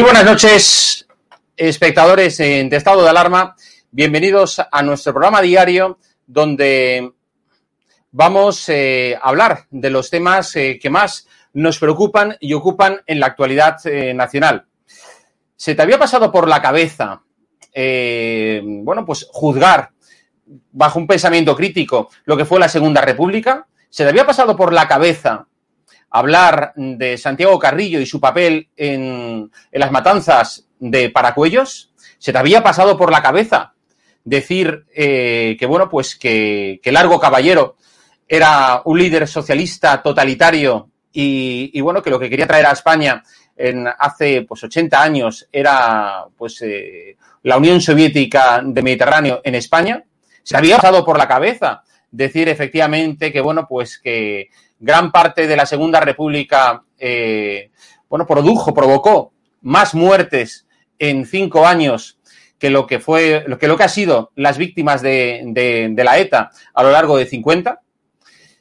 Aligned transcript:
Muy 0.00 0.06
buenas 0.06 0.24
noches, 0.24 1.06
espectadores 1.54 2.38
de 2.38 2.74
estado 2.74 3.02
de 3.02 3.10
alarma. 3.10 3.54
Bienvenidos 3.90 4.58
a 4.58 4.82
nuestro 4.82 5.12
programa 5.12 5.42
diario 5.42 5.98
donde 6.26 7.12
vamos 8.10 8.66
eh, 8.70 9.14
a 9.20 9.28
hablar 9.28 9.66
de 9.68 9.90
los 9.90 10.08
temas 10.08 10.56
eh, 10.56 10.78
que 10.80 10.88
más 10.88 11.28
nos 11.52 11.78
preocupan 11.78 12.34
y 12.40 12.54
ocupan 12.54 13.02
en 13.06 13.20
la 13.20 13.26
actualidad 13.26 13.76
eh, 13.84 14.14
nacional. 14.14 14.64
¿Se 15.54 15.74
te 15.74 15.82
había 15.82 15.98
pasado 15.98 16.32
por 16.32 16.48
la 16.48 16.62
cabeza, 16.62 17.22
bueno, 17.74 19.04
pues 19.04 19.28
juzgar 19.30 19.90
bajo 20.72 20.98
un 20.98 21.06
pensamiento 21.06 21.54
crítico 21.54 22.08
lo 22.24 22.38
que 22.38 22.46
fue 22.46 22.58
la 22.58 22.70
Segunda 22.70 23.02
República? 23.02 23.66
¿Se 23.90 24.04
te 24.04 24.08
había 24.08 24.24
pasado 24.24 24.56
por 24.56 24.72
la 24.72 24.88
cabeza 24.88 25.46
hablar 26.10 26.72
de 26.76 27.16
Santiago 27.16 27.58
Carrillo 27.58 28.00
y 28.00 28.06
su 28.06 28.20
papel 28.20 28.68
en, 28.76 29.50
las 29.72 29.90
matanzas 29.92 30.66
de 30.78 31.10
Paracuellos? 31.10 31.92
¿Se 32.18 32.32
te 32.32 32.38
había 32.38 32.62
pasado 32.62 32.96
por 32.96 33.10
la 33.10 33.22
cabeza 33.22 33.74
decir 34.24 34.84
eh, 34.94 35.56
que, 35.58 35.66
bueno, 35.66 35.88
pues 35.88 36.16
que, 36.16 36.80
Largo 36.84 37.18
Caballero 37.18 37.76
era 38.28 38.82
un 38.84 38.98
líder 38.98 39.26
socialista 39.26 40.02
totalitario 40.02 40.90
y, 41.12 41.80
bueno, 41.80 42.02
que 42.02 42.10
lo 42.10 42.18
que 42.18 42.30
quería 42.30 42.46
traer 42.46 42.66
a 42.66 42.72
España 42.72 43.22
en 43.56 43.86
hace 43.86 44.42
pues 44.42 44.62
80 44.62 45.02
años 45.02 45.48
era 45.52 46.24
pues 46.36 46.62
eh, 46.62 47.16
la 47.42 47.56
Unión 47.56 47.80
Soviética 47.80 48.62
de 48.64 48.82
Mediterráneo 48.82 49.40
en 49.42 49.54
España? 49.54 50.04
¿Se 50.42 50.56
había 50.56 50.76
pasado 50.76 51.04
por 51.04 51.18
la 51.18 51.28
cabeza 51.28 51.82
decir 52.10 52.48
efectivamente 52.48 53.32
que, 53.32 53.40
bueno, 53.40 53.66
pues 53.68 53.98
que 53.98 54.48
gran 54.80 55.12
parte 55.12 55.46
de 55.46 55.56
la 55.56 55.66
Segunda 55.66 56.00
República, 56.00 56.82
eh, 56.98 57.70
bueno, 58.08 58.26
produjo, 58.26 58.74
provocó 58.74 59.32
más 59.60 59.94
muertes 59.94 60.66
en 60.98 61.26
cinco 61.26 61.66
años 61.66 62.18
que 62.58 62.70
lo 62.70 62.86
que 62.86 62.98
fue, 62.98 63.44
que, 63.58 63.68
lo 63.68 63.76
que 63.76 63.84
ha 63.84 63.88
sido 63.88 64.32
las 64.34 64.58
víctimas 64.58 65.02
de, 65.02 65.94
la 65.96 66.18
ETA 66.18 66.50
a 66.74 66.82
lo 66.82 66.90
largo 66.90 67.16
de 67.16 67.26
50. 67.26 67.80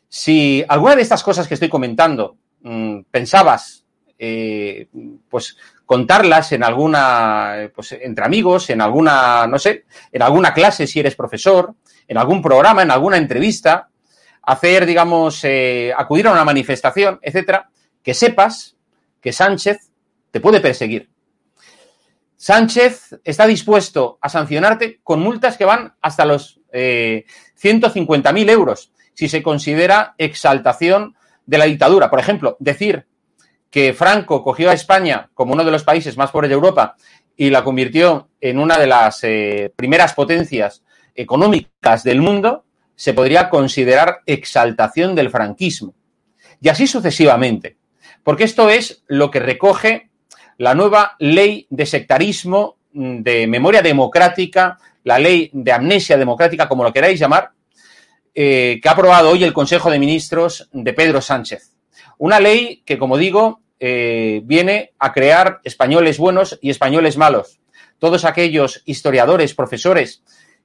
Si 0.07 0.63
alguna 0.67 0.95
de 0.95 1.01
estas 1.01 1.23
cosas 1.23 1.47
que 1.47 1.53
estoy 1.53 1.69
comentando 1.69 2.37
mm, 2.61 3.01
pensabas, 3.11 3.85
eh, 4.17 4.87
pues 5.29 5.57
contarlas 5.85 6.51
en 6.51 6.63
alguna, 6.63 7.71
pues 7.75 7.93
entre 7.93 8.25
amigos, 8.25 8.69
en 8.69 8.81
alguna, 8.81 9.47
no 9.47 9.57
sé, 9.57 9.85
en 10.11 10.21
alguna 10.21 10.53
clase 10.53 10.85
si 10.85 10.99
eres 10.99 11.15
profesor, 11.15 11.75
en 12.07 12.17
algún 12.17 12.41
programa, 12.41 12.81
en 12.81 12.91
alguna 12.91 13.17
entrevista, 13.17 13.88
hacer, 14.49 14.87
digamos, 14.87 15.43
eh, 15.43 15.93
acudir 15.95 16.27
a 16.27 16.31
una 16.31 16.43
manifestación, 16.43 17.19
etcétera, 17.21 17.69
que 18.01 18.15
sepas 18.15 18.75
que 19.21 19.31
Sánchez 19.31 19.91
te 20.31 20.39
puede 20.39 20.59
perseguir. 20.59 21.07
Sánchez 22.35 23.19
está 23.23 23.45
dispuesto 23.45 24.17
a 24.19 24.27
sancionarte 24.27 25.01
con 25.03 25.19
multas 25.19 25.55
que 25.55 25.65
van 25.65 25.93
hasta 26.01 26.25
los 26.25 26.61
eh, 26.71 27.25
150.000 27.61 28.49
euros 28.49 28.91
si 29.13 29.29
se 29.29 29.43
considera 29.43 30.15
exaltación 30.17 31.15
de 31.45 31.57
la 31.59 31.65
dictadura. 31.65 32.09
Por 32.09 32.19
ejemplo, 32.19 32.57
decir 32.59 33.05
que 33.69 33.93
Franco 33.93 34.43
cogió 34.43 34.71
a 34.71 34.73
España 34.73 35.29
como 35.35 35.53
uno 35.53 35.63
de 35.63 35.71
los 35.71 35.83
países 35.83 36.17
más 36.17 36.31
pobres 36.31 36.49
de 36.49 36.55
Europa 36.55 36.95
y 37.37 37.51
la 37.51 37.63
convirtió 37.63 38.29
en 38.41 38.57
una 38.57 38.79
de 38.79 38.87
las 38.87 39.23
eh, 39.23 39.71
primeras 39.75 40.15
potencias 40.15 40.83
económicas 41.13 42.03
del 42.03 42.21
mundo, 42.21 42.65
se 42.99 43.13
podría 43.13 43.49
considerar 43.49 44.23
exaltación 44.25 45.15
del 45.15 45.29
franquismo. 45.29 45.93
Y 46.61 46.67
así 46.67 46.85
sucesivamente. 46.85 47.77
porque 48.21 48.43
esto 48.43 48.69
es 48.69 49.03
lo 49.07 49.31
que 49.31 49.39
recoge 49.39 50.09
la 50.57 50.75
nueva 50.75 51.15
ley 51.19 51.65
de 51.69 51.85
sectarismo, 51.85 52.77
mm, 52.91 53.21
de 53.21 53.47
memoria 53.47 53.81
democrática, 53.81 54.77
la 55.05 55.17
ley 55.17 55.49
de 55.53 55.71
amnesia 55.71 56.17
democrática, 56.17 56.67
como 56.67 56.83
lo 56.83 56.91
queráis 56.91 57.17
llamar, 57.17 57.51
eh, 58.35 58.79
que 58.83 58.89
ha 58.89 58.91
aprobado 58.91 59.29
hoy 59.29 59.45
el 59.45 59.53
Consejo 59.53 59.89
de 59.89 59.97
Ministros 59.97 60.69
de 60.73 60.93
Pedro 60.93 61.21
Sánchez. 61.21 61.71
Una 62.17 62.41
ley 62.41 62.83
que, 62.85 62.97
como 62.97 63.17
digo, 63.17 63.61
eh, 63.79 64.41
viene 64.43 64.91
a 64.99 65.13
crear 65.13 65.61
españoles 65.63 66.17
buenos 66.17 66.59
y 66.61 66.69
españoles 66.69 67.15
malos. 67.15 67.61
Todos 67.97 68.25
aquellos 68.25 68.83
historiadores, 68.85 69.55
profesores, 69.55 70.21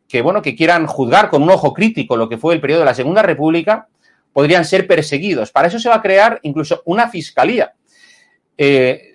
que, 0.08 0.22
bueno, 0.22 0.42
que 0.42 0.54
quieran 0.54 0.86
juzgar 0.86 1.30
con 1.30 1.42
un 1.42 1.50
ojo 1.50 1.72
crítico 1.72 2.16
lo 2.16 2.28
que 2.28 2.38
fue 2.38 2.54
el 2.54 2.60
periodo 2.60 2.80
de 2.80 2.86
la 2.86 2.94
Segunda 2.94 3.22
República, 3.22 3.88
podrían 4.32 4.64
ser 4.64 4.86
perseguidos. 4.86 5.50
Para 5.50 5.68
eso 5.68 5.78
se 5.78 5.88
va 5.88 5.96
a 5.96 6.02
crear 6.02 6.40
incluso 6.42 6.82
una 6.84 7.08
fiscalía. 7.08 7.74
Eh, 8.58 9.14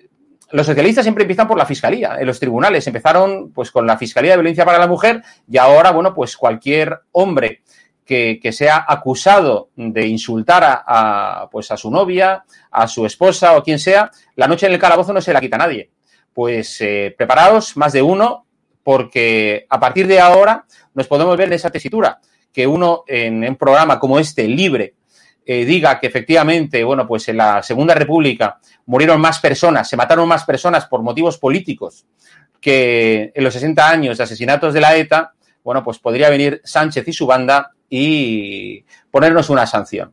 los 0.52 0.66
socialistas 0.66 1.04
siempre 1.04 1.22
empiezan 1.22 1.46
por 1.46 1.56
la 1.56 1.66
fiscalía, 1.66 2.16
en 2.18 2.26
los 2.26 2.40
tribunales. 2.40 2.86
Empezaron 2.86 3.52
pues 3.52 3.70
con 3.70 3.86
la 3.86 3.96
Fiscalía 3.96 4.32
de 4.32 4.38
Violencia 4.38 4.64
para 4.64 4.78
la 4.78 4.88
Mujer 4.88 5.22
y 5.48 5.58
ahora, 5.58 5.92
bueno, 5.92 6.12
pues 6.12 6.36
cualquier 6.36 7.00
hombre 7.12 7.62
que, 8.04 8.50
sea 8.50 8.84
acusado 8.88 9.70
de 9.76 10.08
insultar 10.08 10.64
a, 10.64 11.48
pues 11.52 11.70
a 11.70 11.76
su 11.76 11.90
novia, 11.92 12.44
a 12.72 12.88
su 12.88 13.06
esposa 13.06 13.56
o 13.56 13.62
quien 13.62 13.78
sea, 13.78 14.10
la 14.34 14.48
noche 14.48 14.66
en 14.66 14.72
el 14.72 14.80
calabozo 14.80 15.12
no 15.12 15.20
se 15.20 15.32
la 15.32 15.40
quita 15.40 15.56
nadie. 15.56 15.90
Pues 16.34 16.80
eh, 16.80 17.14
preparaos, 17.16 17.76
más 17.76 17.92
de 17.92 18.02
uno, 18.02 18.46
porque 18.82 19.66
a 19.68 19.78
partir 19.78 20.06
de 20.06 20.20
ahora 20.20 20.64
nos 20.94 21.06
podemos 21.06 21.36
ver 21.36 21.48
en 21.48 21.54
esa 21.54 21.70
tesitura, 21.70 22.20
que 22.52 22.66
uno 22.66 23.04
en 23.06 23.44
un 23.44 23.56
programa 23.56 23.98
como 23.98 24.18
este, 24.18 24.46
libre, 24.48 24.94
eh, 25.46 25.64
diga 25.64 25.98
que 25.98 26.06
efectivamente, 26.06 26.84
bueno, 26.84 27.06
pues 27.06 27.28
en 27.28 27.36
la 27.36 27.62
Segunda 27.62 27.94
República 27.94 28.58
murieron 28.86 29.20
más 29.20 29.40
personas, 29.40 29.88
se 29.88 29.96
mataron 29.96 30.28
más 30.28 30.44
personas 30.44 30.86
por 30.86 31.02
motivos 31.02 31.38
políticos 31.38 32.06
que 32.60 33.32
en 33.34 33.42
los 33.42 33.54
60 33.54 33.88
años 33.88 34.18
de 34.18 34.24
asesinatos 34.24 34.74
de 34.74 34.80
la 34.80 34.94
ETA, 34.96 35.32
bueno, 35.64 35.82
pues 35.82 35.98
podría 35.98 36.30
venir 36.30 36.60
Sánchez 36.64 37.08
y 37.08 37.12
su 37.12 37.26
banda 37.26 37.72
y 37.88 38.84
ponernos 39.10 39.50
una 39.50 39.66
sanción. 39.66 40.12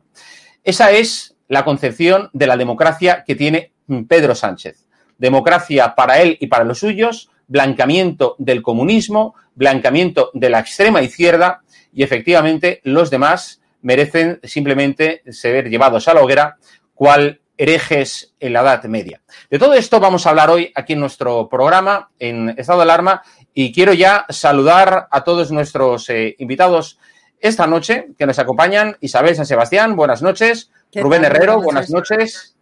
Esa 0.64 0.90
es 0.90 1.36
la 1.46 1.64
concepción 1.64 2.30
de 2.32 2.46
la 2.46 2.56
democracia 2.56 3.24
que 3.26 3.34
tiene 3.34 3.72
Pedro 4.08 4.34
Sánchez. 4.34 4.86
Democracia 5.18 5.94
para 5.94 6.20
él 6.20 6.36
y 6.40 6.46
para 6.46 6.64
los 6.64 6.78
suyos, 6.78 7.30
blancamiento 7.48 8.36
del 8.38 8.62
comunismo, 8.62 9.34
blancamiento 9.54 10.30
de 10.34 10.50
la 10.50 10.60
extrema 10.60 11.02
izquierda 11.02 11.62
y 11.92 12.02
efectivamente 12.02 12.80
los 12.84 13.10
demás 13.10 13.60
merecen 13.82 14.40
simplemente 14.42 15.22
ser 15.30 15.68
llevados 15.68 16.06
a 16.08 16.14
la 16.14 16.22
hoguera, 16.22 16.58
cual 16.94 17.40
herejes 17.56 18.34
en 18.38 18.52
la 18.52 18.60
Edad 18.60 18.84
Media. 18.84 19.20
De 19.50 19.58
todo 19.58 19.74
esto 19.74 19.98
vamos 19.98 20.26
a 20.26 20.30
hablar 20.30 20.50
hoy 20.50 20.72
aquí 20.74 20.92
en 20.92 21.00
nuestro 21.00 21.48
programa, 21.48 22.10
en 22.18 22.50
Estado 22.50 22.78
de 22.78 22.82
Alarma, 22.84 23.22
y 23.52 23.72
quiero 23.72 23.92
ya 23.92 24.26
saludar 24.28 25.08
a 25.10 25.24
todos 25.24 25.50
nuestros 25.50 26.08
eh, 26.10 26.36
invitados 26.38 26.98
esta 27.40 27.66
noche 27.66 28.08
que 28.16 28.26
nos 28.26 28.38
acompañan. 28.38 28.96
Isabel 29.00 29.34
San 29.34 29.46
Sebastián, 29.46 29.96
buenas 29.96 30.22
noches. 30.22 30.70
Rubén 30.94 31.24
Herrero, 31.24 31.60
buenas 31.60 31.90
noches. 31.90 32.56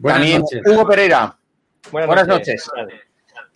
También 0.00 0.42
Hugo 0.66 0.86
Pereira. 0.86 1.36
Buenas, 1.90 2.26
noches. 2.26 2.70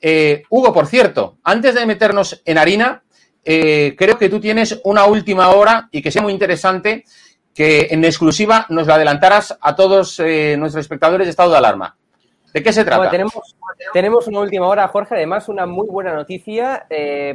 Eh, 0.01 0.43
Hugo, 0.51 0.73
por 0.73 0.87
cierto, 0.87 1.37
antes 1.43 1.75
de 1.75 1.87
meternos 1.87 2.43
en 2.45 2.59
harina, 2.59 3.03
eh, 3.45 3.95
creo 3.97 4.19
que 4.19 4.29
tú 4.29 4.41
tienes 4.41 4.81
una 4.85 5.07
última 5.07 5.51
hora 5.51 5.89
y 5.91 6.03
que 6.03 6.11
sea 6.11 6.23
muy 6.23 6.33
interesante 6.33 7.05
que 7.55 7.89
en 7.91 8.05
exclusiva 8.05 8.67
nos 8.69 8.87
la 8.87 8.97
adelantaras 8.97 9.57
a 9.61 9.75
todos 9.75 10.21
eh, 10.21 10.57
nuestros 10.59 10.85
espectadores 10.85 11.27
de 11.27 11.31
estado 11.31 11.53
de 11.53 11.59
alarma. 11.59 11.97
¿De 12.53 12.63
qué 12.63 12.73
se 12.73 12.85
trata? 12.85 13.11
tenemos, 13.11 13.35
tenemos, 13.93 14.27
una 14.29 14.41
última 14.41 14.67
hora, 14.67 14.89
Jorge, 14.89 15.15
además 15.15 15.49
una 15.49 15.67
muy 15.67 15.87
buena 15.89 16.15
noticia, 16.15 16.87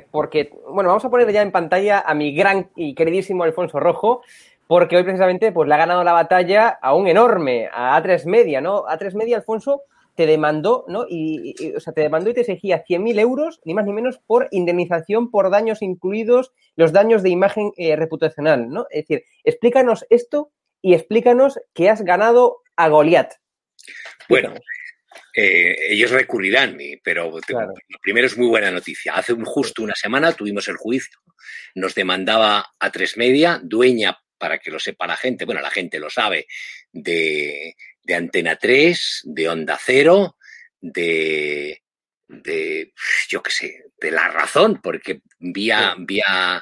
porque, 0.09 0.51
bueno, 0.67 0.89
vamos 0.89 1.05
a 1.05 1.09
poner 1.11 1.31
ya 1.31 1.43
en 1.43 1.51
pantalla 1.51 1.99
a 1.99 2.15
mi 2.15 2.33
gran 2.33 2.71
y 2.75 2.95
queridísimo 2.95 3.43
Alfonso 3.43 3.79
Rojo, 3.79 4.23
porque 4.71 4.95
hoy 4.95 5.03
precisamente 5.03 5.51
pues, 5.51 5.67
le 5.67 5.75
ha 5.75 5.79
ganado 5.79 6.01
la 6.01 6.13
batalla 6.13 6.69
a 6.69 6.95
un 6.95 7.05
enorme, 7.05 7.69
a 7.73 8.01
A3 8.01 8.25
Media, 8.25 8.61
¿no? 8.61 8.85
A3 8.85 9.15
Media, 9.15 9.35
Alfonso, 9.35 9.81
te 10.15 10.25
demandó, 10.25 10.85
¿no? 10.87 11.05
Y, 11.09 11.73
o 11.75 11.79
sea, 11.79 11.93
te 11.93 12.01
demandó 12.01 12.29
y 12.29 12.33
te 12.33 12.41
exigía 12.41 12.83
100.000 12.83 13.19
euros, 13.19 13.61
ni 13.65 13.73
más 13.73 13.85
ni 13.85 13.93
menos, 13.93 14.19
por 14.19 14.47
indemnización 14.51 15.31
por 15.31 15.49
daños 15.49 15.81
incluidos 15.81 16.51
los 16.75 16.91
daños 16.91 17.23
de 17.23 17.29
imagen 17.29 17.71
eh, 17.77 17.95
reputacional, 17.95 18.69
¿no? 18.69 18.87
Es 18.89 19.07
decir, 19.07 19.25
explícanos 19.43 20.05
esto 20.09 20.51
y 20.81 20.93
explícanos 20.93 21.59
que 21.73 21.89
has 21.89 22.01
ganado 22.01 22.61
a 22.75 22.89
Goliat. 22.89 23.33
Bueno, 24.27 24.53
eh, 25.35 25.75
ellos 25.89 26.11
recurrirán, 26.11 26.77
pero 27.03 27.31
lo 27.31 27.99
primero 28.01 28.27
es 28.27 28.37
muy 28.37 28.47
buena 28.47 28.71
noticia. 28.71 29.13
Hace 29.13 29.33
un, 29.33 29.45
justo 29.45 29.83
una 29.83 29.95
semana 29.95 30.33
tuvimos 30.33 30.67
el 30.67 30.77
juicio. 30.77 31.19
Nos 31.75 31.95
demandaba 31.95 32.73
a 32.79 32.91
Tres 32.91 33.17
Media, 33.17 33.59
dueña, 33.63 34.17
para 34.41 34.57
que 34.57 34.71
lo 34.71 34.79
sepa 34.79 35.05
la 35.05 35.15
gente, 35.15 35.45
bueno, 35.45 35.61
la 35.61 35.69
gente 35.69 35.99
lo 35.99 36.09
sabe, 36.09 36.47
de, 36.91 37.75
de 38.11 38.17
Antena 38.17 38.57
3, 38.57 39.21
de 39.23 39.47
Onda 39.47 39.79
Cero, 39.81 40.35
de, 40.81 41.81
de 42.27 42.93
yo 43.29 43.41
qué 43.41 43.51
sé, 43.51 43.85
de 44.01 44.11
La 44.11 44.27
Razón, 44.27 44.81
porque 44.83 45.21
vía, 45.39 45.95
vía 45.97 46.61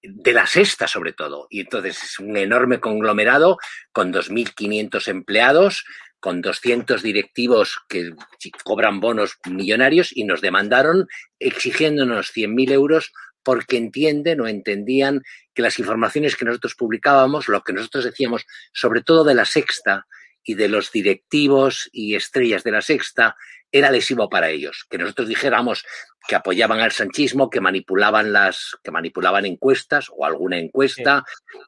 de 0.00 0.32
la 0.32 0.46
sexta 0.46 0.88
sobre 0.88 1.12
todo. 1.12 1.48
Y 1.50 1.60
entonces 1.60 2.02
es 2.02 2.18
un 2.18 2.38
enorme 2.38 2.80
conglomerado 2.80 3.58
con 3.92 4.10
2.500 4.10 5.06
empleados, 5.08 5.84
con 6.18 6.40
200 6.40 7.02
directivos 7.02 7.82
que 7.86 8.12
cobran 8.62 9.00
bonos 9.00 9.36
millonarios 9.44 10.16
y 10.16 10.24
nos 10.24 10.40
demandaron 10.40 11.08
exigiéndonos 11.38 12.32
100.000 12.34 12.72
euros 12.72 13.12
porque 13.42 13.76
entienden 13.76 14.40
o 14.40 14.48
entendían 14.48 15.20
que 15.52 15.60
las 15.60 15.78
informaciones 15.78 16.36
que 16.36 16.46
nosotros 16.46 16.74
publicábamos, 16.74 17.48
lo 17.48 17.60
que 17.60 17.74
nosotros 17.74 18.04
decíamos, 18.04 18.46
sobre 18.72 19.02
todo 19.02 19.24
de 19.24 19.34
la 19.34 19.44
sexta, 19.44 20.06
y 20.44 20.54
de 20.54 20.68
los 20.68 20.92
directivos 20.92 21.88
y 21.92 22.14
estrellas 22.14 22.62
de 22.62 22.72
la 22.72 22.82
sexta 22.82 23.36
era 23.74 23.90
lesivo 23.90 24.28
para 24.30 24.50
ellos. 24.50 24.86
Que 24.88 24.98
nosotros 24.98 25.28
dijéramos 25.28 25.84
que 26.28 26.36
apoyaban 26.36 26.78
al 26.78 26.92
sanchismo, 26.92 27.50
que 27.50 27.60
manipulaban 27.60 28.32
las, 28.32 28.76
que 28.84 28.92
manipulaban 28.92 29.46
encuestas 29.46 30.06
o 30.16 30.24
alguna 30.24 30.58
encuesta, 30.58 31.24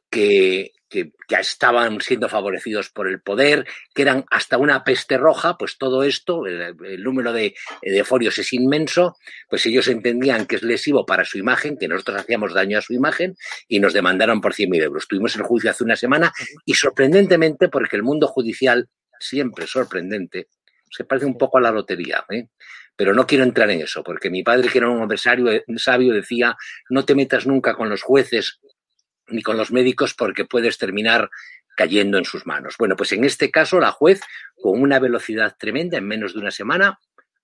que, 0.09 0.71
que, 0.89 1.11
ya 1.29 1.39
estaban 1.39 1.99
siendo 1.99 2.29
favorecidos 2.29 2.89
por 2.89 3.09
el 3.09 3.21
poder, 3.21 3.67
que 3.93 4.03
eran 4.03 4.23
hasta 4.31 4.57
una 4.57 4.85
peste 4.85 5.17
roja, 5.17 5.57
pues 5.57 5.77
todo 5.77 6.03
esto, 6.03 6.45
el, 6.45 7.03
número 7.03 7.33
de, 7.33 7.53
de, 7.81 8.03
folios 8.05 8.37
es 8.37 8.53
inmenso, 8.53 9.17
pues 9.49 9.65
ellos 9.65 9.89
entendían 9.89 10.45
que 10.45 10.55
es 10.55 10.63
lesivo 10.63 11.05
para 11.05 11.25
su 11.25 11.37
imagen, 11.37 11.77
que 11.77 11.89
nosotros 11.89 12.21
hacíamos 12.21 12.53
daño 12.53 12.77
a 12.77 12.81
su 12.81 12.93
imagen 12.93 13.35
y 13.67 13.81
nos 13.81 13.91
demandaron 13.91 14.39
por 14.39 14.53
100.000 14.53 14.81
euros. 14.81 15.07
Tuvimos 15.09 15.35
el 15.35 15.43
juicio 15.43 15.69
hace 15.69 15.83
una 15.83 15.97
semana 15.97 16.31
y 16.65 16.73
sorprendentemente, 16.73 17.67
porque 17.67 17.97
el 17.97 18.03
mundo 18.03 18.27
judicial 18.27 18.87
siempre 19.19 19.67
sorprendente, 19.67 20.47
se 20.89 21.03
parece 21.03 21.25
un 21.25 21.37
poco 21.37 21.57
a 21.57 21.61
la 21.61 21.71
lotería, 21.71 22.25
¿eh? 22.29 22.47
pero 22.95 23.13
no 23.13 23.27
quiero 23.27 23.43
entrar 23.43 23.69
en 23.69 23.81
eso, 23.81 24.03
porque 24.03 24.29
mi 24.29 24.43
padre, 24.43 24.69
que 24.69 24.79
era 24.79 24.89
un 24.89 25.01
adversario 25.01 25.63
sabio, 25.77 26.13
decía, 26.13 26.57
no 26.89 27.05
te 27.05 27.15
metas 27.15 27.45
nunca 27.45 27.75
con 27.75 27.89
los 27.89 28.01
jueces 28.01 28.59
ni 29.27 29.41
con 29.41 29.57
los 29.57 29.71
médicos 29.71 30.13
porque 30.13 30.45
puedes 30.45 30.77
terminar 30.77 31.29
cayendo 31.75 32.17
en 32.17 32.25
sus 32.25 32.47
manos. 32.47 32.75
Bueno, 32.79 32.95
pues 32.95 33.11
en 33.11 33.23
este 33.23 33.51
caso 33.51 33.79
la 33.79 33.91
juez, 33.91 34.21
con 34.55 34.81
una 34.81 34.99
velocidad 34.99 35.55
tremenda, 35.59 35.99
en 35.99 36.07
menos 36.07 36.33
de 36.33 36.39
una 36.39 36.49
semana, 36.49 36.99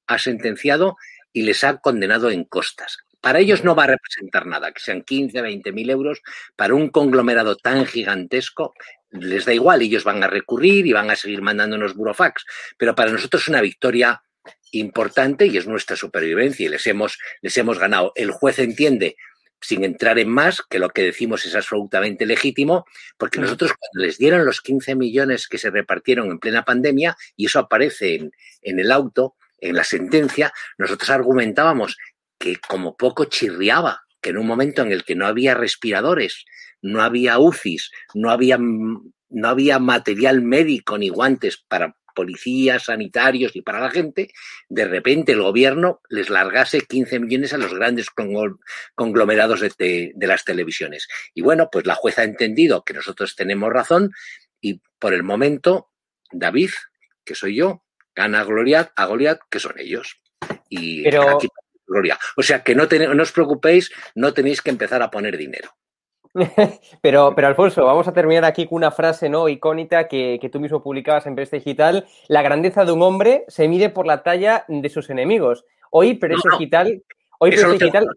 ha 0.07 0.17
sentenciado 0.17 0.97
y 1.31 1.43
les 1.43 1.63
ha 1.63 1.77
condenado 1.77 2.31
en 2.31 2.45
costas. 2.45 2.97
Para 3.23 3.39
ellos 3.39 3.63
no 3.63 3.73
va 3.73 3.85
a 3.85 3.87
representar 3.87 4.45
nada, 4.45 4.73
que 4.73 4.81
sean 4.81 5.01
15, 5.01 5.41
20 5.41 5.71
mil 5.71 5.89
euros. 5.89 6.21
Para 6.57 6.73
un 6.73 6.89
conglomerado 6.89 7.55
tan 7.55 7.85
gigantesco, 7.85 8.73
les 9.11 9.45
da 9.45 9.53
igual, 9.53 9.81
ellos 9.81 10.03
van 10.03 10.21
a 10.21 10.27
recurrir 10.27 10.85
y 10.85 10.91
van 10.91 11.09
a 11.09 11.15
seguir 11.15 11.41
mandándonos 11.41 11.95
burofax. 11.95 12.43
Pero 12.77 12.95
para 12.95 13.13
nosotros 13.13 13.43
es 13.43 13.47
una 13.47 13.61
victoria 13.61 14.21
importante 14.71 15.47
y 15.47 15.55
es 15.55 15.65
nuestra 15.67 15.95
supervivencia 15.95 16.65
y 16.65 16.69
les 16.69 16.85
hemos, 16.85 17.17
les 17.41 17.57
hemos 17.57 17.79
ganado. 17.79 18.11
El 18.15 18.31
juez 18.31 18.59
entiende 18.59 19.15
sin 19.61 19.85
entrar 19.85 20.19
en 20.19 20.27
más, 20.27 20.61
que 20.61 20.77
lo 20.77 20.89
que 20.89 21.03
decimos 21.03 21.45
es 21.45 21.55
absolutamente 21.55 22.25
legítimo, 22.25 22.85
porque 23.17 23.39
nosotros 23.39 23.71
cuando 23.79 24.05
les 24.05 24.17
dieron 24.17 24.45
los 24.45 24.59
15 24.59 24.95
millones 24.95 25.47
que 25.47 25.57
se 25.57 25.69
repartieron 25.69 26.29
en 26.29 26.39
plena 26.39 26.65
pandemia, 26.65 27.15
y 27.37 27.45
eso 27.45 27.59
aparece 27.59 28.15
en, 28.15 28.31
en 28.61 28.79
el 28.81 28.91
auto, 28.91 29.35
en 29.59 29.77
la 29.77 29.85
sentencia, 29.85 30.51
nosotros 30.77 31.09
argumentábamos 31.09 31.95
que 32.43 32.57
como 32.57 32.97
poco 32.97 33.23
chirriaba, 33.23 34.03
que 34.19 34.31
en 34.31 34.38
un 34.38 34.45
momento 34.45 34.81
en 34.81 34.91
el 34.91 35.05
que 35.05 35.15
no 35.15 35.25
había 35.25 35.53
respiradores, 35.53 36.43
no 36.81 37.01
había 37.01 37.39
UCIs, 37.39 37.89
no 38.15 38.31
había, 38.31 38.57
no 38.59 39.47
había 39.47 39.79
material 39.79 40.41
médico 40.41 40.97
ni 40.97 41.07
guantes 41.07 41.63
para 41.65 41.95
policías, 42.13 42.83
sanitarios 42.83 43.55
y 43.55 43.62
para 43.62 43.79
la 43.79 43.89
gente, 43.89 44.33
de 44.67 44.83
repente 44.83 45.31
el 45.31 45.41
gobierno 45.41 46.01
les 46.09 46.29
largase 46.29 46.81
15 46.81 47.21
millones 47.21 47.53
a 47.53 47.57
los 47.57 47.73
grandes 47.73 48.07
conglomerados 48.93 49.62
de, 49.77 50.13
las 50.17 50.43
televisiones. 50.43 51.07
Y 51.33 51.43
bueno, 51.43 51.69
pues 51.71 51.85
la 51.85 51.95
jueza 51.95 52.23
ha 52.23 52.25
entendido 52.25 52.83
que 52.83 52.93
nosotros 52.93 53.38
tenemos 53.38 53.71
razón 53.71 54.12
y 54.59 54.81
por 55.00 55.13
el 55.13 55.23
momento 55.23 55.91
David, 56.29 56.71
que 57.23 57.35
soy 57.35 57.55
yo, 57.55 57.85
gana 58.13 58.41
a 58.41 58.43
Goliat, 58.43 58.91
a 58.97 59.05
Goliat, 59.05 59.39
que 59.50 59.62
son 59.62 59.79
ellos. 59.79 60.17
Y 60.67 61.03
Pero... 61.03 61.38
aquí 61.38 61.47
Gloria. 61.85 62.17
O 62.35 62.43
sea 62.43 62.63
que 62.63 62.75
no, 62.75 62.85
no 63.13 63.23
os 63.23 63.31
preocupéis, 63.31 63.91
no 64.15 64.33
tenéis 64.33 64.61
que 64.61 64.69
empezar 64.69 65.01
a 65.01 65.11
poner 65.11 65.37
dinero. 65.37 65.69
pero, 67.01 67.33
pero 67.35 67.47
Alfonso, 67.47 67.85
vamos 67.85 68.07
a 68.07 68.13
terminar 68.13 68.45
aquí 68.45 68.65
con 68.65 68.77
una 68.77 68.91
frase 68.91 69.29
¿no? 69.29 69.47
icónica 69.47 70.07
que, 70.07 70.39
que 70.41 70.49
tú 70.49 70.59
mismo 70.59 70.81
publicabas 70.81 71.27
en 71.27 71.35
Presta 71.35 71.57
Digital. 71.57 72.07
La 72.27 72.41
grandeza 72.41 72.85
de 72.85 72.91
un 72.91 73.01
hombre 73.01 73.45
se 73.47 73.67
mide 73.67 73.89
por 73.89 74.07
la 74.07 74.23
talla 74.23 74.65
de 74.67 74.89
sus 74.89 75.09
enemigos. 75.09 75.65
Hoy 75.91 76.15
Presta 76.15 76.49
no, 76.49 76.57
Digital, 76.57 77.03
hoy 77.39 77.51
no 77.51 77.71
Digital 77.73 78.07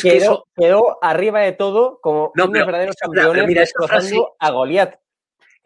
quedó, 0.00 0.14
eso... 0.14 0.48
quedó, 0.56 0.98
arriba 1.02 1.40
de 1.40 1.52
todo 1.52 2.00
como 2.00 2.32
no, 2.34 2.44
unos 2.44 2.52
pero, 2.52 2.66
verdaderos 2.66 2.96
campeones 2.96 3.46
mira, 3.46 3.62
esa 3.62 3.86
frase, 3.86 4.18
a 4.38 4.50
Goliat. 4.50 4.94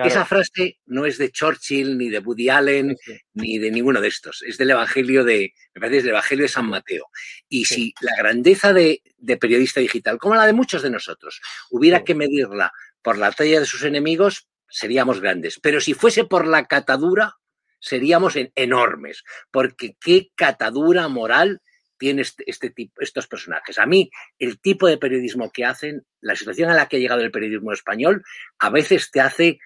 Claro. 0.01 0.15
Esa 0.15 0.25
frase 0.25 0.79
no 0.87 1.05
es 1.05 1.19
de 1.19 1.31
Churchill, 1.31 1.99
ni 1.99 2.09
de 2.09 2.21
Woody 2.21 2.49
Allen, 2.49 2.97
sí. 3.05 3.21
ni 3.35 3.59
de 3.59 3.71
ninguno 3.71 4.01
de 4.01 4.09
estos. 4.09 4.43
Es 4.47 4.57
del 4.57 4.71
Evangelio 4.71 5.25
de, 5.25 5.53
me 5.75 5.81
parece, 5.83 5.99
es 5.99 6.05
del 6.05 6.13
Evangelio 6.13 6.45
de 6.45 6.49
San 6.49 6.71
Mateo. 6.71 7.09
Y 7.51 7.67
sí. 7.67 7.75
si 7.75 7.95
la 8.01 8.17
grandeza 8.17 8.73
de, 8.73 9.03
de, 9.19 9.37
periodista 9.37 9.79
digital, 9.79 10.17
como 10.17 10.37
la 10.37 10.47
de 10.47 10.55
muchos 10.55 10.81
de 10.81 10.89
nosotros, 10.89 11.43
hubiera 11.69 11.99
sí. 11.99 12.05
que 12.05 12.15
medirla 12.15 12.73
por 13.03 13.19
la 13.19 13.31
talla 13.31 13.61
de 13.61 13.67
sus 13.67 13.83
enemigos, 13.85 14.49
seríamos 14.71 15.21
grandes. 15.21 15.61
Pero 15.61 15.83
si 15.83 15.93
fuese 15.93 16.25
por 16.25 16.47
la 16.47 16.65
catadura, 16.65 17.35
seríamos 17.79 18.37
en, 18.37 18.53
enormes. 18.55 19.23
Porque 19.51 19.99
qué 20.01 20.31
catadura 20.35 21.09
moral 21.09 21.61
tiene 21.99 22.23
este, 22.23 22.45
este 22.47 22.71
tipo, 22.71 23.03
estos 23.03 23.27
personajes. 23.27 23.79
A 23.79 23.85
mí, 23.85 24.11
el 24.39 24.59
tipo 24.59 24.89
de 24.89 24.97
periodismo 24.97 25.51
que 25.53 25.67
hacen, 25.67 26.07
la 26.23 26.35
situación 26.35 26.71
a 26.71 26.75
la 26.75 26.89
que 26.89 26.97
ha 26.97 27.01
llegado 27.01 27.21
el 27.21 27.31
periodismo 27.31 27.75
español, 27.75 28.25
a 28.59 28.71
veces 28.71 29.11
te 29.11 29.21
hace 29.21 29.59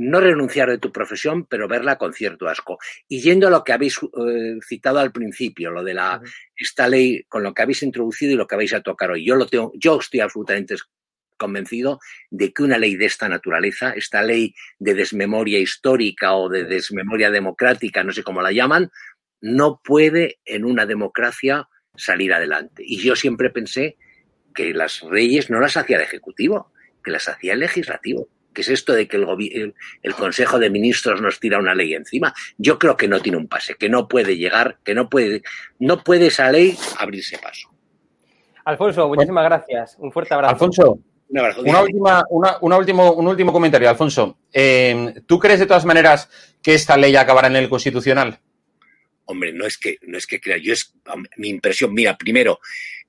no 0.00 0.20
renunciar 0.20 0.70
de 0.70 0.78
tu 0.78 0.90
profesión, 0.90 1.44
pero 1.44 1.68
verla 1.68 1.96
con 1.96 2.14
cierto 2.14 2.48
asco. 2.48 2.78
Y 3.06 3.20
yendo 3.20 3.48
a 3.48 3.50
lo 3.50 3.62
que 3.62 3.72
habéis 3.72 3.98
eh, 3.98 4.58
citado 4.66 4.98
al 4.98 5.12
principio, 5.12 5.70
lo 5.70 5.84
de 5.84 5.94
la, 5.94 6.20
esta 6.56 6.88
ley, 6.88 7.24
con 7.28 7.42
lo 7.42 7.52
que 7.52 7.62
habéis 7.62 7.82
introducido 7.82 8.32
y 8.32 8.36
lo 8.36 8.46
que 8.46 8.56
vais 8.56 8.72
a 8.72 8.80
tocar 8.80 9.10
hoy, 9.10 9.24
yo 9.24 9.34
lo 9.34 9.46
tengo, 9.46 9.72
yo 9.74 10.00
estoy 10.00 10.20
absolutamente 10.20 10.76
convencido 11.36 12.00
de 12.30 12.52
que 12.52 12.62
una 12.62 12.78
ley 12.78 12.96
de 12.96 13.06
esta 13.06 13.28
naturaleza, 13.28 13.92
esta 13.92 14.22
ley 14.22 14.54
de 14.78 14.94
desmemoria 14.94 15.58
histórica 15.58 16.34
o 16.34 16.48
de 16.48 16.64
desmemoria 16.64 17.30
democrática, 17.30 18.02
no 18.02 18.12
sé 18.12 18.22
cómo 18.22 18.40
la 18.40 18.52
llaman, 18.52 18.90
no 19.42 19.80
puede 19.84 20.38
en 20.46 20.64
una 20.64 20.86
democracia 20.86 21.68
salir 21.94 22.32
adelante. 22.32 22.82
Y 22.86 22.98
yo 22.98 23.16
siempre 23.16 23.50
pensé 23.50 23.96
que 24.54 24.72
las 24.72 25.02
leyes 25.02 25.50
no 25.50 25.60
las 25.60 25.76
hacía 25.76 25.96
el 25.96 26.02
Ejecutivo, 26.02 26.72
que 27.04 27.10
las 27.10 27.28
hacía 27.28 27.52
el 27.52 27.60
Legislativo. 27.60 28.28
¿Qué 28.52 28.62
es 28.62 28.68
esto 28.68 28.92
de 28.92 29.06
que 29.06 29.16
el, 29.16 29.26
el, 29.52 29.74
el, 30.02 30.14
Consejo 30.14 30.58
de 30.58 30.70
Ministros 30.70 31.20
nos 31.20 31.38
tira 31.38 31.58
una 31.58 31.74
ley 31.74 31.94
encima? 31.94 32.34
Yo 32.58 32.78
creo 32.78 32.96
que 32.96 33.08
no 33.08 33.20
tiene 33.20 33.38
un 33.38 33.46
pase, 33.46 33.76
que 33.76 33.88
no 33.88 34.08
puede 34.08 34.36
llegar, 34.36 34.78
que 34.84 34.94
no 34.94 35.08
puede, 35.08 35.42
no 35.78 36.02
puede 36.02 36.26
esa 36.26 36.50
ley 36.50 36.76
abrirse 36.98 37.38
paso. 37.38 37.70
Alfonso, 38.64 39.08
muchísimas 39.08 39.48
bueno, 39.48 39.56
gracias. 39.56 39.96
Un 39.98 40.12
fuerte 40.12 40.34
abrazo. 40.34 40.52
Alfonso, 40.52 40.98
un, 41.28 41.38
abrazo, 41.38 41.62
una 41.62 41.82
última, 41.82 42.24
una, 42.30 42.58
una 42.60 42.76
último, 42.76 43.12
un 43.12 43.26
último 43.28 43.52
comentario, 43.52 43.88
Alfonso. 43.88 44.38
Eh, 44.52 45.14
¿Tú 45.26 45.38
crees 45.38 45.60
de 45.60 45.66
todas 45.66 45.84
maneras 45.84 46.28
que 46.62 46.74
esta 46.74 46.96
ley 46.96 47.14
acabará 47.16 47.48
en 47.48 47.56
el 47.56 47.68
Constitucional? 47.68 48.38
Hombre, 49.26 49.52
no 49.52 49.64
es 49.64 49.78
que, 49.78 49.98
no 50.02 50.18
es 50.18 50.26
que 50.26 50.40
crea, 50.40 50.56
yo 50.58 50.72
es 50.72 50.92
mi 51.36 51.48
impresión. 51.48 51.94
Mira, 51.94 52.16
primero, 52.18 52.58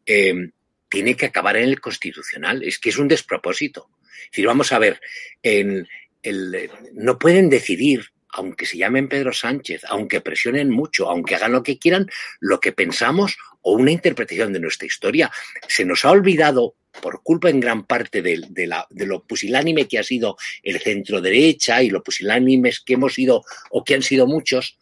eh, 0.05 0.51
tiene 0.87 1.15
que 1.15 1.27
acabar 1.27 1.57
en 1.57 1.63
el 1.63 1.79
Constitucional. 1.79 2.63
Es 2.63 2.77
que 2.77 2.89
es 2.89 2.97
un 2.97 3.07
despropósito. 3.07 3.89
Es 4.25 4.31
decir, 4.31 4.47
vamos 4.47 4.71
a 4.71 4.79
ver, 4.79 4.99
en 5.43 5.87
el, 6.23 6.69
no 6.93 7.17
pueden 7.17 7.49
decidir, 7.49 8.05
aunque 8.29 8.65
se 8.65 8.77
llamen 8.77 9.09
Pedro 9.09 9.33
Sánchez, 9.33 9.83
aunque 9.87 10.21
presionen 10.21 10.69
mucho, 10.69 11.09
aunque 11.09 11.35
hagan 11.35 11.51
lo 11.51 11.63
que 11.63 11.77
quieran, 11.77 12.07
lo 12.39 12.59
que 12.59 12.71
pensamos 12.71 13.37
o 13.61 13.73
una 13.73 13.91
interpretación 13.91 14.53
de 14.53 14.59
nuestra 14.59 14.87
historia. 14.87 15.31
Se 15.67 15.85
nos 15.85 16.05
ha 16.05 16.11
olvidado, 16.11 16.75
por 17.01 17.23
culpa 17.23 17.49
en 17.49 17.59
gran 17.59 17.85
parte 17.85 18.21
de, 18.21 18.43
de, 18.49 18.67
la, 18.67 18.85
de 18.89 19.05
lo 19.05 19.23
pusilánime 19.23 19.87
que 19.87 19.99
ha 19.99 20.03
sido 20.03 20.37
el 20.61 20.79
centro 20.79 21.21
derecha 21.21 21.81
y 21.81 21.89
lo 21.89 22.03
pusilánimes 22.03 22.81
que 22.81 22.93
hemos 22.93 23.13
sido 23.13 23.43
o 23.69 23.83
que 23.83 23.95
han 23.95 24.03
sido 24.03 24.27
muchos, 24.27 24.77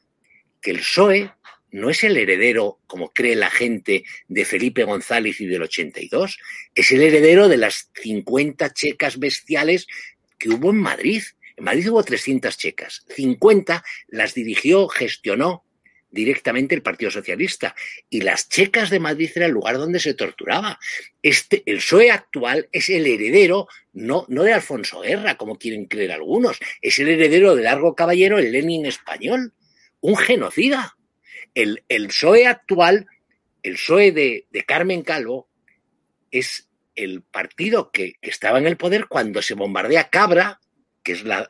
que 0.61 0.71
el 0.71 0.79
PSOE 0.79 1.31
no 1.71 1.89
es 1.89 2.03
el 2.03 2.17
heredero, 2.17 2.79
como 2.87 3.13
cree 3.13 3.35
la 3.35 3.49
gente, 3.49 4.03
de 4.27 4.45
Felipe 4.45 4.83
González 4.83 5.39
y 5.41 5.45
del 5.45 5.63
82, 5.63 6.37
es 6.75 6.91
el 6.91 7.01
heredero 7.01 7.47
de 7.47 7.57
las 7.57 7.91
50 8.01 8.73
checas 8.73 9.19
bestiales 9.19 9.87
que 10.37 10.49
hubo 10.49 10.71
en 10.71 10.77
Madrid. 10.77 11.23
En 11.57 11.65
Madrid 11.65 11.89
hubo 11.91 12.03
300 12.03 12.57
checas, 12.57 13.05
50 13.15 13.83
las 14.07 14.33
dirigió, 14.33 14.87
gestionó 14.87 15.63
directamente 16.11 16.75
el 16.75 16.81
Partido 16.81 17.11
Socialista. 17.11 17.75
Y 18.09 18.21
las 18.21 18.49
checas 18.49 18.89
de 18.89 18.99
Madrid 18.99 19.29
era 19.35 19.45
el 19.45 19.51
lugar 19.51 19.77
donde 19.77 19.99
se 19.99 20.13
torturaba. 20.13 20.79
Este, 21.21 21.63
el 21.65 21.77
PSOE 21.77 22.11
actual 22.11 22.67
es 22.71 22.89
el 22.89 23.05
heredero, 23.05 23.67
no, 23.93 24.25
no 24.29 24.43
de 24.43 24.53
Alfonso 24.53 25.01
Guerra, 25.01 25.37
como 25.37 25.57
quieren 25.57 25.85
creer 25.85 26.11
algunos, 26.11 26.57
es 26.81 26.99
el 26.99 27.09
heredero 27.09 27.55
de 27.55 27.63
Largo 27.63 27.95
Caballero, 27.95 28.39
el 28.39 28.51
Lenin 28.51 28.85
español, 28.85 29.53
un 30.01 30.15
genocida 30.15 30.95
el, 31.61 31.83
el 31.89 32.07
PSOE 32.07 32.47
actual, 32.47 33.07
el 33.63 33.73
PSOE 33.73 34.11
de, 34.11 34.47
de, 34.49 34.63
Carmen 34.63 35.01
Calvo, 35.01 35.49
es 36.31 36.69
el 36.95 37.21
partido 37.21 37.91
que, 37.91 38.13
que, 38.21 38.29
estaba 38.29 38.59
en 38.59 38.67
el 38.67 38.77
poder 38.77 39.07
cuando 39.07 39.41
se 39.41 39.55
bombardea 39.55 40.09
Cabra, 40.09 40.59
que 41.03 41.13
es 41.13 41.23
la, 41.23 41.49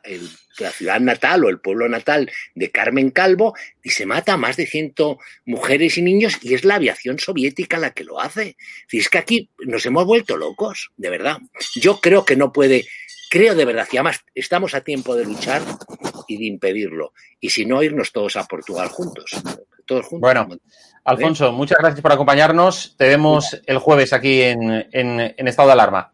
la, 0.58 0.70
ciudad 0.70 1.00
natal 1.00 1.44
o 1.44 1.48
el 1.48 1.60
pueblo 1.60 1.88
natal 1.88 2.30
de 2.54 2.70
Carmen 2.70 3.10
Calvo, 3.10 3.54
y 3.82 3.90
se 3.90 4.06
mata 4.06 4.34
a 4.34 4.36
más 4.36 4.56
de 4.56 4.66
100 4.66 4.94
mujeres 5.44 5.98
y 5.98 6.02
niños, 6.02 6.38
y 6.42 6.54
es 6.54 6.64
la 6.64 6.76
aviación 6.76 7.18
soviética 7.18 7.78
la 7.78 7.92
que 7.92 8.04
lo 8.04 8.20
hace. 8.20 8.56
Si 8.88 8.98
es 8.98 9.08
que 9.08 9.18
aquí 9.18 9.50
nos 9.60 9.86
hemos 9.86 10.06
vuelto 10.06 10.36
locos, 10.36 10.92
de 10.96 11.10
verdad. 11.10 11.38
Yo 11.76 12.00
creo 12.00 12.24
que 12.24 12.36
no 12.36 12.52
puede, 12.52 12.86
creo 13.30 13.54
de 13.54 13.64
verdad, 13.64 13.88
y 13.92 13.96
además 13.96 14.24
estamos 14.34 14.74
a 14.74 14.82
tiempo 14.82 15.14
de 15.16 15.24
luchar 15.24 15.62
y 16.30 16.36
de 16.36 16.46
impedirlo. 16.46 17.12
Y 17.40 17.50
si 17.50 17.66
no, 17.66 17.82
irnos 17.82 18.12
todos 18.12 18.36
a 18.36 18.44
Portugal 18.44 18.88
juntos. 18.88 19.32
Todos 19.84 20.06
juntos. 20.06 20.20
Bueno, 20.20 20.48
Alfonso, 21.04 21.48
¿Eh? 21.48 21.52
muchas 21.52 21.78
gracias 21.78 22.00
por 22.00 22.12
acompañarnos. 22.12 22.94
Te 22.96 23.08
vemos 23.08 23.60
el 23.66 23.78
jueves 23.78 24.12
aquí 24.12 24.42
en, 24.42 24.86
en, 24.92 25.34
en 25.36 25.48
estado 25.48 25.68
de 25.68 25.72
alarma. 25.72 26.12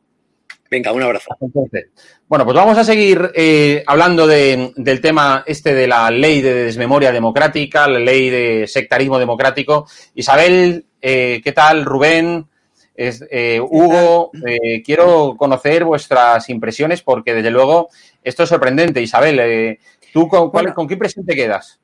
Venga, 0.71 0.93
un 0.93 1.03
abrazo. 1.03 1.37
Entonces, 1.41 1.91
bueno, 2.27 2.45
pues 2.45 2.57
vamos 2.57 2.79
a 2.79 2.85
seguir 2.85 3.31
eh, 3.35 3.85
hablando 3.87 4.27
de, 4.27 4.73
del 4.77 5.01
tema 5.01 5.45
este 5.47 5.75
de 5.75 5.87
la 5.87 6.11
ley 6.11 6.41
de 6.41 6.55
desmemoria 6.65 7.13
democrática, 7.13 7.87
la 7.87 7.99
ley 7.99 8.31
de 8.31 8.67
sectarismo 8.67 9.19
democrático. 9.19 9.87
Isabel, 10.15 10.87
eh, 11.01 11.41
¿qué 11.45 11.53
tal? 11.53 11.85
Rubén, 11.85 12.49
es, 12.97 13.25
eh, 13.31 13.61
Hugo, 13.61 14.31
eh, 14.47 14.83
quiero 14.83 15.37
conocer 15.37 15.85
vuestras 15.85 16.49
impresiones 16.49 17.03
porque 17.03 17.35
desde 17.35 17.51
luego 17.51 17.91
esto 18.23 18.43
es 18.43 18.49
sorprendente. 18.49 19.03
Isabel, 19.03 19.39
eh, 19.39 19.79
¿tú 20.13 20.29
con, 20.29 20.51
cuál, 20.51 20.75
con 20.75 20.87
qué 20.87 20.95
impresión 20.95 21.25
te 21.25 21.35
quedas? 21.35 21.79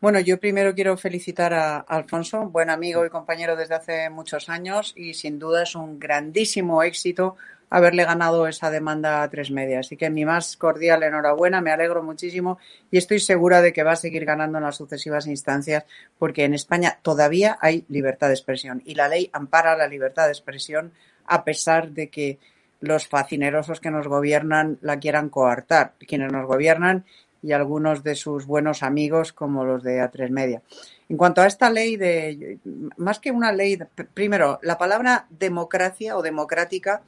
Bueno, 0.00 0.20
yo 0.20 0.38
primero 0.38 0.74
quiero 0.74 0.96
felicitar 0.96 1.54
a 1.54 1.78
Alfonso, 1.78 2.50
buen 2.50 2.68
amigo 2.68 3.06
y 3.06 3.10
compañero 3.10 3.56
desde 3.56 3.74
hace 3.74 4.10
muchos 4.10 4.50
años 4.50 4.92
y 4.94 5.14
sin 5.14 5.38
duda 5.38 5.62
es 5.62 5.74
un 5.74 5.98
grandísimo 5.98 6.82
éxito 6.82 7.36
haberle 7.70 8.04
ganado 8.04 8.46
esa 8.46 8.70
demanda 8.70 9.22
a 9.22 9.30
tres 9.30 9.50
media. 9.50 9.80
Así 9.80 9.96
que 9.96 10.10
mi 10.10 10.24
más 10.24 10.56
cordial 10.56 11.02
enhorabuena, 11.02 11.60
me 11.60 11.72
alegro 11.72 12.02
muchísimo 12.02 12.58
y 12.90 12.98
estoy 12.98 13.20
segura 13.20 13.62
de 13.62 13.72
que 13.72 13.82
va 13.82 13.92
a 13.92 13.96
seguir 13.96 14.24
ganando 14.24 14.58
en 14.58 14.64
las 14.64 14.76
sucesivas 14.76 15.26
instancias 15.26 15.84
porque 16.18 16.44
en 16.44 16.54
España 16.54 16.98
todavía 17.02 17.58
hay 17.60 17.84
libertad 17.88 18.28
de 18.28 18.34
expresión 18.34 18.82
y 18.84 18.94
la 18.94 19.08
ley 19.08 19.30
ampara 19.32 19.76
la 19.76 19.88
libertad 19.88 20.26
de 20.26 20.32
expresión 20.32 20.92
a 21.24 21.44
pesar 21.44 21.90
de 21.90 22.08
que 22.08 22.38
los 22.80 23.08
facinerosos 23.08 23.80
que 23.80 23.90
nos 23.90 24.06
gobiernan 24.06 24.78
la 24.82 24.98
quieran 25.00 25.30
coartar, 25.30 25.94
quienes 26.06 26.30
nos 26.30 26.46
gobiernan 26.46 27.04
y 27.42 27.52
algunos 27.52 28.02
de 28.02 28.14
sus 28.14 28.46
buenos 28.46 28.82
amigos 28.82 29.32
como 29.32 29.64
los 29.64 29.82
de 29.82 30.00
A3 30.00 30.30
Media. 30.30 30.62
En 31.08 31.16
cuanto 31.16 31.40
a 31.40 31.46
esta 31.46 31.70
ley 31.70 31.96
de, 31.96 32.58
más 32.96 33.18
que 33.18 33.30
una 33.30 33.52
ley, 33.52 33.78
primero, 34.14 34.58
la 34.62 34.78
palabra 34.78 35.26
democracia 35.30 36.16
o 36.16 36.22
democrática 36.22 37.02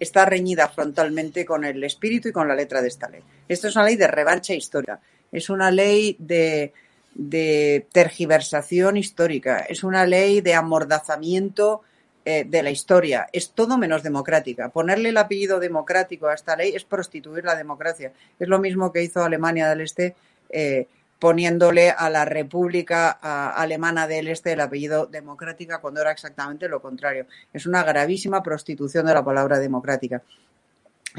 está 0.00 0.24
reñida 0.24 0.68
frontalmente 0.68 1.44
con 1.44 1.64
el 1.64 1.82
espíritu 1.84 2.28
y 2.28 2.32
con 2.32 2.48
la 2.48 2.54
letra 2.54 2.80
de 2.82 2.88
esta 2.88 3.08
ley. 3.08 3.22
Esto 3.48 3.68
es 3.68 3.76
una 3.76 3.84
ley 3.84 3.96
de 3.96 4.08
revancha 4.08 4.54
histórica, 4.54 5.00
es 5.30 5.50
una 5.50 5.70
ley 5.70 6.16
de, 6.18 6.72
de 7.14 7.86
tergiversación 7.92 8.96
histórica, 8.96 9.60
es 9.60 9.84
una 9.84 10.06
ley 10.06 10.40
de 10.40 10.54
amordazamiento 10.54 11.82
eh, 12.24 12.44
de 12.44 12.62
la 12.62 12.70
historia, 12.70 13.28
es 13.32 13.50
todo 13.50 13.76
menos 13.76 14.02
democrática. 14.02 14.70
Ponerle 14.70 15.10
el 15.10 15.16
apellido 15.18 15.60
democrático 15.60 16.28
a 16.28 16.34
esta 16.34 16.56
ley 16.56 16.74
es 16.74 16.84
prostituir 16.84 17.44
la 17.44 17.54
democracia. 17.54 18.12
Es 18.38 18.48
lo 18.48 18.58
mismo 18.58 18.92
que 18.92 19.02
hizo 19.02 19.22
Alemania 19.22 19.68
del 19.68 19.82
Este. 19.82 20.14
Eh, 20.48 20.86
poniéndole 21.18 21.90
a 21.90 22.10
la 22.10 22.26
República 22.26 23.10
Alemana 23.10 24.06
del 24.06 24.28
Este 24.28 24.52
el 24.52 24.60
apellido 24.60 25.06
democrática 25.06 25.78
cuando 25.78 26.02
era 26.02 26.10
exactamente 26.10 26.68
lo 26.68 26.82
contrario. 26.82 27.26
Es 27.52 27.66
una 27.66 27.82
gravísima 27.82 28.42
prostitución 28.42 29.06
de 29.06 29.14
la 29.14 29.24
palabra 29.24 29.58
democrática. 29.58 30.22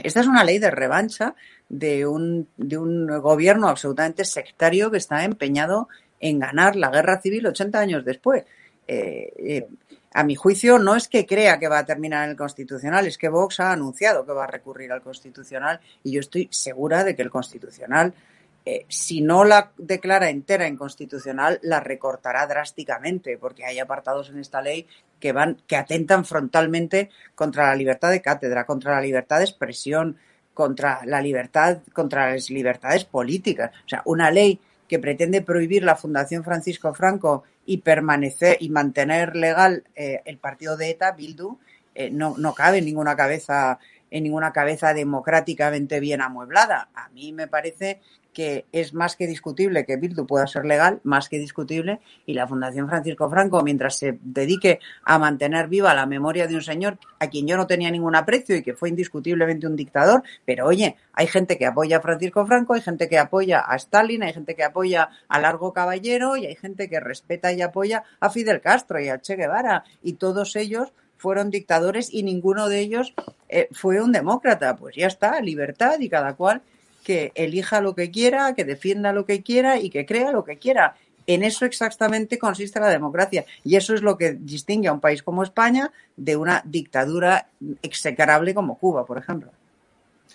esta 0.03 0.19
es 0.19 0.27
una 0.27 0.43
ley 0.43 0.59
de 0.59 0.69
revancha 0.69 1.33
de 1.69 2.05
un, 2.05 2.47
de 2.57 2.77
un 2.77 3.07
gobierno 3.19 3.67
absolutamente 3.67 4.25
sectario 4.25 4.91
que 4.91 4.97
está 4.97 5.24
empeñado 5.24 5.88
en 6.19 6.39
ganar 6.39 6.75
la 6.75 6.91
guerra 6.91 7.19
civil 7.21 7.47
80 7.47 7.79
años 7.79 8.05
después. 8.05 8.43
Eh, 8.88 9.67
a 10.15 10.24
mi 10.24 10.36
juicio, 10.36 10.79
no 10.79 10.95
es 10.95 11.10
que 11.10 11.25
crea 11.25 11.60
que 11.60 11.67
va 11.67 11.79
a 11.79 11.86
terminar 11.86 12.24
en 12.24 12.29
el 12.29 12.38
Constitucional, 12.38 13.05
es 13.05 13.17
que 13.17 13.27
Vox 13.27 13.60
ha 13.60 13.74
anunciado 13.74 14.25
que 14.25 14.31
va 14.31 14.45
a 14.45 14.48
recurrir 14.48 14.93
al 14.93 15.01
Constitucional 15.01 15.81
y 16.03 16.13
yo 16.13 16.22
estoy 16.22 16.48
segura 16.51 17.03
de 17.03 17.17
que 17.17 17.22
el 17.22 17.29
Constitucional, 17.29 18.13
eh, 18.63 18.86
si 18.88 19.19
no 19.19 19.43
la 19.43 19.74
declara 19.77 20.29
entera 20.29 20.69
inconstitucional, 20.69 21.60
la 21.63 21.81
recortará 21.81 22.48
drásticamente, 22.48 23.38
porque 23.38 23.65
hay 23.65 23.77
apartados 23.79 24.29
en 24.29 24.39
esta 24.39 24.62
ley 24.62 24.88
que 25.19 25.34
van, 25.34 25.62
que 25.67 25.75
atentan 25.75 26.24
frontalmente 26.24 27.10
contra 27.36 27.67
la 27.67 27.75
libertad 27.75 28.10
de 28.10 28.22
cátedra, 28.22 28.65
contra 28.65 28.95
la 28.95 29.01
libertad 29.01 29.39
de 29.39 29.43
expresión, 29.43 30.15
contra 30.53 31.01
la 31.05 31.19
libertad, 31.19 31.79
contra 31.91 32.31
las 32.31 32.50
libertades 32.50 33.03
políticas. 33.03 33.72
O 33.86 33.89
sea, 33.89 34.01
una 34.05 34.31
ley 34.31 34.62
que 34.88 34.98
pretende 34.98 35.41
prohibir 35.41 35.84
la 35.84 35.98
Fundación 35.98 36.45
Francisco 36.45 36.93
Franco 36.93 37.43
y 37.65 37.77
permanecer 37.77 38.57
y 38.60 38.69
mantener 38.69 39.36
legal 39.36 39.84
eh, 39.95 40.22
el 40.25 40.38
partido 40.38 40.77
de 40.77 40.91
ETA, 40.91 41.12
Bildu, 41.12 41.57
eh, 41.95 42.10
no, 42.12 42.36
no 42.38 42.53
cabe 42.53 42.79
en 42.79 42.86
ninguna 42.86 43.15
cabeza 43.15 43.79
en 44.12 44.24
ninguna 44.24 44.53
cabeza 44.53 44.93
democráticamente 44.93 46.00
bien 46.00 46.21
amueblada. 46.21 46.89
A 46.93 47.09
mí 47.09 47.33
me 47.33 47.47
parece 47.47 48.01
que 48.35 48.65
es 48.74 48.93
más 48.93 49.15
que 49.15 49.27
discutible 49.27 49.85
que 49.85 49.95
Bildu 49.95 50.27
pueda 50.27 50.45
ser 50.45 50.65
legal, 50.65 51.00
más 51.03 51.29
que 51.29 51.39
discutible, 51.39 52.01
y 52.25 52.33
la 52.33 52.45
Fundación 52.45 52.88
Francisco 52.89 53.29
Franco, 53.29 53.63
mientras 53.63 53.97
se 53.97 54.19
dedique 54.21 54.79
a 55.05 55.17
mantener 55.17 55.69
viva 55.69 55.93
la 55.95 56.05
memoria 56.05 56.45
de 56.45 56.55
un 56.55 56.62
señor 56.62 57.00
a 57.17 57.29
quien 57.29 57.47
yo 57.47 57.55
no 57.55 57.65
tenía 57.65 57.89
ningún 57.89 58.13
aprecio 58.13 58.57
y 58.57 58.62
que 58.62 58.74
fue 58.74 58.89
indiscutiblemente 58.89 59.65
un 59.65 59.77
dictador, 59.77 60.21
pero 60.43 60.67
oye, 60.67 60.97
hay 61.13 61.27
gente 61.27 61.57
que 61.57 61.65
apoya 61.65 61.97
a 61.97 62.01
Francisco 62.01 62.45
Franco, 62.45 62.74
hay 62.74 62.81
gente 62.81 63.07
que 63.07 63.17
apoya 63.17 63.63
a 63.65 63.77
Stalin, 63.77 64.24
hay 64.24 64.33
gente 64.33 64.53
que 64.53 64.65
apoya 64.65 65.09
a 65.29 65.39
Largo 65.39 65.71
Caballero 65.71 66.35
y 66.35 66.45
hay 66.45 66.55
gente 66.55 66.89
que 66.89 67.00
respeta 67.00 67.53
y 67.53 67.62
apoya 67.62 68.03
a 68.19 68.29
Fidel 68.29 68.59
Castro 68.59 69.00
y 69.00 69.07
a 69.07 69.21
Che 69.21 69.38
Guevara, 69.38 69.85
y 70.03 70.13
todos 70.13 70.57
ellos 70.57 70.91
fueron 71.17 71.50
dictadores 71.50 72.13
y 72.13 72.24
ninguno 72.24 72.69
de 72.69 72.79
ellos 72.79 73.13
eh, 73.50 73.67
fue 73.72 74.01
un 74.01 74.12
demócrata. 74.12 74.75
Pues 74.75 74.95
ya 74.95 75.07
está, 75.07 75.39
libertad 75.41 76.00
y 76.00 76.10
cada 76.10 76.36
cual 76.36 76.62
que 77.03 77.31
elija 77.36 77.81
lo 77.81 77.95
que 77.95 78.12
quiera, 78.12 78.53
que 78.55 78.65
defienda 78.65 79.13
lo 79.13 79.25
que 79.25 79.43
quiera 79.43 79.79
y 79.79 79.89
que 79.89 80.05
crea 80.05 80.31
lo 80.31 80.43
que 80.43 80.57
quiera. 80.57 80.95
En 81.27 81.43
eso 81.43 81.65
exactamente 81.65 82.38
consiste 82.38 82.79
la 82.79 82.89
democracia. 82.89 83.45
Y 83.63 83.75
eso 83.75 83.93
es 83.93 84.01
lo 84.01 84.17
que 84.17 84.34
distingue 84.34 84.88
a 84.88 84.93
un 84.93 85.00
país 85.00 85.24
como 85.24 85.43
España 85.43 85.91
de 86.17 86.36
una 86.36 86.62
dictadura 86.65 87.50
execrable 87.81 88.53
como 88.53 88.77
Cuba, 88.77 89.05
por 89.05 89.17
ejemplo. 89.17 89.51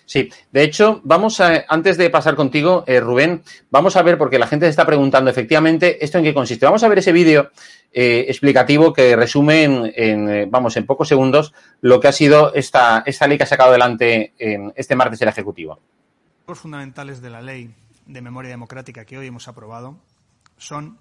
Sí, 0.05 0.29
de 0.51 0.63
hecho, 0.63 0.99
vamos 1.03 1.39
antes 1.39 1.97
de 1.97 2.09
pasar 2.09 2.35
contigo, 2.35 2.83
eh, 2.85 2.99
Rubén, 2.99 3.43
vamos 3.69 3.95
a 3.95 4.01
ver, 4.01 4.17
porque 4.17 4.39
la 4.39 4.47
gente 4.47 4.65
se 4.65 4.71
está 4.71 4.85
preguntando 4.85 5.29
efectivamente 5.29 6.03
esto 6.03 6.17
en 6.17 6.25
qué 6.25 6.33
consiste. 6.33 6.65
Vamos 6.65 6.83
a 6.83 6.89
ver 6.89 6.99
ese 6.99 7.11
vídeo 7.11 7.51
eh, 7.93 8.25
explicativo 8.27 8.93
que 8.93 9.15
resume 9.15 9.63
en, 9.63 10.29
eh, 10.29 10.47
vamos, 10.49 10.75
en 10.77 10.85
pocos 10.85 11.07
segundos 11.07 11.53
lo 11.81 11.99
que 11.99 12.07
ha 12.07 12.11
sido 12.11 12.53
esta, 12.53 13.03
esta 13.05 13.27
ley 13.27 13.37
que 13.37 13.43
ha 13.43 13.47
sacado 13.47 13.69
adelante 13.69 14.33
en 14.37 14.73
este 14.75 14.95
martes 14.95 15.21
el 15.21 15.29
Ejecutivo. 15.29 15.79
Los 16.47 16.59
fundamentales 16.59 17.21
de 17.21 17.29
la 17.29 17.41
ley 17.41 17.73
de 18.05 18.21
memoria 18.21 18.51
democrática 18.51 19.05
que 19.05 19.17
hoy 19.17 19.27
hemos 19.27 19.47
aprobado 19.47 19.97
son 20.57 20.97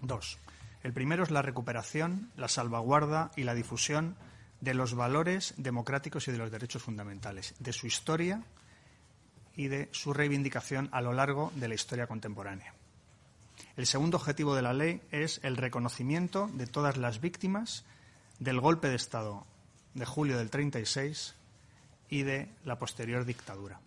dos. 0.00 0.38
El 0.82 0.92
primero 0.92 1.22
es 1.22 1.30
la 1.30 1.42
recuperación, 1.42 2.30
la 2.36 2.48
salvaguarda 2.48 3.30
y 3.36 3.44
la 3.44 3.54
difusión 3.54 4.16
de 4.62 4.74
los 4.74 4.94
valores 4.94 5.54
democráticos 5.56 6.28
y 6.28 6.32
de 6.32 6.38
los 6.38 6.52
derechos 6.52 6.84
fundamentales, 6.84 7.54
de 7.58 7.72
su 7.72 7.88
historia 7.88 8.44
y 9.56 9.66
de 9.66 9.88
su 9.90 10.14
reivindicación 10.14 10.88
a 10.92 11.00
lo 11.00 11.12
largo 11.12 11.52
de 11.56 11.66
la 11.66 11.74
historia 11.74 12.06
contemporánea. 12.06 12.72
El 13.76 13.86
segundo 13.86 14.16
objetivo 14.16 14.54
de 14.54 14.62
la 14.62 14.72
ley 14.72 15.02
es 15.10 15.40
el 15.42 15.56
reconocimiento 15.56 16.48
de 16.54 16.68
todas 16.68 16.96
las 16.96 17.20
víctimas 17.20 17.84
del 18.38 18.60
golpe 18.60 18.88
de 18.88 18.94
Estado 18.94 19.44
de 19.94 20.06
julio 20.06 20.38
del 20.38 20.48
36 20.48 21.34
y 22.08 22.22
de 22.22 22.48
la 22.64 22.78
posterior 22.78 23.24
dictadura. 23.24 23.80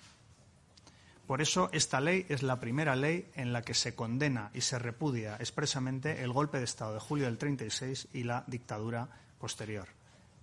Por 1.26 1.42
eso, 1.42 1.70
esta 1.72 2.02
ley 2.02 2.26
es 2.28 2.44
la 2.44 2.60
primera 2.60 2.96
ley 2.96 3.32
en 3.36 3.54
la 3.54 3.62
que 3.62 3.74
se 3.74 3.96
condena 3.96 4.52
y 4.54 4.62
se 4.62 4.78
repudia 4.78 5.38
expresamente 5.38 6.22
el 6.22 6.34
golpe 6.34 6.58
de 6.58 6.66
Estado 6.66 6.94
de 6.94 7.00
julio 7.00 7.26
del 7.26 7.38
36 7.38 8.10
y 8.14 8.24
la 8.24 8.44
dictadura 8.46 9.08
posterior, 9.40 9.88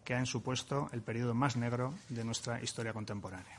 que 0.05 0.15
han 0.15 0.27
supuesto 0.27 0.88
el 0.93 1.03
periodo 1.03 1.35
más 1.35 1.57
negro 1.57 1.95
de 2.09 2.25
nuestra 2.25 2.62
historia 2.62 2.93
contemporánea. 2.93 3.59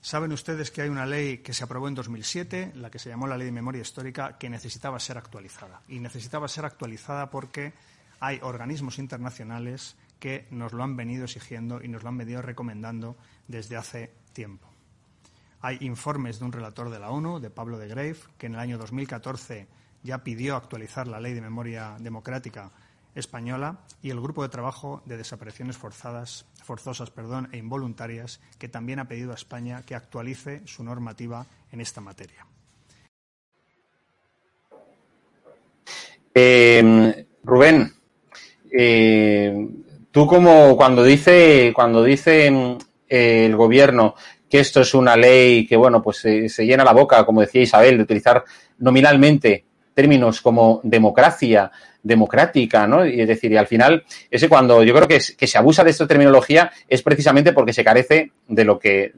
Saben 0.00 0.32
ustedes 0.32 0.72
que 0.72 0.82
hay 0.82 0.88
una 0.88 1.06
ley 1.06 1.38
que 1.38 1.54
se 1.54 1.62
aprobó 1.62 1.86
en 1.86 1.94
2007, 1.94 2.72
la 2.74 2.90
que 2.90 2.98
se 2.98 3.08
llamó 3.08 3.28
la 3.28 3.36
Ley 3.36 3.46
de 3.46 3.52
Memoria 3.52 3.82
Histórica, 3.82 4.36
que 4.36 4.50
necesitaba 4.50 4.98
ser 4.98 5.16
actualizada. 5.16 5.82
Y 5.86 6.00
necesitaba 6.00 6.48
ser 6.48 6.64
actualizada 6.64 7.30
porque 7.30 7.72
hay 8.18 8.40
organismos 8.42 8.98
internacionales 8.98 9.96
que 10.18 10.48
nos 10.50 10.72
lo 10.72 10.82
han 10.82 10.96
venido 10.96 11.24
exigiendo 11.24 11.80
y 11.82 11.86
nos 11.86 12.02
lo 12.02 12.08
han 12.08 12.18
venido 12.18 12.42
recomendando 12.42 13.16
desde 13.46 13.76
hace 13.76 14.12
tiempo. 14.32 14.68
Hay 15.60 15.78
informes 15.82 16.40
de 16.40 16.46
un 16.46 16.52
relator 16.52 16.90
de 16.90 16.98
la 16.98 17.10
ONU, 17.10 17.38
de 17.38 17.50
Pablo 17.50 17.78
de 17.78 17.86
Grave, 17.86 18.16
que 18.38 18.46
en 18.46 18.54
el 18.54 18.60
año 18.60 18.78
2014 18.78 19.68
ya 20.02 20.24
pidió 20.24 20.56
actualizar 20.56 21.06
la 21.06 21.20
Ley 21.20 21.34
de 21.34 21.40
Memoria 21.40 21.96
Democrática 22.00 22.72
española 23.14 23.80
y 24.02 24.10
el 24.10 24.20
Grupo 24.20 24.42
de 24.42 24.48
Trabajo 24.48 25.02
de 25.06 25.16
Desapariciones 25.16 25.76
Forzadas, 25.76 26.46
Forzosas 26.62 27.10
perdón, 27.10 27.48
e 27.52 27.58
Involuntarias, 27.58 28.40
que 28.58 28.68
también 28.68 28.98
ha 28.98 29.08
pedido 29.08 29.32
a 29.32 29.34
España 29.34 29.82
que 29.86 29.94
actualice 29.94 30.62
su 30.66 30.84
normativa 30.84 31.46
en 31.70 31.80
esta 31.80 32.00
materia. 32.00 32.46
Eh, 36.34 37.26
Rubén, 37.44 37.92
eh, 38.70 39.68
tú 40.10 40.26
como 40.26 40.76
cuando 40.76 41.04
dice 41.04 41.72
cuando 41.74 42.02
dice 42.02 42.46
eh, 43.08 43.46
el 43.46 43.54
gobierno 43.54 44.14
que 44.52 44.60
esto 44.60 44.82
es 44.82 44.92
una 44.92 45.16
ley 45.16 45.66
que, 45.66 45.76
bueno, 45.76 46.02
pues 46.02 46.18
se, 46.18 46.66
llena 46.66 46.84
la 46.84 46.92
boca, 46.92 47.24
como 47.24 47.40
decía 47.40 47.62
Isabel, 47.62 47.96
de 47.96 48.02
utilizar 48.02 48.44
nominalmente 48.76 49.64
términos 49.94 50.40
como 50.40 50.80
democracia, 50.82 51.70
democrática, 52.02 52.86
¿no? 52.86 53.06
Y 53.06 53.20
es 53.20 53.28
decir, 53.28 53.52
y 53.52 53.56
al 53.56 53.66
final, 53.66 54.04
ese 54.30 54.48
cuando 54.48 54.82
yo 54.82 54.94
creo 54.94 55.08
que, 55.08 55.20
que, 55.36 55.46
se 55.46 55.58
abusa 55.58 55.84
de 55.84 55.90
esta 55.90 56.06
terminología 56.06 56.72
es 56.88 57.02
precisamente 57.02 57.52
porque 57.52 57.72
se 57.72 57.84
carece 57.84 58.32
de 58.48 58.64
lo 58.64 58.78
que, 58.78 59.12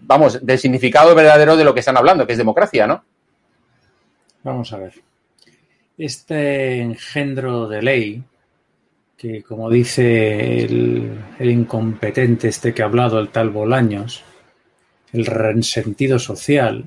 vamos, 0.00 0.44
del 0.44 0.58
significado 0.58 1.14
verdadero 1.14 1.56
de 1.56 1.64
lo 1.64 1.74
que 1.74 1.80
están 1.80 1.96
hablando, 1.96 2.26
que 2.26 2.32
es 2.32 2.38
democracia, 2.38 2.86
¿no? 2.86 3.04
Vamos 4.42 4.72
a 4.72 4.78
ver. 4.78 4.94
Este 5.98 6.80
engendro 6.80 7.68
de 7.68 7.82
ley, 7.82 8.22
que 9.16 9.42
como 9.42 9.70
dice 9.70 10.64
el, 10.64 11.18
el 11.38 11.50
incompetente 11.50 12.48
este 12.48 12.72
que 12.72 12.82
ha 12.82 12.86
hablado, 12.86 13.20
el 13.20 13.28
tal 13.28 13.50
Bolaños, 13.50 14.24
el 15.12 15.26
resentido 15.26 16.18
social. 16.18 16.84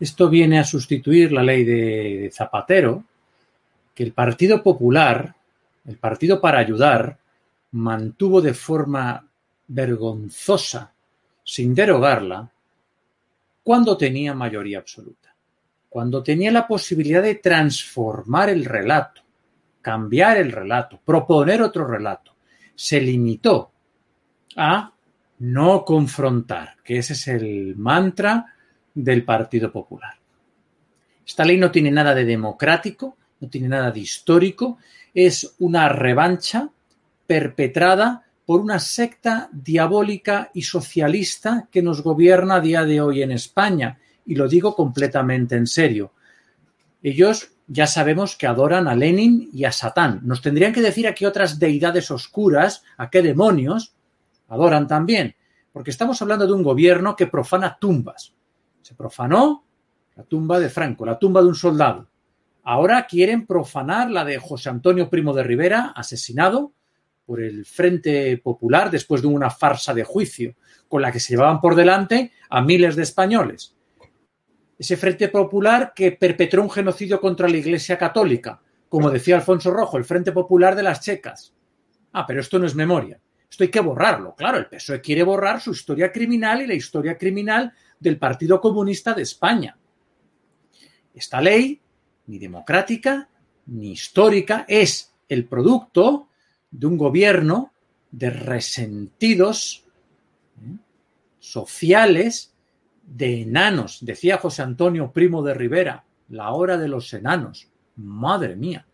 Esto 0.00 0.30
viene 0.30 0.58
a 0.58 0.64
sustituir 0.64 1.30
la 1.30 1.42
ley 1.42 1.62
de 1.62 2.30
Zapatero, 2.32 3.04
que 3.94 4.02
el 4.02 4.12
Partido 4.12 4.62
Popular, 4.62 5.34
el 5.84 5.98
Partido 5.98 6.40
para 6.40 6.58
Ayudar, 6.58 7.18
mantuvo 7.72 8.40
de 8.40 8.54
forma 8.54 9.28
vergonzosa, 9.68 10.90
sin 11.44 11.74
derogarla, 11.74 12.50
cuando 13.62 13.98
tenía 13.98 14.32
mayoría 14.32 14.78
absoluta, 14.78 15.34
cuando 15.90 16.22
tenía 16.22 16.50
la 16.50 16.66
posibilidad 16.66 17.22
de 17.22 17.34
transformar 17.34 18.48
el 18.48 18.64
relato, 18.64 19.20
cambiar 19.82 20.38
el 20.38 20.50
relato, 20.50 20.98
proponer 21.04 21.60
otro 21.60 21.86
relato. 21.86 22.34
Se 22.74 23.00
limitó 23.02 23.70
a 24.56 24.92
no 25.40 25.84
confrontar, 25.84 26.76
que 26.82 26.98
ese 26.98 27.12
es 27.12 27.28
el 27.28 27.76
mantra 27.76 28.54
del 29.04 29.24
Partido 29.24 29.70
Popular. 29.70 30.14
Esta 31.26 31.44
ley 31.44 31.58
no 31.58 31.70
tiene 31.70 31.90
nada 31.90 32.14
de 32.14 32.24
democrático, 32.24 33.16
no 33.40 33.48
tiene 33.48 33.68
nada 33.68 33.90
de 33.90 34.00
histórico, 34.00 34.78
es 35.14 35.54
una 35.58 35.88
revancha 35.88 36.70
perpetrada 37.26 38.24
por 38.44 38.60
una 38.60 38.80
secta 38.80 39.48
diabólica 39.52 40.50
y 40.52 40.62
socialista 40.62 41.68
que 41.70 41.82
nos 41.82 42.02
gobierna 42.02 42.56
a 42.56 42.60
día 42.60 42.84
de 42.84 43.00
hoy 43.00 43.22
en 43.22 43.30
España. 43.30 43.98
Y 44.26 44.34
lo 44.34 44.48
digo 44.48 44.74
completamente 44.74 45.54
en 45.54 45.68
serio. 45.68 46.12
Ellos 47.02 47.52
ya 47.68 47.86
sabemos 47.86 48.34
que 48.34 48.48
adoran 48.48 48.88
a 48.88 48.96
Lenin 48.96 49.48
y 49.52 49.64
a 49.64 49.70
Satán. 49.70 50.20
Nos 50.24 50.42
tendrían 50.42 50.72
que 50.72 50.82
decir 50.82 51.06
a 51.06 51.14
qué 51.14 51.28
otras 51.28 51.60
deidades 51.60 52.10
oscuras, 52.10 52.82
a 52.96 53.08
qué 53.08 53.22
demonios, 53.22 53.94
adoran 54.48 54.88
también, 54.88 55.36
porque 55.72 55.92
estamos 55.92 56.20
hablando 56.20 56.48
de 56.48 56.52
un 56.52 56.64
gobierno 56.64 57.14
que 57.14 57.28
profana 57.28 57.78
tumbas. 57.80 58.34
Se 58.82 58.94
profanó 58.94 59.64
la 60.16 60.24
tumba 60.24 60.58
de 60.58 60.68
Franco, 60.68 61.06
la 61.06 61.18
tumba 61.18 61.40
de 61.42 61.48
un 61.48 61.54
soldado. 61.54 62.08
Ahora 62.62 63.06
quieren 63.06 63.46
profanar 63.46 64.10
la 64.10 64.24
de 64.24 64.38
José 64.38 64.68
Antonio 64.68 65.08
Primo 65.08 65.32
de 65.32 65.42
Rivera, 65.42 65.92
asesinado 65.94 66.72
por 67.24 67.40
el 67.40 67.64
Frente 67.64 68.36
Popular 68.38 68.90
después 68.90 69.22
de 69.22 69.28
una 69.28 69.50
farsa 69.50 69.94
de 69.94 70.04
juicio 70.04 70.56
con 70.88 71.00
la 71.00 71.12
que 71.12 71.20
se 71.20 71.34
llevaban 71.34 71.60
por 71.60 71.74
delante 71.74 72.32
a 72.48 72.60
miles 72.60 72.96
de 72.96 73.04
españoles. 73.04 73.76
Ese 74.76 74.96
Frente 74.96 75.28
Popular 75.28 75.92
que 75.94 76.12
perpetró 76.12 76.62
un 76.62 76.70
genocidio 76.70 77.20
contra 77.20 77.48
la 77.48 77.56
Iglesia 77.56 77.96
Católica, 77.96 78.60
como 78.88 79.10
decía 79.10 79.36
Alfonso 79.36 79.70
Rojo, 79.70 79.96
el 79.96 80.04
Frente 80.04 80.32
Popular 80.32 80.74
de 80.74 80.82
las 80.82 81.00
Checas. 81.00 81.54
Ah, 82.12 82.26
pero 82.26 82.40
esto 82.40 82.58
no 82.58 82.66
es 82.66 82.74
memoria. 82.74 83.20
Esto 83.48 83.64
hay 83.64 83.70
que 83.70 83.80
borrarlo. 83.80 84.34
Claro, 84.34 84.58
el 84.58 84.66
PSOE 84.66 85.00
quiere 85.00 85.22
borrar 85.22 85.60
su 85.60 85.72
historia 85.72 86.10
criminal 86.10 86.62
y 86.62 86.66
la 86.66 86.74
historia 86.74 87.16
criminal 87.16 87.72
del 88.00 88.18
Partido 88.18 88.60
Comunista 88.60 89.14
de 89.14 89.22
España. 89.22 89.76
Esta 91.14 91.40
ley, 91.40 91.80
ni 92.26 92.38
democrática 92.38 93.28
ni 93.66 93.92
histórica, 93.92 94.64
es 94.66 95.12
el 95.28 95.44
producto 95.46 96.28
de 96.70 96.86
un 96.86 96.96
gobierno 96.96 97.72
de 98.10 98.30
resentidos 98.30 99.84
¿eh? 100.60 100.76
sociales 101.38 102.54
de 103.04 103.42
enanos. 103.42 103.98
Decía 104.00 104.38
José 104.38 104.62
Antonio 104.62 105.12
Primo 105.12 105.42
de 105.42 105.54
Rivera, 105.54 106.04
la 106.30 106.52
hora 106.52 106.78
de 106.78 106.88
los 106.88 107.12
enanos. 107.12 107.68
Madre 107.96 108.56
mía, 108.56 108.86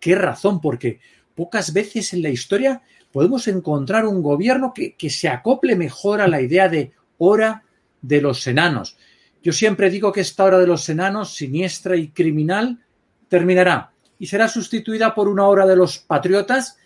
qué 0.00 0.14
razón, 0.14 0.60
porque 0.60 1.00
pocas 1.34 1.72
veces 1.72 2.12
en 2.14 2.22
la 2.22 2.30
historia 2.30 2.82
podemos 3.12 3.46
encontrar 3.46 4.06
un 4.06 4.22
gobierno 4.22 4.72
que, 4.74 4.94
que 4.94 5.10
se 5.10 5.28
acople 5.28 5.76
mejor 5.76 6.20
a 6.20 6.28
la 6.28 6.40
idea 6.40 6.68
de 6.68 6.92
hora 7.18 7.63
de 8.06 8.20
los 8.20 8.46
enanos. 8.46 8.96
Yo 9.42 9.52
siempre 9.52 9.90
digo 9.90 10.12
que 10.12 10.20
esta 10.20 10.44
hora 10.44 10.58
de 10.58 10.66
los 10.66 10.88
enanos, 10.88 11.34
siniestra 11.34 11.96
y 11.96 12.08
criminal, 12.08 12.80
terminará 13.28 13.92
y 14.18 14.26
será 14.26 14.48
sustituida 14.48 15.14
por 15.14 15.28
una 15.28 15.46
hora 15.46 15.66
de 15.66 15.76
los 15.76 15.98
patriotas 15.98 16.78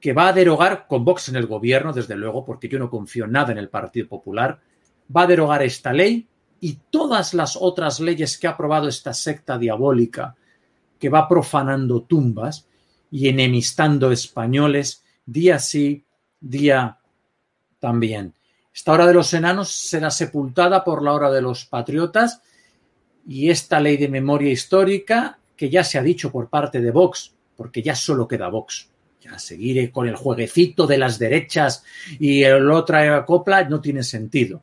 que 0.00 0.12
va 0.12 0.28
a 0.28 0.32
derogar, 0.32 0.86
con 0.86 1.04
Vox 1.04 1.28
en 1.28 1.36
el 1.36 1.46
gobierno, 1.46 1.92
desde 1.92 2.16
luego, 2.16 2.44
porque 2.44 2.68
yo 2.68 2.78
no 2.78 2.88
confío 2.88 3.26
nada 3.26 3.52
en 3.52 3.58
el 3.58 3.68
Partido 3.68 4.08
Popular, 4.08 4.60
va 5.14 5.22
a 5.22 5.26
derogar 5.26 5.62
esta 5.62 5.92
ley 5.92 6.28
y 6.60 6.78
todas 6.90 7.34
las 7.34 7.56
otras 7.56 7.98
leyes 8.00 8.38
que 8.38 8.46
ha 8.46 8.50
aprobado 8.50 8.88
esta 8.88 9.12
secta 9.12 9.58
diabólica 9.58 10.36
que 10.98 11.08
va 11.08 11.28
profanando 11.28 12.02
tumbas 12.02 12.66
y 13.10 13.28
enemistando 13.28 14.12
españoles 14.12 15.04
día 15.24 15.58
sí, 15.58 16.04
día 16.40 16.98
también. 17.80 18.35
Esta 18.76 18.92
hora 18.92 19.06
de 19.06 19.14
los 19.14 19.32
enanos 19.32 19.72
será 19.72 20.10
sepultada 20.10 20.84
por 20.84 21.02
la 21.02 21.14
hora 21.14 21.30
de 21.30 21.40
los 21.40 21.64
patriotas 21.64 22.42
y 23.26 23.48
esta 23.48 23.80
ley 23.80 23.96
de 23.96 24.06
memoria 24.06 24.52
histórica, 24.52 25.38
que 25.56 25.70
ya 25.70 25.82
se 25.82 25.96
ha 25.96 26.02
dicho 26.02 26.30
por 26.30 26.50
parte 26.50 26.82
de 26.82 26.90
Vox, 26.90 27.32
porque 27.56 27.80
ya 27.80 27.94
solo 27.94 28.28
queda 28.28 28.48
Vox. 28.48 28.90
Ya 29.22 29.38
seguir 29.38 29.90
con 29.90 30.06
el 30.06 30.14
jueguecito 30.14 30.86
de 30.86 30.98
las 30.98 31.18
derechas 31.18 31.84
y 32.20 32.42
el 32.42 32.70
otra 32.70 33.24
copla 33.24 33.64
no 33.64 33.80
tiene 33.80 34.02
sentido. 34.02 34.62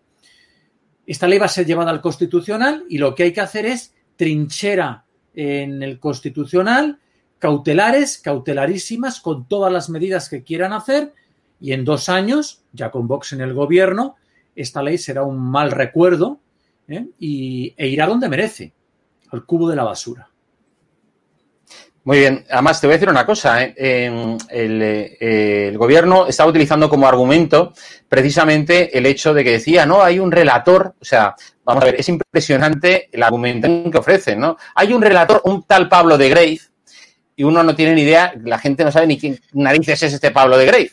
Esta 1.08 1.28
ley 1.28 1.40
va 1.40 1.48
a 1.48 1.50
ser 1.50 1.66
llevada 1.66 1.90
al 1.90 2.00
Constitucional 2.00 2.86
y 2.88 3.00
lo 3.00 3.16
que 3.16 3.24
hay 3.24 3.34
que 3.34 3.42
hacer 3.42 3.66
es 3.66 3.96
trinchera 4.16 5.06
en 5.34 5.82
el 5.82 6.00
Constitucional, 6.00 7.00
cautelares, 7.40 8.20
cautelarísimas, 8.20 9.20
con 9.20 9.48
todas 9.48 9.74
las 9.74 9.90
medidas 9.90 10.30
que 10.30 10.44
quieran 10.44 10.72
hacer 10.72 11.16
y 11.64 11.72
en 11.72 11.86
dos 11.86 12.10
años, 12.10 12.62
ya 12.74 12.92
con 12.92 13.08
Vox 13.08 13.32
en 13.32 13.40
el 13.40 13.54
gobierno, 13.54 14.18
esta 14.54 14.84
ley 14.84 14.98
será 14.98 15.24
un 15.24 15.40
mal 15.40 15.72
recuerdo 15.72 16.42
¿eh? 16.90 17.06
y, 17.18 17.74
e 17.78 17.88
irá 17.88 18.06
donde 18.06 18.28
merece, 18.28 18.74
al 19.32 19.46
cubo 19.46 19.70
de 19.70 19.78
la 19.78 19.86
basura. 19.86 20.28
Muy 22.04 22.20
bien. 22.20 22.46
Además, 22.50 22.82
te 22.82 22.88
voy 22.88 22.96
a 22.96 22.98
decir 22.98 23.08
una 23.08 23.26
cosa. 23.26 23.64
¿eh? 23.64 23.74
El, 23.78 24.82
eh, 24.82 25.70
el, 25.70 25.78
gobierno 25.78 26.28
está 26.28 26.46
utilizando 26.46 26.90
como 26.90 27.08
argumento 27.08 27.72
precisamente 28.10 28.98
el 28.98 29.06
hecho 29.06 29.34
de 29.34 29.46
que 29.46 29.52
decía, 29.52 29.86
no, 29.86 30.04
hay 30.04 30.20
un 30.20 30.34
relator. 30.34 30.96
O 31.00 31.06
sea, 31.06 31.34
vamos 31.64 31.84
a 31.84 31.86
ver, 31.86 31.96
es 31.98 32.10
impresionante 32.10 33.08
el 33.10 33.24
argumento 33.24 33.90
que 33.90 33.98
ofrecen, 33.98 34.38
¿no? 34.38 34.58
Hay 34.76 34.92
un 34.92 35.02
relator, 35.02 35.42
un 35.46 35.64
tal 35.64 35.88
Pablo 35.88 36.18
de 36.18 36.28
Grave, 36.28 36.60
y 37.36 37.44
uno 37.44 37.64
no 37.64 37.74
tiene 37.74 37.96
ni 37.96 38.02
idea, 38.02 38.34
la 38.44 38.60
gente 38.60 38.84
no 38.84 38.92
sabe 38.92 39.08
ni 39.08 39.18
quién 39.18 39.40
narices 39.54 40.04
es 40.04 40.14
este 40.14 40.32
Pablo 40.32 40.58
de 40.58 40.66
Grave. 40.66 40.92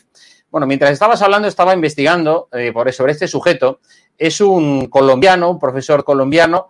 Bueno, 0.51 0.67
mientras 0.67 0.91
estabas 0.91 1.21
hablando, 1.21 1.47
estaba 1.47 1.73
investigando 1.73 2.49
eh, 2.51 2.71
por, 2.73 2.91
sobre 2.91 3.13
este 3.13 3.27
sujeto. 3.27 3.79
Es 4.17 4.41
un 4.41 4.87
colombiano, 4.87 5.49
un 5.49 5.59
profesor 5.59 6.03
colombiano, 6.03 6.67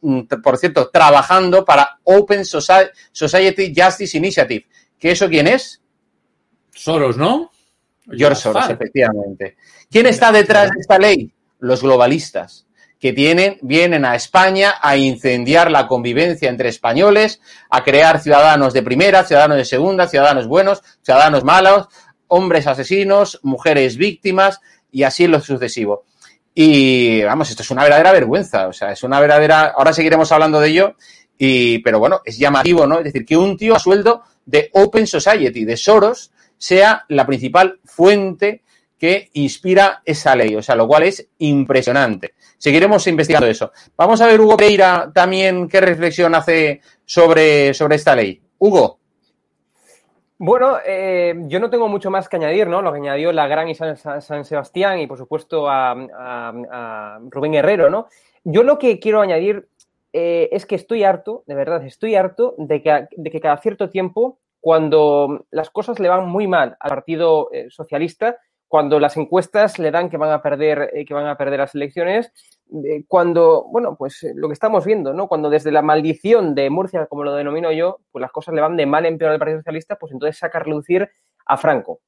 mm, 0.00 0.22
por 0.42 0.58
cierto, 0.58 0.90
trabajando 0.90 1.64
para 1.64 2.00
Open 2.02 2.44
Society 2.44 3.72
Justice 3.74 4.18
Initiative. 4.18 4.66
¿Qué 4.98 5.12
eso 5.12 5.28
quién 5.28 5.46
es? 5.46 5.80
Soros, 6.72 7.16
¿no? 7.16 7.52
George 8.10 8.40
Soros, 8.40 8.68
efectivamente. 8.68 9.56
¿Quién 9.88 10.06
está 10.06 10.32
detrás 10.32 10.70
de 10.70 10.80
esta 10.80 10.98
ley? 10.98 11.32
Los 11.60 11.82
globalistas 11.82 12.66
que 13.04 13.12
tienen, 13.12 13.58
vienen 13.60 14.06
a 14.06 14.14
España 14.14 14.76
a 14.80 14.96
incendiar 14.96 15.70
la 15.70 15.86
convivencia 15.86 16.48
entre 16.48 16.70
españoles, 16.70 17.38
a 17.68 17.84
crear 17.84 18.18
ciudadanos 18.18 18.72
de 18.72 18.82
primera, 18.82 19.24
ciudadanos 19.24 19.58
de 19.58 19.66
segunda, 19.66 20.08
ciudadanos 20.08 20.46
buenos, 20.46 20.82
ciudadanos 21.02 21.44
malos, 21.44 21.88
hombres 22.28 22.66
asesinos, 22.66 23.40
mujeres 23.42 23.96
víctimas 23.96 24.60
y 24.90 25.02
así 25.02 25.24
en 25.24 25.32
lo 25.32 25.40
sucesivo. 25.40 26.04
Y 26.54 27.22
vamos, 27.24 27.50
esto 27.50 27.62
es 27.62 27.70
una 27.70 27.82
verdadera 27.82 28.12
vergüenza, 28.12 28.68
o 28.68 28.72
sea, 28.72 28.92
es 28.92 29.02
una 29.02 29.18
verdadera, 29.18 29.74
ahora 29.76 29.92
seguiremos 29.92 30.30
hablando 30.30 30.60
de 30.60 30.68
ello, 30.68 30.94
y, 31.36 31.78
pero 31.80 31.98
bueno, 31.98 32.20
es 32.24 32.38
llamativo, 32.38 32.86
¿no? 32.86 32.98
Es 32.98 33.04
decir, 33.04 33.26
que 33.26 33.36
un 33.36 33.56
tío 33.56 33.74
a 33.74 33.80
sueldo 33.80 34.22
de 34.46 34.70
Open 34.72 35.06
Society, 35.06 35.64
de 35.64 35.76
Soros, 35.76 36.30
sea 36.56 37.04
la 37.08 37.26
principal 37.26 37.80
fuente 37.84 38.62
que 38.96 39.30
inspira 39.34 40.00
esa 40.04 40.36
ley, 40.36 40.54
o 40.54 40.62
sea, 40.62 40.76
lo 40.76 40.86
cual 40.86 41.02
es 41.02 41.26
impresionante. 41.38 42.34
Seguiremos 42.56 43.06
investigando 43.08 43.48
eso. 43.48 43.72
Vamos 43.96 44.20
a 44.20 44.26
ver, 44.26 44.40
Hugo 44.40 44.56
Pereira, 44.56 45.10
también 45.12 45.68
qué 45.68 45.80
reflexión 45.80 46.34
hace 46.34 46.80
sobre, 47.04 47.74
sobre 47.74 47.96
esta 47.96 48.14
ley. 48.14 48.40
Hugo. 48.58 49.00
Bueno, 50.46 50.76
eh, 50.84 51.34
yo 51.46 51.58
no 51.58 51.70
tengo 51.70 51.88
mucho 51.88 52.10
más 52.10 52.28
que 52.28 52.36
añadir, 52.36 52.68
¿no? 52.68 52.82
Lo 52.82 52.92
que 52.92 52.98
añadió 52.98 53.32
la 53.32 53.48
Gran 53.48 53.66
y 53.70 53.74
San, 53.74 54.44
Sebastián 54.44 54.98
y, 54.98 55.06
por 55.06 55.16
supuesto, 55.16 55.70
a, 55.70 57.18
Rubén 57.30 57.54
Herrero, 57.54 57.88
¿no? 57.88 58.08
Yo 58.44 58.62
lo 58.62 58.78
que 58.78 59.00
quiero 59.00 59.22
añadir 59.22 59.66
eh, 60.12 60.50
es 60.52 60.66
que 60.66 60.74
estoy 60.74 61.02
harto, 61.02 61.44
de 61.46 61.54
verdad, 61.54 61.82
estoy 61.86 62.14
harto 62.14 62.54
de 62.58 62.82
que, 62.82 63.08
de 63.16 63.30
que, 63.30 63.40
cada 63.40 63.56
cierto 63.56 63.88
tiempo, 63.88 64.38
cuando 64.60 65.46
las 65.50 65.70
cosas 65.70 65.98
le 65.98 66.10
van 66.10 66.28
muy 66.28 66.46
mal 66.46 66.76
al 66.78 66.90
Partido 66.90 67.48
eh, 67.50 67.70
Socialista, 67.70 68.36
cuando 68.68 69.00
las 69.00 69.16
encuestas 69.16 69.78
le 69.78 69.90
dan 69.90 70.10
que 70.10 70.18
van 70.18 70.30
a 70.30 70.42
perder, 70.42 70.90
que 71.08 71.14
van 71.14 71.26
a 71.26 71.38
perder 71.38 71.60
las 71.60 71.74
elecciones, 71.74 72.30
cuando, 73.08 73.64
bueno, 73.70 73.96
pues 73.96 74.22
eh, 74.22 74.32
lo 74.34 74.48
que 74.48 74.54
estamos 74.54 74.84
viendo, 74.84 75.12
¿no? 75.12 75.28
Cuando 75.28 75.50
desde 75.50 75.70
la 75.70 75.82
maldición 75.82 76.54
de 76.54 76.70
Murcia, 76.70 77.06
como 77.06 77.24
lo 77.24 77.34
denomino 77.34 77.70
yo, 77.72 78.00
pues 78.10 78.20
las 78.20 78.32
cosas 78.32 78.54
le 78.54 78.60
van 78.60 78.76
de 78.76 78.86
mal 78.86 79.06
en 79.06 79.18
peor 79.18 79.32
al 79.32 79.38
Partido 79.38 79.60
Socialista, 79.60 79.96
pues 79.96 80.12
entonces 80.12 80.38
saca 80.38 80.58
a 80.58 80.62
relucir 80.62 81.08
a 81.46 81.56
Franco. 81.56 82.00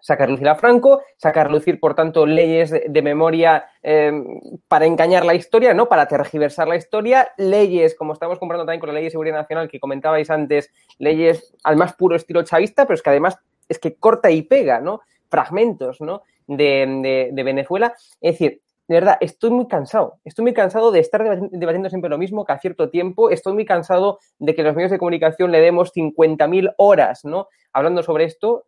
Saca 0.00 0.24
a 0.24 0.26
relucir 0.26 0.48
a 0.48 0.56
Franco, 0.56 1.02
saca 1.16 1.42
a 1.42 1.44
relucir, 1.44 1.78
por 1.78 1.94
tanto, 1.94 2.26
leyes 2.26 2.70
de, 2.70 3.02
memoria 3.02 3.66
em, 3.82 4.40
para 4.66 4.86
engañar 4.86 5.24
la 5.24 5.34
historia, 5.34 5.74
¿no? 5.74 5.88
Para 5.88 6.08
tergiversar 6.08 6.66
la 6.66 6.76
historia, 6.76 7.32
leyes, 7.36 7.94
como 7.94 8.12
estamos 8.12 8.38
comprando 8.38 8.64
también 8.64 8.80
con 8.80 8.88
la 8.88 8.94
Ley 8.94 9.04
de 9.04 9.10
Seguridad 9.10 9.36
Nacional 9.36 9.68
que 9.68 9.78
comentabais 9.78 10.28
antes, 10.30 10.70
leyes 10.98 11.54
al 11.62 11.76
más 11.76 11.92
puro 11.94 12.16
estilo 12.16 12.42
chavista, 12.42 12.84
pero 12.84 12.94
es 12.94 13.02
que 13.02 13.10
además 13.10 13.38
es 13.68 13.78
que 13.78 13.94
corta 13.94 14.30
y 14.30 14.42
pega, 14.42 14.80
¿no? 14.80 15.02
Fragmentos, 15.28 16.00
¿no? 16.00 16.22
de 16.48 17.42
Venezuela. 17.44 17.94
Es 18.20 18.32
decir, 18.32 18.60
de 18.92 19.00
verdad, 19.00 19.16
estoy 19.22 19.48
muy 19.50 19.68
cansado. 19.68 20.20
Estoy 20.22 20.42
muy 20.42 20.52
cansado 20.52 20.92
de 20.92 21.00
estar 21.00 21.24
debatiendo 21.50 21.88
siempre 21.88 22.10
lo 22.10 22.18
mismo 22.18 22.44
cada 22.44 22.58
cierto 22.58 22.90
tiempo. 22.90 23.30
Estoy 23.30 23.54
muy 23.54 23.64
cansado 23.64 24.18
de 24.38 24.54
que 24.54 24.62
los 24.62 24.74
medios 24.74 24.90
de 24.90 24.98
comunicación 24.98 25.50
le 25.50 25.60
demos 25.60 25.94
50.000 25.94 26.74
horas, 26.76 27.24
¿no? 27.24 27.48
Hablando 27.72 28.02
sobre 28.02 28.24
esto. 28.24 28.64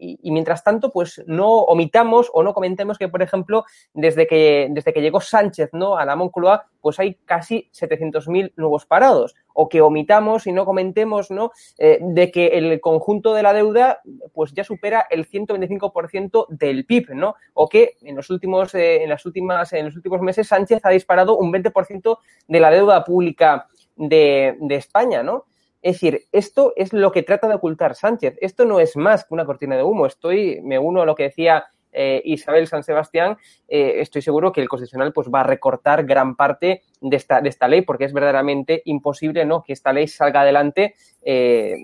Y, 0.00 0.30
mientras 0.30 0.62
tanto, 0.62 0.92
pues 0.92 1.22
no 1.26 1.48
omitamos 1.48 2.30
o 2.32 2.42
no 2.42 2.54
comentemos 2.54 2.98
que, 2.98 3.08
por 3.08 3.20
ejemplo, 3.20 3.64
desde 3.94 4.26
que, 4.26 4.68
desde 4.70 4.92
que 4.92 5.02
llegó 5.02 5.20
Sánchez, 5.20 5.70
¿no? 5.72 5.96
A 5.96 6.04
la 6.04 6.14
Moncloa, 6.14 6.66
pues 6.80 7.00
hay 7.00 7.14
casi 7.24 7.68
700.000 7.72 8.52
nuevos 8.56 8.86
parados 8.86 9.34
o 9.52 9.68
que 9.68 9.80
omitamos 9.80 10.46
y 10.46 10.52
no 10.52 10.64
comentemos 10.64 11.32
¿no? 11.32 11.50
Eh, 11.78 11.98
de 12.00 12.30
que 12.30 12.46
el 12.46 12.80
conjunto 12.80 13.34
de 13.34 13.42
la 13.42 13.52
deuda 13.52 14.00
pues 14.32 14.52
ya 14.52 14.62
supera 14.62 15.06
el 15.10 15.28
125% 15.28 16.46
del 16.48 16.86
PIB, 16.86 17.14
¿no? 17.14 17.34
O 17.54 17.68
que 17.68 17.96
en 18.02 18.14
los 18.14 18.30
últimos, 18.30 18.74
eh, 18.76 19.02
en 19.02 19.08
las 19.08 19.26
últimas, 19.26 19.72
en 19.72 19.86
los 19.86 19.96
últimos 19.96 20.20
meses 20.20 20.46
Sánchez 20.46 20.80
ha 20.84 20.90
disparado 20.90 21.36
un 21.36 21.52
20% 21.52 22.18
de 22.46 22.60
la 22.60 22.70
deuda 22.70 23.04
pública 23.04 23.66
de, 23.96 24.56
de 24.60 24.74
España, 24.76 25.24
¿no? 25.24 25.46
Es 25.80 25.94
decir, 25.94 26.26
esto 26.32 26.72
es 26.76 26.92
lo 26.92 27.12
que 27.12 27.22
trata 27.22 27.48
de 27.48 27.54
ocultar 27.54 27.94
Sánchez. 27.94 28.36
Esto 28.40 28.64
no 28.64 28.80
es 28.80 28.96
más 28.96 29.24
que 29.24 29.34
una 29.34 29.46
cortina 29.46 29.76
de 29.76 29.82
humo. 29.82 30.06
Estoy, 30.06 30.60
me 30.62 30.78
uno 30.78 31.02
a 31.02 31.06
lo 31.06 31.14
que 31.14 31.24
decía 31.24 31.66
eh, 31.92 32.22
Isabel 32.24 32.66
San 32.66 32.82
Sebastián, 32.82 33.36
eh, 33.66 33.94
estoy 34.00 34.22
seguro 34.22 34.52
que 34.52 34.60
el 34.60 34.68
Constitucional 34.68 35.12
pues, 35.12 35.28
va 35.28 35.40
a 35.40 35.44
recortar 35.44 36.04
gran 36.04 36.36
parte 36.36 36.82
de 37.00 37.16
esta, 37.16 37.40
de 37.40 37.48
esta 37.48 37.68
ley, 37.68 37.82
porque 37.82 38.04
es 38.04 38.12
verdaderamente 38.12 38.82
imposible 38.84 39.44
¿no? 39.44 39.62
que 39.62 39.72
esta 39.72 39.92
ley 39.92 40.08
salga 40.08 40.42
adelante 40.42 40.94
eh, 41.22 41.76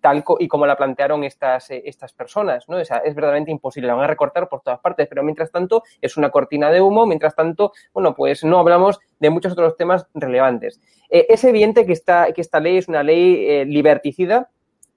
tal 0.00 0.24
y 0.38 0.48
como 0.48 0.66
la 0.66 0.76
plantearon 0.76 1.24
estas, 1.24 1.70
eh, 1.70 1.82
estas 1.86 2.12
personas, 2.12 2.68
¿no? 2.68 2.76
O 2.76 2.80
es 2.80 2.90
verdaderamente 2.90 3.50
imposible, 3.50 3.88
la 3.88 3.94
van 3.94 4.04
a 4.04 4.08
recortar 4.08 4.48
por 4.48 4.60
todas 4.60 4.80
partes, 4.80 5.06
pero 5.08 5.22
mientras 5.22 5.50
tanto 5.50 5.82
es 6.00 6.16
una 6.16 6.30
cortina 6.30 6.70
de 6.70 6.80
humo, 6.80 7.06
mientras 7.06 7.34
tanto, 7.34 7.72
bueno, 7.92 8.14
pues 8.14 8.44
no 8.44 8.58
hablamos 8.58 8.98
de 9.18 9.30
muchos 9.30 9.52
otros 9.52 9.76
temas 9.76 10.06
relevantes. 10.14 10.80
Es 11.10 11.42
evidente 11.44 11.86
que 11.86 11.92
esta, 11.92 12.32
que 12.32 12.40
esta 12.40 12.60
ley 12.60 12.76
es 12.76 12.88
una 12.88 13.02
ley 13.02 13.64
liberticida, 13.64 14.50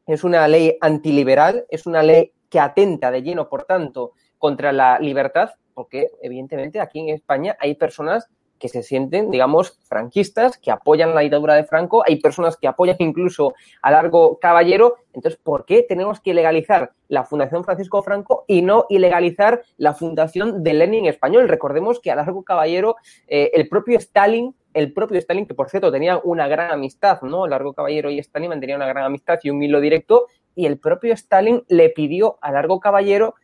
es 0.07 0.23
una 0.23 0.47
ley 0.47 0.77
antiliberal, 0.81 1.65
es 1.69 1.85
una 1.85 2.03
ley 2.03 2.33
que 2.49 2.59
atenta 2.59 3.11
de 3.11 3.23
lleno, 3.23 3.49
por 3.49 3.63
tanto, 3.63 4.11
contra 4.41 4.73
la 4.73 4.97
libertad, 4.97 5.51
porque 5.75 6.09
evidentemente 6.23 6.79
aquí 6.79 6.99
en 6.99 7.09
España 7.09 7.55
hay 7.59 7.75
personas 7.75 8.27
que 8.57 8.69
se 8.69 8.81
sienten, 8.81 9.29
digamos, 9.29 9.79
franquistas, 9.83 10.57
que 10.57 10.71
apoyan 10.71 11.13
la 11.13 11.21
dictadura 11.21 11.53
de 11.55 11.63
Franco, 11.63 12.03
hay 12.05 12.17
personas 12.19 12.57
que 12.57 12.67
apoyan 12.67 12.95
incluso 12.99 13.53
a 13.81 13.91
Largo 13.91 14.39
Caballero. 14.39 14.97
Entonces, 15.13 15.39
¿por 15.41 15.65
qué 15.65 15.83
tenemos 15.87 16.19
que 16.19 16.33
legalizar 16.33 16.91
la 17.07 17.23
Fundación 17.23 17.63
Francisco 17.63 18.01
Franco 18.03 18.45
y 18.47 18.61
no 18.61 18.85
ilegalizar 18.89 19.63
la 19.77 19.93
Fundación 19.93 20.63
de 20.63 20.73
Lenin 20.73 21.05
español? 21.05 21.49
Recordemos 21.49 21.99
que 21.99 22.11
a 22.11 22.15
Largo 22.15 22.43
Caballero, 22.43 22.95
eh, 23.27 23.51
el 23.53 23.67
propio 23.69 23.97
Stalin 23.97 24.55
el 24.73 24.93
propio 24.93 25.17
Stalin, 25.19 25.45
que 25.45 25.53
por 25.53 25.69
cierto 25.69 25.91
tenía 25.91 26.21
una 26.23 26.47
gran 26.47 26.71
amistad, 26.71 27.21
¿no? 27.23 27.45
Largo 27.45 27.73
Caballero 27.73 28.09
y 28.09 28.19
Stalin 28.19 28.49
mantenían 28.49 28.77
una 28.77 28.87
gran 28.87 29.03
amistad 29.03 29.37
y 29.43 29.49
un 29.49 29.61
hilo 29.61 29.81
directo, 29.81 30.27
y 30.55 30.65
el 30.65 30.79
propio 30.79 31.13
Stalin 31.13 31.63
le 31.67 31.89
pidió 31.89 32.37
a 32.41 32.51
Largo 32.51 32.79
Caballero 32.79 33.35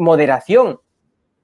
moderación, 0.00 0.80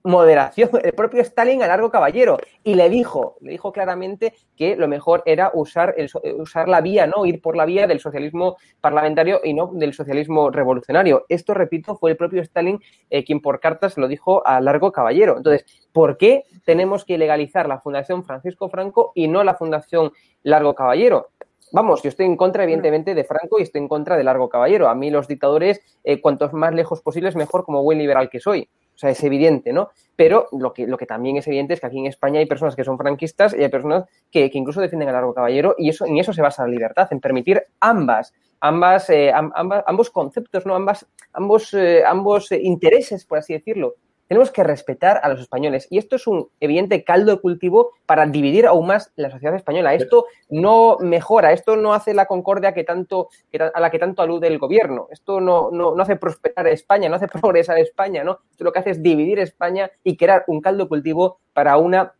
moderación, 0.02 0.70
el 0.82 0.92
propio 0.92 1.20
Stalin 1.20 1.62
a 1.62 1.66
largo 1.66 1.90
caballero, 1.90 2.38
y 2.64 2.74
le 2.74 2.88
dijo, 2.88 3.36
le 3.40 3.50
dijo 3.50 3.70
claramente 3.70 4.32
que 4.56 4.76
lo 4.76 4.88
mejor 4.88 5.22
era 5.26 5.50
usar, 5.52 5.94
el, 5.98 6.08
usar 6.38 6.68
la 6.68 6.80
vía, 6.80 7.06
¿no? 7.06 7.26
Ir 7.26 7.42
por 7.42 7.54
la 7.54 7.66
vía 7.66 7.86
del 7.86 8.00
socialismo 8.00 8.56
parlamentario 8.80 9.40
y 9.44 9.52
no 9.52 9.70
del 9.74 9.92
socialismo 9.92 10.50
revolucionario. 10.50 11.26
Esto, 11.28 11.52
repito, 11.52 11.96
fue 11.96 12.12
el 12.12 12.16
propio 12.16 12.40
Stalin 12.40 12.80
eh, 13.10 13.24
quien 13.24 13.40
por 13.40 13.60
cartas 13.60 13.98
lo 13.98 14.08
dijo 14.08 14.46
a 14.46 14.60
largo 14.60 14.90
caballero. 14.90 15.36
Entonces, 15.36 15.66
¿por 15.92 16.16
qué 16.16 16.44
tenemos 16.64 17.04
que 17.04 17.18
legalizar 17.18 17.68
la 17.68 17.80
Fundación 17.80 18.24
Francisco 18.24 18.70
Franco 18.70 19.12
y 19.14 19.28
no 19.28 19.44
la 19.44 19.54
Fundación 19.54 20.12
Largo 20.42 20.74
Caballero? 20.74 21.28
Vamos, 21.72 22.02
yo 22.02 22.08
estoy 22.08 22.26
en 22.26 22.36
contra, 22.36 22.62
evidentemente, 22.62 23.14
de 23.14 23.24
Franco 23.24 23.58
y 23.58 23.62
estoy 23.62 23.80
en 23.80 23.88
contra 23.88 24.16
de 24.16 24.24
Largo 24.24 24.48
Caballero. 24.48 24.88
A 24.88 24.94
mí 24.94 25.10
los 25.10 25.26
dictadores, 25.26 25.80
eh, 26.04 26.20
cuantos 26.20 26.52
más 26.52 26.72
lejos 26.72 27.02
posibles, 27.02 27.34
mejor 27.36 27.64
como 27.64 27.82
buen 27.82 27.98
liberal 27.98 28.30
que 28.30 28.40
soy. 28.40 28.68
O 28.94 28.98
sea, 28.98 29.10
es 29.10 29.22
evidente, 29.24 29.72
¿no? 29.72 29.90
Pero 30.14 30.48
lo 30.52 30.72
que, 30.72 30.86
lo 30.86 30.96
que 30.96 31.04
también 31.04 31.36
es 31.36 31.46
evidente 31.46 31.74
es 31.74 31.80
que 31.80 31.86
aquí 31.86 31.98
en 31.98 32.06
España 32.06 32.40
hay 32.40 32.46
personas 32.46 32.74
que 32.74 32.84
son 32.84 32.96
franquistas 32.96 33.54
y 33.54 33.62
hay 33.62 33.68
personas 33.68 34.04
que, 34.30 34.50
incluso 34.54 34.80
defienden 34.80 35.10
a 35.10 35.12
Largo 35.12 35.34
Caballero 35.34 35.74
y 35.76 35.90
eso, 35.90 36.06
en 36.06 36.16
eso 36.16 36.32
se 36.32 36.40
basa 36.40 36.62
la 36.62 36.70
libertad, 36.70 37.08
en 37.10 37.20
permitir 37.20 37.62
ambas, 37.80 38.32
ambas, 38.60 39.10
eh, 39.10 39.32
ambos 39.34 40.10
conceptos, 40.10 40.64
¿no? 40.64 40.74
Ambas, 40.74 41.06
ambos, 41.34 41.74
eh, 41.74 42.04
ambos 42.06 42.52
intereses, 42.52 43.26
por 43.26 43.38
así 43.38 43.52
decirlo. 43.52 43.96
Tenemos 44.28 44.50
que 44.50 44.64
respetar 44.64 45.20
a 45.22 45.28
los 45.28 45.40
españoles. 45.40 45.86
Y 45.90 45.98
esto 45.98 46.16
es 46.16 46.26
un 46.26 46.48
evidente 46.60 47.04
caldo 47.04 47.32
de 47.32 47.40
cultivo 47.40 47.92
para 48.06 48.26
dividir 48.26 48.66
aún 48.66 48.86
más 48.86 49.12
la 49.16 49.30
sociedad 49.30 49.54
española. 49.54 49.94
Esto 49.94 50.26
no 50.50 50.98
mejora, 51.00 51.52
esto 51.52 51.76
no 51.76 51.94
hace 51.94 52.14
la 52.14 52.26
concordia 52.26 52.74
que 52.74 52.84
tanto, 52.84 53.28
a 53.74 53.80
la 53.80 53.90
que 53.90 53.98
tanto 53.98 54.22
alude 54.22 54.48
el 54.48 54.58
gobierno. 54.58 55.08
Esto 55.10 55.40
no, 55.40 55.70
no, 55.70 55.94
no 55.94 56.02
hace 56.02 56.16
prosperar 56.16 56.66
España, 56.68 57.08
no 57.08 57.16
hace 57.16 57.28
progresar 57.40 57.78
España, 57.78 58.24
¿no? 58.24 58.40
Esto 58.50 58.64
lo 58.64 58.72
que 58.72 58.80
hace 58.80 58.90
es 58.90 59.02
dividir 59.02 59.38
España 59.38 59.90
y 60.02 60.16
crear 60.16 60.44
un 60.48 60.60
caldo 60.60 60.84
de 60.84 60.88
cultivo 60.88 61.38
para 61.52 61.76
una 61.76 62.12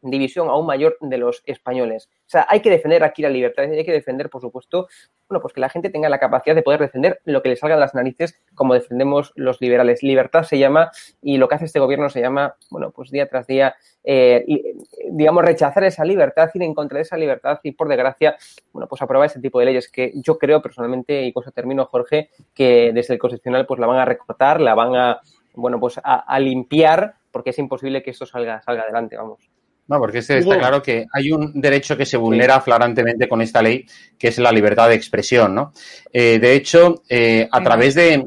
división 0.00 0.48
aún 0.48 0.66
mayor 0.66 0.96
de 1.00 1.18
los 1.18 1.42
españoles. 1.46 2.08
O 2.26 2.30
sea, 2.30 2.46
hay 2.48 2.60
que 2.60 2.70
defender 2.70 3.02
aquí 3.04 3.22
la 3.22 3.30
libertad, 3.30 3.64
hay 3.64 3.84
que 3.84 3.92
defender, 3.92 4.30
por 4.30 4.40
supuesto, 4.40 4.88
bueno, 5.28 5.40
pues 5.40 5.52
que 5.54 5.60
la 5.60 5.68
gente 5.68 5.90
tenga 5.90 6.08
la 6.08 6.18
capacidad 6.18 6.54
de 6.54 6.62
poder 6.62 6.80
defender 6.80 7.20
lo 7.24 7.42
que 7.42 7.48
le 7.48 7.56
salga 7.56 7.74
de 7.74 7.80
las 7.80 7.94
narices, 7.94 8.40
como 8.54 8.74
defendemos 8.74 9.32
los 9.34 9.60
liberales. 9.60 10.02
Libertad 10.02 10.42
se 10.42 10.58
llama, 10.58 10.90
y 11.20 11.38
lo 11.38 11.48
que 11.48 11.56
hace 11.56 11.64
este 11.64 11.80
gobierno 11.80 12.08
se 12.08 12.20
llama, 12.20 12.56
bueno, 12.70 12.90
pues 12.90 13.10
día 13.10 13.28
tras 13.28 13.46
día, 13.46 13.74
eh, 14.04 14.44
digamos, 15.10 15.44
rechazar 15.44 15.84
esa 15.84 16.04
libertad, 16.04 16.50
ir 16.54 16.62
en 16.62 16.74
contra 16.74 16.96
de 16.96 17.02
esa 17.02 17.16
libertad 17.16 17.58
y, 17.62 17.72
por 17.72 17.88
desgracia, 17.88 18.36
bueno, 18.72 18.88
pues 18.88 19.02
aprobar 19.02 19.26
ese 19.26 19.40
tipo 19.40 19.58
de 19.58 19.66
leyes 19.66 19.90
que 19.90 20.12
yo 20.14 20.38
creo 20.38 20.62
personalmente, 20.62 21.22
y 21.22 21.32
con 21.32 21.42
eso 21.42 21.52
termino, 21.52 21.86
Jorge, 21.86 22.30
que 22.54 22.92
desde 22.92 23.14
el 23.14 23.20
Constitucional 23.20 23.66
pues 23.66 23.80
la 23.80 23.86
van 23.86 23.98
a 23.98 24.04
recortar, 24.04 24.60
la 24.60 24.74
van 24.74 24.96
a, 24.96 25.20
bueno, 25.54 25.80
pues 25.80 25.98
a, 26.02 26.20
a 26.20 26.40
limpiar, 26.40 27.14
porque 27.30 27.50
es 27.50 27.58
imposible 27.58 28.02
que 28.02 28.10
esto 28.10 28.26
salga, 28.26 28.62
salga 28.62 28.82
adelante, 28.82 29.16
vamos. 29.16 29.57
No, 29.88 29.98
porque 29.98 30.18
está 30.18 30.38
claro 30.40 30.82
que 30.82 31.06
hay 31.10 31.32
un 31.32 31.58
derecho 31.60 31.96
que 31.96 32.04
se 32.04 32.18
vulnera 32.18 32.60
flagrantemente 32.60 33.26
con 33.26 33.40
esta 33.40 33.62
ley, 33.62 33.86
que 34.18 34.28
es 34.28 34.38
la 34.38 34.52
libertad 34.52 34.90
de 34.90 34.94
expresión, 34.94 35.54
¿no? 35.54 35.72
Eh, 36.12 36.38
de 36.38 36.54
hecho, 36.54 37.02
eh, 37.08 37.48
a 37.50 37.62
través 37.62 37.94
de... 37.94 38.22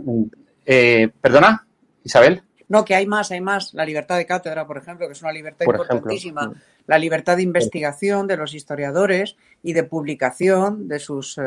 Eh, 0.65 1.09
¿Perdona, 1.21 1.67
Isabel? 2.03 2.41
No, 2.67 2.83
que 2.83 2.95
hay 2.95 3.05
más, 3.05 3.31
hay 3.31 3.41
más. 3.41 3.75
La 3.75 3.85
libertad 3.85 4.17
de 4.17 4.25
cátedra, 4.25 4.65
por 4.65 4.77
ejemplo, 4.77 5.05
que 5.05 5.13
es 5.13 5.21
una 5.21 5.31
libertad 5.31 5.65
importantísima. 5.65 6.51
La 6.87 6.97
libertad 6.97 7.37
de 7.37 7.43
investigación 7.43 8.25
de 8.25 8.37
los 8.37 8.55
historiadores 8.55 9.35
y 9.61 9.73
de 9.73 9.83
publicación 9.83 10.87
de 10.87 10.97
sus 10.97 11.37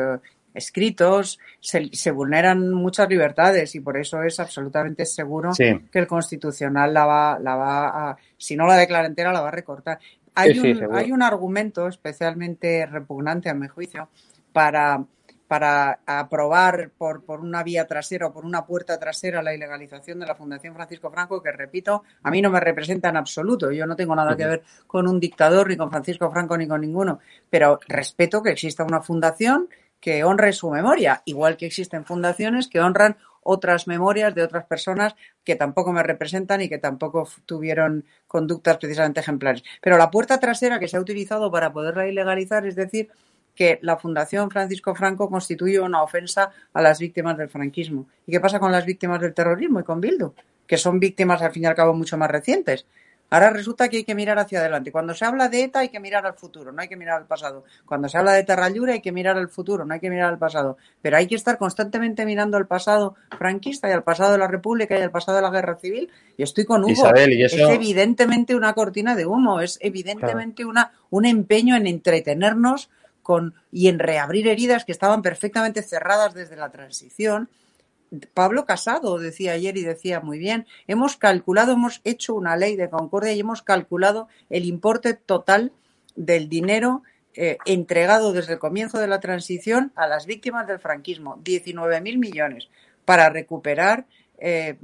escritos, 0.55 1.39
se, 1.59 2.11
vulneran 2.11 2.71
muchas 2.73 3.07
libertades 3.09 3.75
y 3.75 3.81
por 3.81 3.97
eso 3.97 4.23
es 4.23 4.39
absolutamente 4.39 5.05
seguro 5.05 5.51
que 5.55 5.99
el 5.99 6.07
Constitucional 6.07 6.93
la 6.93 7.05
va, 7.05 7.39
la 7.39 7.55
va 7.55 8.09
a, 8.09 8.17
si 8.37 8.55
no 8.55 8.65
la 8.65 8.77
declara 8.77 9.07
entera, 9.07 9.33
la 9.33 9.41
va 9.41 9.49
a 9.49 9.51
recortar. 9.51 9.99
Hay, 10.33 10.57
un, 10.57 10.95
hay 10.95 11.11
un 11.11 11.21
argumento 11.21 11.87
especialmente 11.87 12.85
repugnante, 12.85 13.49
a 13.49 13.53
mi 13.53 13.67
juicio, 13.67 14.09
para, 14.51 15.05
para 15.47 15.99
aprobar 16.05 16.91
por, 16.97 17.23
por, 17.23 17.39
una 17.39 17.63
vía 17.63 17.85
trasera 17.85 18.27
o 18.27 18.33
por 18.33 18.45
una 18.45 18.65
puerta 18.65 18.99
trasera 18.99 19.43
la 19.43 19.53
ilegalización 19.53 20.19
de 20.19 20.25
la 20.25 20.35
Fundación 20.35 20.73
Francisco 20.73 21.11
Franco, 21.11 21.41
que 21.41 21.51
repito, 21.51 22.03
a 22.23 22.31
mí 22.31 22.41
no 22.41 22.49
me 22.49 22.59
representa 22.59 23.09
en 23.09 23.17
absoluto. 23.17 23.71
Yo 23.71 23.85
no 23.85 23.95
tengo 23.95 24.15
nada 24.15 24.35
que 24.35 24.45
ver 24.45 24.63
con 24.87 25.07
un 25.07 25.19
dictador, 25.19 25.69
ni 25.69 25.77
con 25.77 25.89
Francisco 25.89 26.31
Franco, 26.31 26.57
ni 26.57 26.67
con 26.67 26.81
ninguno, 26.81 27.19
pero 27.49 27.79
respeto 27.87 28.41
que 28.41 28.51
exista 28.51 28.83
una 28.83 29.01
fundación 29.01 29.69
que 30.05 30.23
honre 30.23 30.53
su 30.53 30.69
memoria, 30.69 31.23
igual 31.25 31.57
que 31.57 31.65
existen 31.65 32.05
fundaciones 32.05 32.67
que 32.67 32.79
honran 32.79 33.17
otras 33.41 33.87
memorias 33.87 34.35
de 34.35 34.43
otras 34.43 34.63
personas 34.65 35.15
que 35.43 35.55
tampoco 35.55 35.91
me 35.93 36.03
representan 36.03 36.61
y 36.61 36.69
que 36.69 36.77
tampoco 36.77 37.27
tuvieron 37.47 38.05
conductas 38.27 38.77
precisamente 38.77 39.21
ejemplares. 39.21 39.63
Pero 39.81 39.97
la 39.97 40.11
puerta 40.11 40.39
trasera 40.39 40.79
que 40.79 40.87
se 40.87 40.97
ha 40.97 40.99
utilizado 40.99 41.49
para 41.49 41.73
poderla 41.73 42.07
ilegalizar 42.07 42.67
es 42.67 42.75
decir 42.75 43.09
que 43.55 43.79
la 43.81 43.97
Fundación 43.97 44.51
Francisco 44.51 44.93
Franco 44.93 45.27
constituye 45.27 45.79
una 45.79 46.03
ofensa 46.03 46.51
a 46.71 46.81
las 46.83 46.99
víctimas 46.99 47.35
del 47.35 47.49
franquismo. 47.49 48.05
¿Y 48.27 48.31
qué 48.33 48.39
pasa 48.39 48.59
con 48.59 48.71
las 48.71 48.85
víctimas 48.85 49.19
del 49.19 49.33
terrorismo 49.33 49.79
y 49.79 49.83
con 49.83 50.01
Bildu? 50.01 50.35
Que 50.67 50.77
son 50.77 50.99
víctimas 50.99 51.41
al 51.41 51.51
fin 51.51 51.63
y 51.63 51.65
al 51.65 51.73
cabo 51.73 51.95
mucho 51.95 52.15
más 52.15 52.29
recientes. 52.29 52.85
Ahora 53.29 53.49
resulta 53.49 53.89
que 53.89 53.97
hay 53.97 54.03
que 54.03 54.15
mirar 54.15 54.37
hacia 54.37 54.59
adelante. 54.59 54.91
Cuando 54.91 55.13
se 55.13 55.25
habla 55.25 55.49
de 55.49 55.63
ETA 55.63 55.79
hay 55.79 55.89
que 55.89 55.99
mirar 55.99 56.25
al 56.25 56.35
futuro, 56.35 56.71
no 56.71 56.81
hay 56.81 56.87
que 56.87 56.95
mirar 56.95 57.17
al 57.17 57.25
pasado. 57.25 57.63
Cuando 57.85 58.07
se 58.07 58.17
habla 58.17 58.33
de 58.33 58.43
Terrallura 58.43 58.93
hay 58.93 59.01
que 59.01 59.11
mirar 59.11 59.37
al 59.37 59.49
futuro, 59.49 59.83
no 59.83 59.93
hay 59.93 59.99
que 59.99 60.09
mirar 60.09 60.29
al 60.29 60.37
pasado. 60.37 60.77
Pero 61.01 61.17
hay 61.17 61.27
que 61.27 61.35
estar 61.35 61.57
constantemente 61.57 62.25
mirando 62.25 62.55
al 62.57 62.67
pasado 62.67 63.15
franquista 63.37 63.89
y 63.89 63.93
al 63.93 64.03
pasado 64.03 64.31
de 64.33 64.37
la 64.37 64.47
República 64.47 64.97
y 64.97 65.01
al 65.01 65.11
pasado 65.11 65.37
de 65.37 65.41
la 65.41 65.49
Guerra 65.49 65.75
Civil. 65.75 66.09
Y 66.37 66.43
estoy 66.43 66.65
con 66.65 66.83
Hugo. 66.83 67.13
Es 67.15 67.53
evidentemente 67.53 68.55
una 68.55 68.73
cortina 68.73 69.15
de 69.15 69.25
humo, 69.25 69.59
es 69.59 69.79
evidentemente 69.81 70.63
una, 70.63 70.91
un 71.09 71.25
empeño 71.25 71.75
en 71.75 71.87
entretenernos 71.87 72.89
con, 73.23 73.55
y 73.71 73.87
en 73.87 73.97
reabrir 73.97 74.47
heridas 74.47 74.85
que 74.85 74.91
estaban 74.91 75.23
perfectamente 75.23 75.81
cerradas 75.81 76.35
desde 76.35 76.55
la 76.55 76.69
transición 76.69 77.49
Pablo 78.33 78.65
Casado 78.65 79.17
decía 79.17 79.53
ayer 79.53 79.77
y 79.77 79.83
decía 79.83 80.19
muy 80.19 80.37
bien, 80.39 80.65
hemos 80.87 81.17
calculado, 81.17 81.73
hemos 81.73 82.01
hecho 82.03 82.35
una 82.35 82.55
ley 82.57 82.75
de 82.75 82.89
concordia 82.89 83.33
y 83.33 83.39
hemos 83.39 83.61
calculado 83.61 84.27
el 84.49 84.65
importe 84.65 85.13
total 85.13 85.71
del 86.15 86.49
dinero 86.49 87.03
eh, 87.35 87.57
entregado 87.65 88.31
desde 88.31 88.53
el 88.53 88.59
comienzo 88.59 88.97
de 88.97 89.07
la 89.07 89.19
transición 89.19 89.91
a 89.95 90.07
las 90.07 90.25
víctimas 90.25 90.67
del 90.67 90.79
franquismo, 90.79 91.37
19.000 91.43 92.17
millones, 92.17 92.69
para 93.03 93.29
recuperar 93.29 94.05
eh, 94.39 94.77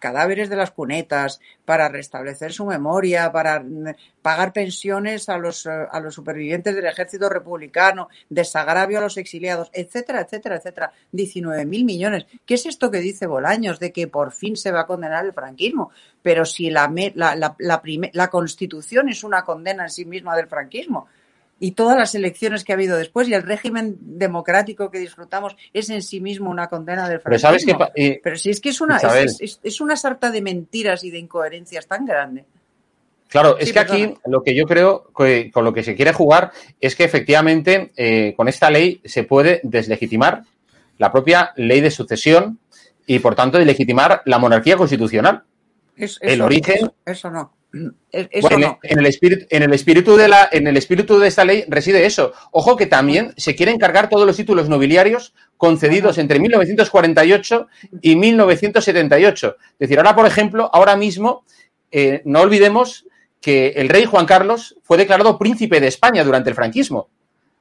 cadáveres 0.00 0.48
de 0.48 0.56
las 0.56 0.70
cunetas, 0.70 1.40
para 1.64 1.88
restablecer 1.88 2.52
su 2.52 2.66
memoria, 2.66 3.30
para 3.32 3.60
mm, 3.60 3.94
pagar 4.20 4.52
pensiones 4.52 5.28
a 5.28 5.38
los, 5.38 5.66
eh, 5.66 5.70
a 5.70 6.00
los 6.00 6.14
supervivientes 6.14 6.74
del 6.74 6.86
ejército 6.86 7.28
republicano, 7.28 8.08
desagravio 8.28 8.98
a 8.98 9.02
los 9.02 9.16
exiliados, 9.16 9.70
etcétera, 9.72 10.20
etcétera, 10.20 10.56
etcétera. 10.56 10.92
19.000 11.12 11.84
millones. 11.84 12.26
¿Qué 12.44 12.54
es 12.54 12.66
esto 12.66 12.90
que 12.90 12.98
dice 12.98 13.26
Bolaños 13.26 13.78
de 13.78 13.92
que 13.92 14.08
por 14.08 14.32
fin 14.32 14.56
se 14.56 14.72
va 14.72 14.80
a 14.80 14.86
condenar 14.86 15.24
el 15.24 15.32
franquismo? 15.32 15.90
Pero 16.22 16.44
si 16.44 16.70
la, 16.70 16.92
la, 17.14 17.34
la, 17.36 17.82
la 18.12 18.30
Constitución 18.30 19.08
es 19.08 19.24
una 19.24 19.44
condena 19.44 19.84
en 19.84 19.90
sí 19.90 20.04
misma 20.04 20.36
del 20.36 20.46
franquismo, 20.46 21.08
y 21.62 21.72
todas 21.72 21.96
las 21.96 22.12
elecciones 22.16 22.64
que 22.64 22.72
ha 22.72 22.74
habido 22.74 22.96
después 22.96 23.28
y 23.28 23.34
el 23.34 23.44
régimen 23.44 23.96
democrático 24.00 24.90
que 24.90 24.98
disfrutamos 24.98 25.54
es 25.72 25.90
en 25.90 26.02
sí 26.02 26.20
mismo 26.20 26.50
una 26.50 26.66
condena 26.66 27.08
del 27.08 27.20
franquismo. 27.20 27.50
Pero, 27.50 27.78
sabes 27.78 28.20
Pero 28.20 28.36
si 28.36 28.50
es 28.50 28.60
que 28.60 28.70
es 28.70 28.80
una, 28.80 28.96
es, 28.98 29.80
una 29.80 29.94
sarta 29.94 30.32
de 30.32 30.42
mentiras 30.42 31.04
y 31.04 31.12
de 31.12 31.20
incoherencias 31.20 31.86
tan 31.86 32.04
grande. 32.04 32.44
Claro, 33.28 33.58
es 33.58 33.72
que 33.72 33.78
aquí 33.78 34.12
lo 34.26 34.42
que 34.42 34.56
yo 34.56 34.66
creo 34.66 35.12
que 35.16 35.52
con 35.52 35.64
lo 35.64 35.72
que 35.72 35.84
se 35.84 35.94
quiere 35.94 36.12
jugar 36.12 36.50
es 36.80 36.96
que 36.96 37.04
efectivamente 37.04 37.92
eh, 37.96 38.34
con 38.36 38.48
esta 38.48 38.68
ley 38.68 39.00
se 39.04 39.22
puede 39.22 39.60
deslegitimar 39.62 40.42
la 40.98 41.12
propia 41.12 41.52
ley 41.54 41.80
de 41.80 41.92
sucesión 41.92 42.58
y, 43.06 43.20
por 43.20 43.36
tanto, 43.36 43.58
de 43.58 43.66
legitimar 43.66 44.22
la 44.24 44.40
monarquía 44.40 44.76
constitucional. 44.76 45.44
el 45.96 46.42
origen. 46.42 46.90
Eso, 47.06 47.30
no. 47.30 47.52
En, 47.72 47.94
el 48.12 49.06
espíritu, 49.06 49.46
en, 49.48 49.62
el 49.62 49.72
espíritu 49.72 50.16
de 50.16 50.28
la, 50.28 50.48
en 50.52 50.66
el 50.66 50.76
espíritu 50.76 51.18
de 51.18 51.28
esta 51.28 51.44
ley 51.44 51.64
reside 51.68 52.04
eso. 52.04 52.32
Ojo 52.50 52.76
que 52.76 52.86
también 52.86 53.32
se 53.36 53.54
quieren 53.54 53.78
cargar 53.78 54.08
todos 54.08 54.26
los 54.26 54.36
títulos 54.36 54.68
nobiliarios 54.68 55.34
concedidos 55.56 56.18
entre 56.18 56.38
1948 56.38 57.66
y 58.02 58.16
1978. 58.16 59.56
Es 59.58 59.78
decir, 59.78 59.98
ahora, 59.98 60.14
por 60.14 60.26
ejemplo, 60.26 60.70
ahora 60.72 60.96
mismo, 60.96 61.44
eh, 61.90 62.22
no 62.24 62.40
olvidemos 62.40 63.06
que 63.40 63.68
el 63.76 63.88
rey 63.88 64.04
Juan 64.04 64.26
Carlos 64.26 64.76
fue 64.82 64.96
declarado 64.96 65.38
príncipe 65.38 65.80
de 65.80 65.88
España 65.88 66.24
durante 66.24 66.50
el 66.50 66.56
franquismo. 66.56 67.08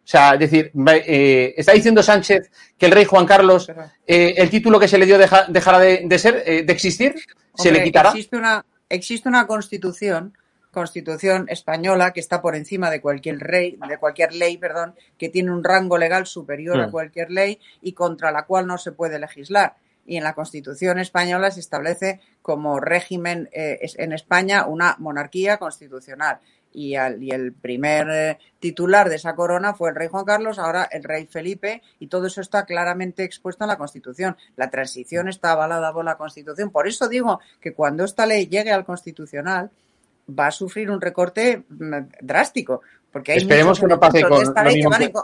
O 0.03 0.07
sea, 0.11 0.33
es 0.33 0.39
decir, 0.39 0.71
eh, 0.87 1.53
está 1.55 1.73
diciendo 1.73 2.01
Sánchez 2.01 2.49
que 2.77 2.85
el 2.87 2.91
rey 2.91 3.05
Juan 3.05 3.25
Carlos, 3.25 3.69
eh, 4.05 4.33
el 4.35 4.49
título 4.49 4.79
que 4.79 4.87
se 4.87 4.97
le 4.97 5.05
dio 5.05 5.17
dejará 5.17 5.79
de, 5.79 6.19
ser, 6.19 6.43
eh, 6.45 6.63
de 6.63 6.73
existir, 6.73 7.15
se 7.55 7.71
le 7.71 7.83
quitará. 7.83 8.09
Existe 8.09 8.35
una, 8.35 8.65
existe 8.91 9.27
una 9.27 9.47
constitución, 9.47 10.37
constitución 10.71 11.45
española, 11.49 12.11
que 12.11 12.19
está 12.19 12.41
por 12.41 12.55
encima 12.55 12.89
de 12.89 13.01
cualquier 13.01 13.39
rey, 13.39 13.77
de 13.87 13.97
cualquier 13.97 14.33
ley, 14.33 14.57
perdón, 14.57 14.95
que 15.17 15.29
tiene 15.29 15.51
un 15.51 15.63
rango 15.63 15.97
legal 15.97 16.27
superior 16.27 16.79
a 16.79 16.87
mm. 16.87 16.91
cualquier 16.91 17.31
ley 17.31 17.59
y 17.81 17.93
contra 17.93 18.31
la 18.31 18.45
cual 18.45 18.67
no 18.67 18.77
se 18.77 18.91
puede 18.91 19.19
legislar. 19.19 19.75
Y 20.05 20.17
en 20.17 20.23
la 20.23 20.33
Constitución 20.33 20.99
española 20.99 21.51
se 21.51 21.59
establece 21.59 22.21
como 22.41 22.79
régimen 22.79 23.49
en 23.53 24.13
España 24.13 24.65
una 24.65 24.95
monarquía 24.97 25.57
constitucional 25.57 26.39
y, 26.73 26.95
el 26.95 27.53
primer 27.53 28.07
eh, 28.09 28.37
titular 28.59 29.09
de 29.09 29.15
esa 29.15 29.35
corona 29.35 29.73
fue 29.73 29.89
el 29.89 29.95
rey 29.95 30.07
Juan 30.07 30.25
Carlos, 30.25 30.59
ahora 30.59 30.87
el 30.91 31.03
rey 31.03 31.27
Felipe, 31.27 31.81
y 31.99 32.07
todo 32.07 32.27
eso 32.27 32.41
está 32.41 32.65
claramente 32.65 33.23
expuesto 33.23 33.63
en 33.63 33.69
la 33.69 33.77
Constitución. 33.77 34.37
La 34.55 34.69
transición 34.69 35.27
está 35.27 35.51
avalada 35.51 35.93
por 35.93 36.05
la 36.05 36.17
Constitución. 36.17 36.69
Por 36.69 36.87
eso 36.87 37.07
digo 37.07 37.39
que 37.59 37.73
cuando 37.73 38.03
esta 38.03 38.25
ley 38.25 38.47
llegue 38.47 38.71
al 38.71 38.85
Constitucional, 38.85 39.71
va 40.27 40.47
a 40.47 40.51
sufrir 40.51 40.89
un 40.89 41.01
recorte 41.01 41.63
mm, 41.67 41.95
drástico. 42.21 42.81
Porque 43.11 43.33
hay 43.33 43.37
Esperemos 43.39 43.77
que 43.77 43.87
no 43.87 43.99
pase 43.99 44.21
con 44.23 44.41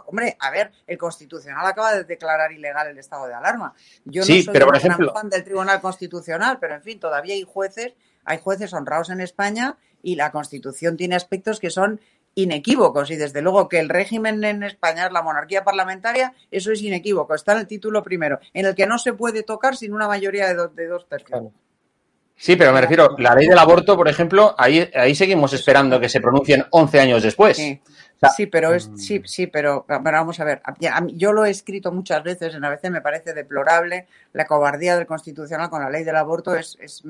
Hombre, 0.07 0.35
a 0.39 0.51
ver, 0.51 0.71
el 0.85 0.97
Constitucional 0.97 1.65
acaba 1.65 1.93
de 1.93 2.03
declarar 2.03 2.51
ilegal 2.51 2.87
el 2.87 2.97
estado 2.97 3.27
de 3.27 3.33
alarma. 3.33 3.73
Yo 4.03 4.21
no 4.21 4.25
soy 4.25 4.45
pero 4.51 4.65
por 4.65 4.75
ejemplo... 4.75 5.13
fan 5.13 5.29
del 5.29 5.43
Tribunal 5.43 5.79
Constitucional, 5.79 6.57
pero 6.59 6.75
en 6.75 6.81
fin, 6.81 6.99
todavía 6.99 7.33
hay 7.33 7.43
jueces, 7.43 7.93
hay 8.27 8.39
jueces 8.39 8.73
honrados 8.73 9.09
en 9.09 9.21
España 9.21 9.77
y 10.03 10.15
la 10.15 10.31
Constitución 10.31 10.97
tiene 10.97 11.15
aspectos 11.15 11.59
que 11.59 11.69
son 11.69 11.99
inequívocos 12.35 13.09
y 13.09 13.15
desde 13.15 13.41
luego 13.41 13.67
que 13.67 13.79
el 13.79 13.89
régimen 13.89 14.43
en 14.43 14.61
España 14.61 15.07
es 15.07 15.11
la 15.11 15.23
monarquía 15.23 15.63
parlamentaria, 15.63 16.33
eso 16.51 16.71
es 16.71 16.81
inequívoco, 16.83 17.33
está 17.33 17.53
en 17.53 17.59
el 17.59 17.67
título 17.67 18.03
primero, 18.03 18.39
en 18.53 18.67
el 18.67 18.75
que 18.75 18.85
no 18.85 18.99
se 18.99 19.13
puede 19.13 19.41
tocar 19.41 19.75
sin 19.75 19.93
una 19.93 20.07
mayoría 20.07 20.47
de, 20.47 20.87
dos 20.87 21.09
tercios. 21.09 21.41
Sí, 22.35 22.55
pero 22.55 22.71
me 22.71 22.81
refiero, 22.81 23.15
la 23.17 23.33
ley 23.33 23.47
del 23.47 23.57
aborto, 23.57 23.97
por 23.97 24.07
ejemplo, 24.07 24.53
ahí, 24.59 24.87
ahí 24.93 25.15
seguimos 25.15 25.53
esperando 25.53 25.99
que 25.99 26.09
se 26.09 26.21
pronuncien 26.21 26.65
11 26.69 26.99
años 26.99 27.23
después. 27.23 27.57
Sí. 27.57 27.81
Pero 28.51 28.73
es, 28.73 28.89
mm. 28.89 28.97
sí, 28.97 29.21
sí, 29.25 29.47
pero, 29.47 29.85
vamos 29.87 30.39
a 30.39 30.43
ver. 30.43 30.61
Yo 31.13 31.33
lo 31.33 31.45
he 31.45 31.51
escrito 31.51 31.91
muchas 31.91 32.23
veces, 32.23 32.55
en 32.55 32.65
a 32.65 32.69
veces 32.69 32.91
me 32.91 33.01
parece 33.01 33.33
deplorable 33.33 34.07
la 34.33 34.45
cobardía 34.45 34.95
del 34.95 35.05
constitucional 35.05 35.69
con 35.69 35.81
la 35.81 35.89
ley 35.89 36.03
del 36.03 36.15
aborto 36.15 36.55
es, 36.55 36.77
es, 36.79 37.03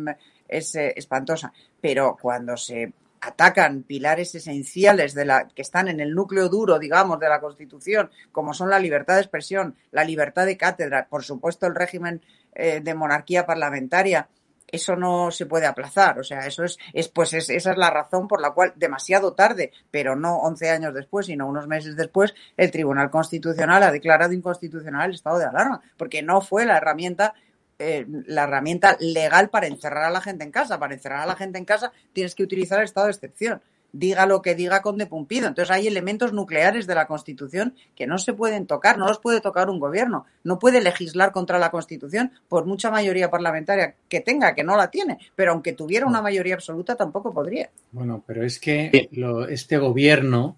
es 0.48 0.76
eh, 0.76 0.94
espantosa. 0.96 1.54
Pero 1.80 2.18
cuando 2.20 2.58
se 2.58 2.94
atacan 3.22 3.84
pilares 3.84 4.36
esenciales 4.36 5.14
de 5.14 5.26
la 5.26 5.48
que 5.48 5.62
están 5.62 5.88
en 5.88 6.00
el 6.00 6.14
núcleo 6.14 6.50
duro, 6.50 6.80
digamos, 6.80 7.20
de 7.20 7.30
la 7.30 7.40
Constitución, 7.40 8.10
como 8.32 8.54
son 8.54 8.70
la 8.70 8.80
libertad 8.80 9.16
de 9.16 9.22
expresión, 9.22 9.76
la 9.92 10.04
libertad 10.04 10.46
de 10.46 10.58
cátedra, 10.58 11.08
por 11.10 11.24
supuesto 11.24 11.68
el 11.68 11.76
régimen 11.76 12.22
eh, 12.54 12.82
de 12.82 12.94
monarquía 12.94 13.46
parlamentaria, 13.46 14.28
eso 14.68 14.96
no 14.96 15.32
se 15.32 15.46
puede 15.46 15.66
aplazar. 15.66 16.20
O 16.20 16.24
sea, 16.24 16.40
eso 16.48 16.64
es, 16.64 16.78
es 16.94 17.08
pues 17.08 17.34
esa 17.34 17.72
es 17.72 17.78
la 17.78 17.90
razón 17.90 18.28
por 18.28 18.42
la 18.42 18.52
cual 18.52 18.74
demasiado 18.76 19.34
tarde, 19.34 19.72
pero 19.92 20.16
no 20.16 20.38
11 20.38 20.70
años 20.70 20.94
después, 20.94 21.28
sino 21.28 21.48
unos 21.48 21.68
meses 21.68 21.96
después, 21.96 22.36
el 22.58 22.72
Tribunal 22.72 23.10
Constitucional 23.10 23.84
ha 23.84 23.92
declarado 23.92 24.34
inconstitucional 24.34 25.10
el 25.10 25.16
estado 25.16 25.40
de 25.40 25.46
alarma, 25.46 25.82
porque 25.98 26.22
no 26.22 26.42
fue 26.42 26.66
la 26.66 26.78
herramienta 26.78 27.34
eh, 27.80 28.08
la 28.26 28.46
herramienta 28.46 28.98
legal 29.00 29.50
para 29.50 29.68
encerrar 29.68 30.06
a 30.06 30.10
la 30.10 30.22
gente 30.22 30.44
en 30.44 30.52
casa. 30.52 30.80
Para 30.80 30.96
encerrar 30.96 31.22
a 31.22 31.26
la 31.28 31.36
gente 31.36 31.60
en 31.60 31.66
casa 31.66 31.92
tienes 32.12 32.34
que 32.34 32.44
utilizar 32.44 32.80
el 32.80 32.86
estado 32.86 33.06
de 33.06 33.14
excepción. 33.14 33.62
Diga 33.94 34.26
lo 34.26 34.42
que 34.42 34.54
diga 34.54 34.82
Conde 34.82 35.06
Pumpido. 35.06 35.48
Entonces 35.48 35.74
hay 35.74 35.88
elementos 35.88 36.34
nucleares 36.34 36.88
de 36.88 36.96
la 36.96 37.08
Constitución 37.08 37.74
que 37.96 38.06
no 38.06 38.18
se 38.18 38.34
pueden 38.34 38.68
tocar, 38.68 38.98
no 38.98 39.08
los 39.08 39.20
puede 39.20 39.42
tocar 39.42 39.70
un 39.70 39.80
gobierno. 39.80 40.26
No 40.44 40.60
puede 40.60 40.82
legislar 40.82 41.32
contra 41.32 41.58
la 41.58 41.72
Constitución 41.72 42.32
por 42.48 42.66
mucha 42.66 42.92
mayoría 42.92 43.32
parlamentaria 43.32 43.96
que 44.10 44.22
tenga, 44.22 44.54
que 44.54 44.64
no 44.64 44.76
la 44.76 44.92
tiene. 44.92 45.18
Pero 45.36 45.54
aunque 45.54 45.74
tuviera 45.74 46.06
una 46.06 46.22
mayoría 46.22 46.56
absoluta, 46.56 46.96
tampoco 46.96 47.34
podría. 47.34 47.70
Bueno, 47.92 48.24
pero 48.26 48.44
es 48.44 48.60
que 48.60 49.10
este 49.50 49.78
gobierno, 49.78 50.58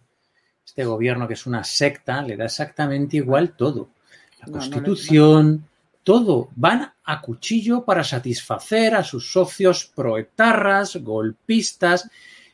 este 0.65 0.83
gobierno 0.83 1.27
que 1.27 1.35
es 1.35 1.45
una 1.45 1.63
secta, 1.63 2.21
le 2.21 2.35
da 2.35 2.45
exactamente 2.45 3.17
igual 3.17 3.55
todo. 3.55 3.89
La 4.39 4.51
Constitución, 4.51 5.65
todo. 6.03 6.49
Van 6.55 6.91
a 7.03 7.21
cuchillo 7.21 7.85
para 7.85 8.03
satisfacer 8.03 8.95
a 8.95 9.03
sus 9.03 9.31
socios 9.31 9.85
proetarras, 9.85 10.95
golpistas 10.97 12.09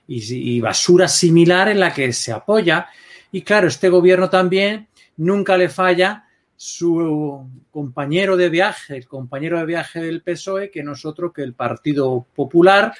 y, 0.08 0.60
basura 0.60 1.08
similar 1.08 1.70
en 1.70 1.80
la 1.80 1.94
que 1.94 2.14
se 2.14 2.32
apoya. 2.32 2.88
Y 3.32 3.42
claro, 3.42 3.68
este 3.68 3.90
gobierno 3.90 4.30
también 4.30 4.88
nunca 5.18 5.58
le 5.58 5.70
falla 5.70 6.26
su 6.56 7.48
compañero 7.72 8.38
de 8.38 8.50
viaje, 8.50 8.96
el 8.96 9.08
compañero 9.08 9.60
de 9.60 9.66
viaje 9.66 10.02
del 10.02 10.22
PSOE, 10.22 10.72
que 10.72 10.84
no 10.84 10.94
es 10.94 11.06
otro 11.06 11.34
que 11.34 11.42
el 11.42 11.54
Partido 11.54 12.26
Popular, 12.34 12.94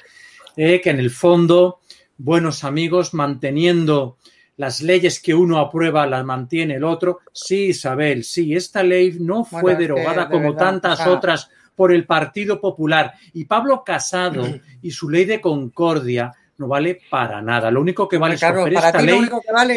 eh, 0.58 0.82
que 0.82 0.90
en 0.90 1.00
el 1.00 1.10
fondo, 1.10 1.80
buenos 2.18 2.64
amigos, 2.64 3.14
manteniendo 3.14 4.18
las 4.58 4.82
leyes 4.82 5.22
que 5.22 5.34
uno 5.34 5.60
aprueba 5.60 6.08
las 6.08 6.26
mantiene 6.26 6.76
el 6.76 6.84
otro. 6.84 7.20
Sí, 7.32 7.68
Isabel, 7.68 8.24
sí, 8.24 8.56
esta 8.56 8.84
ley 8.84 9.18
no 9.20 9.44
fue 9.44 9.76
derogada 9.76 10.30
como 10.30 10.56
tantas 10.56 11.06
otras 11.08 11.50
por 11.76 11.92
el 11.92 12.06
Partido 12.06 12.60
Popular. 12.60 13.14
Y 13.34 13.46
Pablo 13.46 13.84
Casado 13.86 14.46
y 14.82 14.92
su 14.92 15.10
ley 15.10 15.26
de 15.26 15.42
concordia 15.42 16.34
no 16.58 16.68
vale 16.68 17.02
para 17.10 17.42
nada. 17.42 17.70
Lo 17.72 17.82
único 17.82 18.08
que 18.08 18.18
vale 18.18 18.36
es 18.36 18.42
coger 18.44 18.74
esta 18.74 19.02
ley 19.02 19.30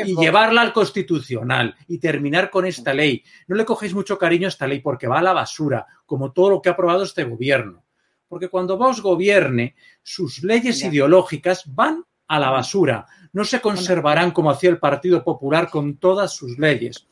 y 0.07 0.17
llevarla 0.17 0.63
al 0.63 0.73
constitucional 0.73 1.75
y 1.89 1.99
terminar 1.99 2.51
con 2.51 2.67
esta 2.67 2.95
ley. 2.95 3.23
No 3.47 3.57
le 3.57 3.65
cogéis 3.65 3.95
mucho 3.95 4.19
cariño 4.19 4.47
a 4.47 4.49
esta 4.49 4.67
ley 4.67 4.81
porque 4.81 5.07
va 5.07 5.19
a 5.19 5.23
la 5.23 5.33
basura, 5.33 5.87
como 6.07 6.33
todo 6.33 6.51
lo 6.51 6.63
que 6.63 6.69
ha 6.69 6.73
aprobado 6.73 7.03
este 7.03 7.25
gobierno. 7.25 7.85
Porque 8.29 8.49
cuando 8.49 8.77
vos 8.77 9.01
gobierne, 9.01 9.75
sus 10.03 10.43
leyes 10.43 10.83
ideológicas 10.83 11.65
van 11.75 12.05
a 12.27 12.39
la 12.39 12.51
basura 12.51 13.07
no 13.33 13.45
se 13.45 13.61
conservarán 13.61 14.31
como 14.31 14.51
hacía 14.51 14.71
el 14.71 14.79
Partido 14.79 15.23
Popular 15.23 15.71
con 15.71 15.97
todas 15.97 16.33
sus 16.33 16.59
leyes. 16.59 17.07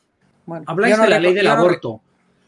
Habláis 0.65 0.99
de 0.99 1.09
la 1.09 1.19
ley 1.19 1.33
del 1.33 1.47
aborto. 1.47 2.01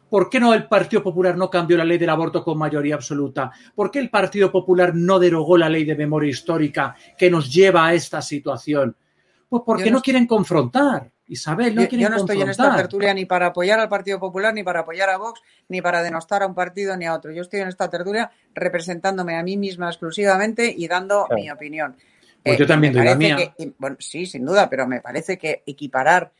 ¿Por 0.09 0.29
qué 0.29 0.39
no 0.39 0.53
el 0.53 0.67
Partido 0.67 1.03
Popular 1.03 1.37
no 1.37 1.49
cambió 1.49 1.77
la 1.77 1.85
ley 1.85 1.97
del 1.97 2.09
aborto 2.09 2.43
con 2.43 2.57
mayoría 2.57 2.95
absoluta? 2.95 3.51
¿Por 3.75 3.91
qué 3.91 3.99
el 3.99 4.09
Partido 4.09 4.51
Popular 4.51 4.93
no 4.95 5.19
derogó 5.19 5.57
la 5.57 5.69
ley 5.69 5.85
de 5.85 5.95
memoria 5.95 6.29
histórica 6.29 6.95
que 7.17 7.29
nos 7.29 7.53
lleva 7.53 7.87
a 7.87 7.93
esta 7.93 8.21
situación? 8.21 8.95
Pues 9.47 9.63
porque 9.65 9.91
no, 9.91 10.01
quieren 10.01 10.27
confrontar. 10.27 11.11
Isabel, 11.27 11.75
no 11.75 11.87
quieren 11.87 12.01
Yo 12.01 12.09
no 12.09 12.17
estoy 12.17 12.41
en 12.41 12.49
esta 12.49 12.75
tertulia 12.75 13.13
ni 13.13 13.25
para 13.25 13.47
apoyar 13.47 13.79
al 13.79 13.87
Partido 13.87 14.19
Popular, 14.19 14.51
ni 14.53 14.63
para 14.63 14.79
apoyar 14.79 15.09
a 15.09 15.17
Vox, 15.17 15.41
ni 15.67 15.79
para 15.79 16.01
denostar 16.01 16.41
a 16.41 16.47
un 16.47 16.55
partido 16.55 16.97
ni 16.97 17.05
a 17.05 17.13
otro. 17.13 17.31
Yo 17.31 17.43
estoy 17.43 17.59
en 17.59 17.67
esta 17.67 17.87
tertulia 17.89 18.31
representándome 18.55 19.35
a 19.35 19.43
mí 19.43 19.55
misma 19.55 19.89
exclusivamente 19.89 20.73
y 20.75 20.87
dando 20.87 21.27
mi 21.35 21.51
opinión. 21.51 21.95
Pues 22.43 22.57
yo 22.57 22.65
también 22.65 22.93
doy 22.93 23.05
la 23.05 23.15
mía. 23.15 23.37
bueno, 23.77 23.97
sí, 23.99 24.25
sin 24.25 24.45
duda, 24.45 24.69
pero 24.69 24.87
me 24.87 25.01
parece 25.01 25.37
que 25.37 25.61
equiparar 25.65 26.31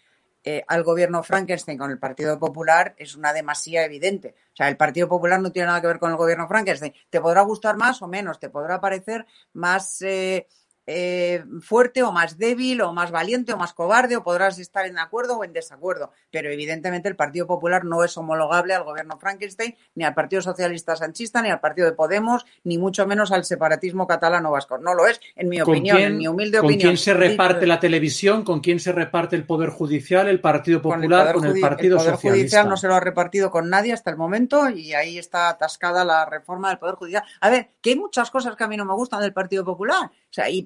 eh, 0.43 0.63
al 0.67 0.83
gobierno 0.83 1.21
Frankenstein 1.23 1.77
con 1.77 1.91
el 1.91 1.99
Partido 1.99 2.39
Popular 2.39 2.95
es 2.97 3.15
una 3.15 3.33
demasía 3.33 3.83
evidente. 3.83 4.35
O 4.53 4.55
sea, 4.55 4.69
el 4.69 4.77
Partido 4.77 5.07
Popular 5.07 5.41
no 5.41 5.51
tiene 5.51 5.67
nada 5.67 5.81
que 5.81 5.87
ver 5.87 5.99
con 5.99 6.11
el 6.11 6.17
gobierno 6.17 6.47
Frankenstein. 6.47 6.93
Te 7.09 7.19
podrá 7.19 7.41
gustar 7.41 7.77
más 7.77 8.01
o 8.01 8.07
menos, 8.07 8.39
te 8.39 8.49
podrá 8.49 8.79
parecer 8.79 9.25
más 9.53 10.01
eh, 10.01 10.47
eh, 10.91 11.43
fuerte 11.61 12.01
o 12.01 12.11
más 12.11 12.39
débil 12.39 12.81
o 12.81 12.91
más 12.91 13.11
valiente 13.11 13.53
o 13.53 13.57
más 13.57 13.73
cobarde 13.73 14.17
o 14.17 14.23
podrás 14.23 14.57
estar 14.57 14.87
en 14.87 14.97
acuerdo 14.97 15.37
o 15.37 15.43
en 15.43 15.53
desacuerdo. 15.53 16.11
Pero 16.31 16.49
evidentemente 16.49 17.07
el 17.07 17.15
Partido 17.15 17.45
Popular 17.45 17.85
no 17.85 18.03
es 18.03 18.17
homologable 18.17 18.73
al 18.73 18.83
gobierno 18.83 19.19
Frankenstein, 19.19 19.75
ni 19.93 20.03
al 20.03 20.15
Partido 20.15 20.41
Socialista 20.41 20.95
Sanchista, 20.95 21.43
ni 21.43 21.51
al 21.51 21.59
Partido 21.59 21.85
de 21.87 21.93
Podemos, 21.93 22.43
ni 22.63 22.79
mucho 22.79 23.05
menos 23.05 23.31
al 23.31 23.45
separatismo 23.45 24.07
catalano 24.07 24.49
vasco. 24.49 24.79
No 24.79 24.95
lo 24.95 25.05
es, 25.05 25.21
en 25.35 25.49
mi 25.49 25.61
opinión, 25.61 25.99
en 25.99 26.17
mi 26.17 26.27
humilde 26.27 26.57
opinión. 26.57 26.79
¿Con 26.79 26.87
quién 26.87 26.97
se 26.97 27.13
reparte 27.13 27.67
la 27.67 27.79
televisión? 27.79 28.43
¿Con 28.43 28.59
quién 28.59 28.79
se 28.79 28.91
reparte 28.91 29.35
el 29.35 29.45
Poder 29.45 29.69
Judicial? 29.69 30.27
¿El 30.27 30.41
Partido 30.41 30.81
Popular? 30.81 31.35
¿Con 31.35 31.45
el, 31.45 31.61
Partido 31.61 31.97
el 31.97 31.99
poder 31.99 32.15
Socialista? 32.15 32.29
Judicial 32.29 32.69
no 32.69 32.77
se 32.77 32.87
lo 32.87 32.95
ha 32.95 32.99
repartido 32.99 33.51
con 33.51 33.69
nadie 33.69 33.93
hasta 33.93 34.09
el 34.09 34.17
momento 34.17 34.67
y 34.71 34.93
ahí 34.93 35.19
está 35.19 35.49
atascada 35.49 36.03
la 36.03 36.25
reforma 36.25 36.69
del 36.69 36.79
Poder 36.79 36.95
Judicial. 36.95 37.23
A 37.41 37.51
ver, 37.51 37.69
que 37.79 37.91
hay 37.91 37.95
muchas 37.95 38.31
cosas 38.31 38.55
que 38.55 38.63
a 38.63 38.67
mí 38.67 38.75
no 38.75 38.85
me 38.85 38.93
gustan 38.95 39.21
del 39.21 39.33
Partido 39.33 39.63
Popular 39.63 40.09
O 40.29 40.33
sea, 40.33 40.47
y, 40.47 40.63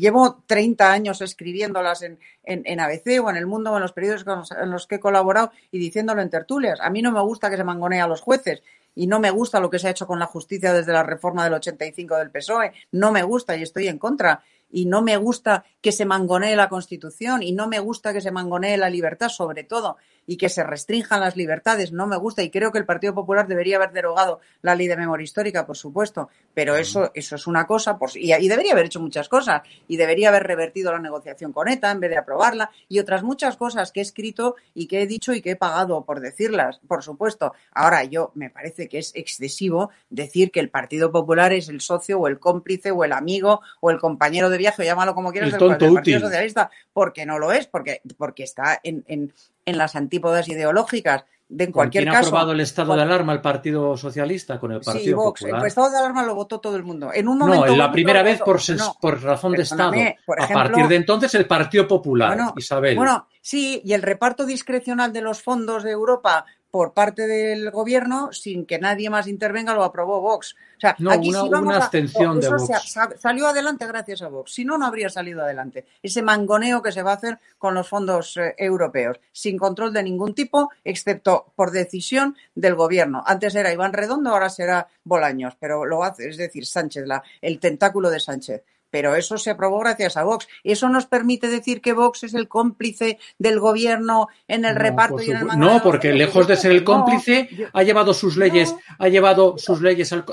llevo 0.00 0.42
30 0.46 0.90
años 0.90 1.20
escribiéndolas 1.20 2.02
en, 2.02 2.18
en, 2.42 2.80
ABC 2.80 3.22
o 3.22 3.30
en 3.30 3.36
El 3.36 3.46
Mundo 3.46 3.70
o 3.70 3.76
en 3.76 3.82
los 3.82 3.92
periódicos 3.92 4.50
en 4.50 4.70
los 4.70 4.88
que 4.88 4.96
he 4.96 5.00
colaborado 5.00 5.52
y 5.70 5.78
diciéndolo 5.78 6.20
en 6.20 6.30
tertulias. 6.30 6.80
A 6.80 6.90
mí 6.90 7.00
no 7.00 7.12
me 7.12 7.20
gusta 7.20 7.48
que 7.48 7.56
se 7.56 7.62
mangonee 7.62 8.00
a 8.00 8.08
los 8.08 8.20
jueces 8.20 8.62
y 8.96 9.06
no 9.06 9.20
me 9.20 9.30
gusta 9.30 9.60
lo 9.60 9.70
que 9.70 9.78
se 9.78 9.86
ha 9.86 9.92
hecho 9.92 10.08
con 10.08 10.18
la 10.18 10.26
justicia 10.26 10.72
desde 10.72 10.92
la 10.92 11.04
reforma 11.04 11.44
del 11.44 11.54
85 11.54 12.16
del 12.16 12.32
PSOE. 12.32 12.72
No 12.90 13.12
me 13.12 13.22
gusta 13.22 13.56
y 13.56 13.62
estoy 13.62 13.86
en 13.86 13.98
contra 13.98 14.42
y 14.68 14.86
no 14.86 15.02
me 15.02 15.16
gusta 15.16 15.64
que 15.80 15.92
se 15.92 16.04
mangonee 16.04 16.56
la 16.56 16.68
Constitución 16.68 17.44
y 17.44 17.52
no 17.52 17.68
me 17.68 17.78
gusta 17.78 18.12
que 18.12 18.20
se 18.20 18.32
mangonee 18.32 18.76
la 18.76 18.90
libertad, 18.90 19.28
sobre 19.28 19.62
todo 19.62 19.96
y 20.28 20.36
que 20.36 20.50
se 20.50 20.62
restrinjan 20.62 21.20
las 21.20 21.36
libertades. 21.36 21.90
No 21.90 22.06
me 22.06 22.18
gusta 22.18 22.42
y 22.42 22.50
creo 22.50 22.70
que 22.70 22.78
el 22.78 22.84
Partido 22.84 23.14
Popular 23.14 23.48
debería 23.48 23.76
haber 23.76 23.92
derogado 23.92 24.40
la 24.60 24.74
ley 24.74 24.86
de 24.86 24.96
memoria 24.96 25.24
histórica, 25.24 25.66
por 25.66 25.76
supuesto, 25.76 26.28
pero 26.54 26.76
eso, 26.76 27.10
eso 27.14 27.34
es 27.34 27.46
una 27.46 27.66
cosa 27.66 27.98
y, 28.14 28.34
y, 28.34 28.48
debería 28.48 28.72
haber 28.72 28.86
hecho 28.86 29.00
muchas 29.00 29.28
cosas 29.28 29.62
y 29.88 29.96
debería 29.96 30.28
haber 30.28 30.42
revertido 30.42 30.92
la 30.92 30.98
negociación 30.98 31.52
con 31.52 31.66
ETA 31.66 31.90
en 31.90 32.00
vez 32.00 32.10
de 32.10 32.18
aprobarla 32.18 32.70
y 32.88 32.98
otras 32.98 33.22
muchas 33.22 33.56
cosas 33.56 33.90
que 33.90 34.00
he 34.00 34.02
escrito 34.02 34.56
y 34.74 34.86
que 34.86 35.00
he 35.00 35.06
dicho 35.06 35.32
y 35.32 35.40
que 35.40 35.52
he 35.52 35.56
pagado 35.56 36.04
por 36.04 36.20
decirlas, 36.20 36.78
por 36.86 37.02
supuesto. 37.02 37.54
Ahora, 37.72 38.04
yo 38.04 38.30
me 38.34 38.50
parece 38.50 38.86
que 38.86 38.98
es 38.98 39.12
excesivo 39.14 39.90
decir 40.10 40.50
que 40.50 40.60
el 40.60 40.68
Partido 40.68 41.10
Popular 41.10 41.54
es 41.54 41.70
el 41.70 41.80
socio 41.80 42.18
o 42.18 42.28
el 42.28 42.38
cómplice 42.38 42.90
o 42.90 43.02
el 43.02 43.12
amigo 43.12 43.62
o 43.80 43.90
el 43.90 43.98
compañero 43.98 44.50
de 44.50 44.58
viaje, 44.58 44.84
llámalo 44.84 45.14
como 45.14 45.32
quieras, 45.32 45.52
del, 45.52 45.94
Partido 45.94 46.20
Socialista, 46.20 46.70
porque 46.92 47.24
no 47.24 47.38
lo 47.38 47.52
es, 47.52 47.66
porque, 47.66 48.02
porque 48.18 48.42
está 48.42 48.78
en, 48.82 49.04
en, 49.08 49.32
en 49.68 49.78
las 49.78 49.96
antípodas 49.96 50.48
ideológicas. 50.48 51.24
De 51.50 51.64
en 51.64 51.72
cualquier 51.72 52.04
quién 52.04 52.12
caso. 52.12 52.26
ha 52.26 52.28
aprobado 52.28 52.52
el 52.52 52.60
estado 52.60 52.94
de 52.94 53.00
alarma 53.00 53.32
el 53.32 53.40
Partido 53.40 53.96
Socialista 53.96 54.60
con 54.60 54.70
el 54.70 54.80
Partido 54.82 55.04
sí, 55.04 55.12
Vox, 55.14 55.42
El 55.42 55.64
estado 55.64 55.90
de 55.90 55.96
alarma 55.96 56.22
lo 56.22 56.34
votó 56.34 56.60
todo 56.60 56.76
el 56.76 56.82
mundo. 56.82 57.10
En 57.14 57.26
un 57.26 57.38
momento. 57.38 57.68
No, 57.68 57.76
la 57.76 57.90
primera 57.90 58.22
vez 58.22 58.38
por, 58.40 58.60
por 59.00 59.22
razón 59.22 59.52
de 59.52 59.62
Estado. 59.62 59.94
a 59.94 60.48
partir 60.48 60.86
de 60.88 60.96
entonces 60.96 61.34
el 61.34 61.46
Partido 61.46 61.88
Popular, 61.88 62.52
Isabel. 62.54 62.96
Bueno, 62.96 63.28
sí, 63.40 63.80
y 63.82 63.94
el 63.94 64.02
reparto 64.02 64.44
discrecional 64.44 65.10
de 65.10 65.22
los 65.22 65.42
fondos 65.42 65.84
de 65.84 65.92
Europa 65.92 66.44
por 66.70 66.92
parte 66.92 67.26
del 67.26 67.70
gobierno 67.70 68.32
sin 68.32 68.66
que 68.66 68.78
nadie 68.78 69.10
más 69.10 69.26
intervenga 69.26 69.74
lo 69.74 69.84
aprobó 69.84 70.20
Vox. 70.20 70.54
O 70.76 70.80
sea, 70.80 70.96
aquí 71.10 71.30
una, 71.30 71.60
una 71.60 71.76
abstención 71.76 72.40
de 72.40 72.48
Vox. 72.48 72.94
salió 73.18 73.46
adelante 73.46 73.86
gracias 73.86 74.22
a 74.22 74.28
Vox. 74.28 74.52
Si 74.52 74.64
no, 74.64 74.76
no 74.78 74.86
habría 74.86 75.08
salido 75.08 75.42
adelante. 75.42 75.86
Ese 76.02 76.22
mangoneo 76.22 76.82
que 76.82 76.92
se 76.92 77.02
va 77.02 77.12
a 77.12 77.14
hacer 77.14 77.38
con 77.56 77.74
los 77.74 77.88
fondos 77.88 78.36
eh, 78.36 78.54
europeos, 78.58 79.18
sin 79.32 79.58
control 79.58 79.92
de 79.92 80.02
ningún 80.02 80.34
tipo, 80.34 80.70
excepto 80.84 81.52
por 81.56 81.70
decisión 81.70 82.36
del 82.54 82.74
gobierno. 82.74 83.22
Antes 83.26 83.54
era 83.54 83.72
Iván 83.72 83.92
Redondo, 83.92 84.30
ahora 84.30 84.50
será 84.50 84.88
Bolaños, 85.04 85.56
pero 85.58 85.84
lo 85.84 86.04
hace, 86.04 86.28
es 86.28 86.36
decir, 86.36 86.66
Sánchez, 86.66 87.06
la, 87.06 87.22
el 87.40 87.58
tentáculo 87.58 88.10
de 88.10 88.20
Sánchez 88.20 88.62
pero 88.90 89.14
eso 89.16 89.38
se 89.38 89.50
aprobó 89.50 89.78
gracias 89.80 90.16
a 90.16 90.24
Vox. 90.24 90.48
Eso 90.64 90.88
nos 90.88 91.06
permite 91.06 91.48
decir 91.48 91.80
que 91.80 91.92
Vox 91.92 92.24
es 92.24 92.34
el 92.34 92.48
cómplice 92.48 93.18
del 93.38 93.60
gobierno 93.60 94.28
en 94.46 94.64
el 94.64 94.76
reparto 94.76 95.22
y 95.22 95.30
en 95.30 95.38
el 95.38 95.58
No, 95.58 95.82
porque 95.82 96.12
lejos 96.12 96.46
de 96.46 96.56
ser 96.56 96.72
el 96.72 96.84
cómplice, 96.84 97.48
ha 97.72 97.82
llevado 97.82 98.14
sus 98.14 98.36
leyes, 98.36 98.74
ha 98.98 99.08
llevado 99.08 99.58
sus 99.58 99.80
leyes 99.80 100.12
al, 100.12 100.24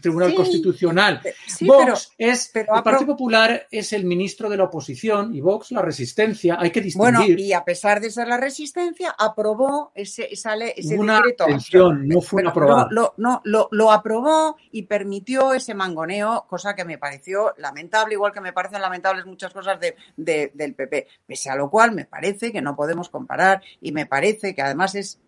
Tribunal 0.00 0.34
Constitucional. 0.34 1.20
Vox 1.60 2.12
es 2.18 2.50
el 2.54 2.66
Partido 2.82 3.06
Popular 3.06 3.66
es 3.70 3.92
el 3.92 4.04
ministro 4.04 4.48
de 4.48 4.56
la 4.56 4.64
oposición 4.64 5.34
y 5.34 5.40
Vox 5.40 5.70
la 5.72 5.82
resistencia. 5.82 6.56
Hay 6.58 6.70
que 6.70 6.80
distinguir. 6.80 7.14
Bueno, 7.14 7.38
y 7.38 7.52
a 7.52 7.64
pesar 7.64 8.00
de 8.00 8.10
ser 8.10 8.28
la 8.28 8.36
resistencia, 8.36 9.14
aprobó 9.18 9.92
ese, 9.94 10.28
esa 10.30 10.54
ese 10.54 10.96
una 10.96 11.16
decreto. 11.16 11.46
no 11.92 12.20
fue 12.20 12.46
aprobado. 12.46 12.88
Lo, 12.90 13.14
no, 13.16 13.40
lo, 13.44 13.68
lo 13.70 13.90
aprobó 13.90 14.56
y 14.70 14.82
permitió 14.82 15.52
ese 15.52 15.74
mangoneo, 15.74 16.46
cosa 16.48 16.74
que 16.74 16.84
me 16.84 16.98
pareció 16.98 17.54
lamentable 17.56 17.91
igual 18.10 18.32
que 18.32 18.40
me 18.40 18.52
parecen 18.52 18.80
lamentables 18.80 19.26
muchas 19.26 19.52
cosas 19.52 19.78
de, 19.80 20.50
del 20.54 20.74
PP. 20.74 21.06
Pese 21.26 21.50
a 21.50 21.56
lo 21.56 21.70
cual, 21.70 21.92
me 21.92 22.04
parece 22.04 22.52
que 22.52 22.62
no 22.62 22.74
podemos 22.74 23.08
comparar 23.08 23.62
y 23.80 23.92
me 23.92 24.06
parece 24.06 24.54
que 24.54 24.62
además 24.62 24.94
es, 24.94 25.20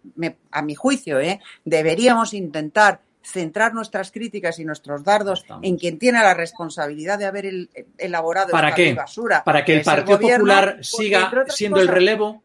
a 0.51 0.63
mi 0.63 0.75
juicio, 0.75 1.21
¿eh? 1.21 1.41
deberíamos 1.65 2.35
intentar 2.35 3.01
centrar 3.23 3.73
nuestras 3.73 4.13
críticas 4.13 4.59
y 4.59 4.65
nuestros 4.65 5.03
dardos 5.03 5.45
en 5.63 5.79
quien 5.79 5.99
tiene 5.99 6.21
la 6.21 6.35
responsabilidad 6.35 7.19
de 7.19 7.25
haber 7.25 7.69
elaborado 7.97 8.51
¿Para 8.51 8.69
esta 8.69 8.77
qué? 8.77 8.95
basura. 8.95 9.43
Para 9.45 9.65
que 9.65 9.77
el 9.77 9.83
Partido 9.83 10.21
Popular 10.21 10.79
siga 10.83 11.31
siendo 11.49 11.81
el 11.81 11.89
relevo. 11.89 12.43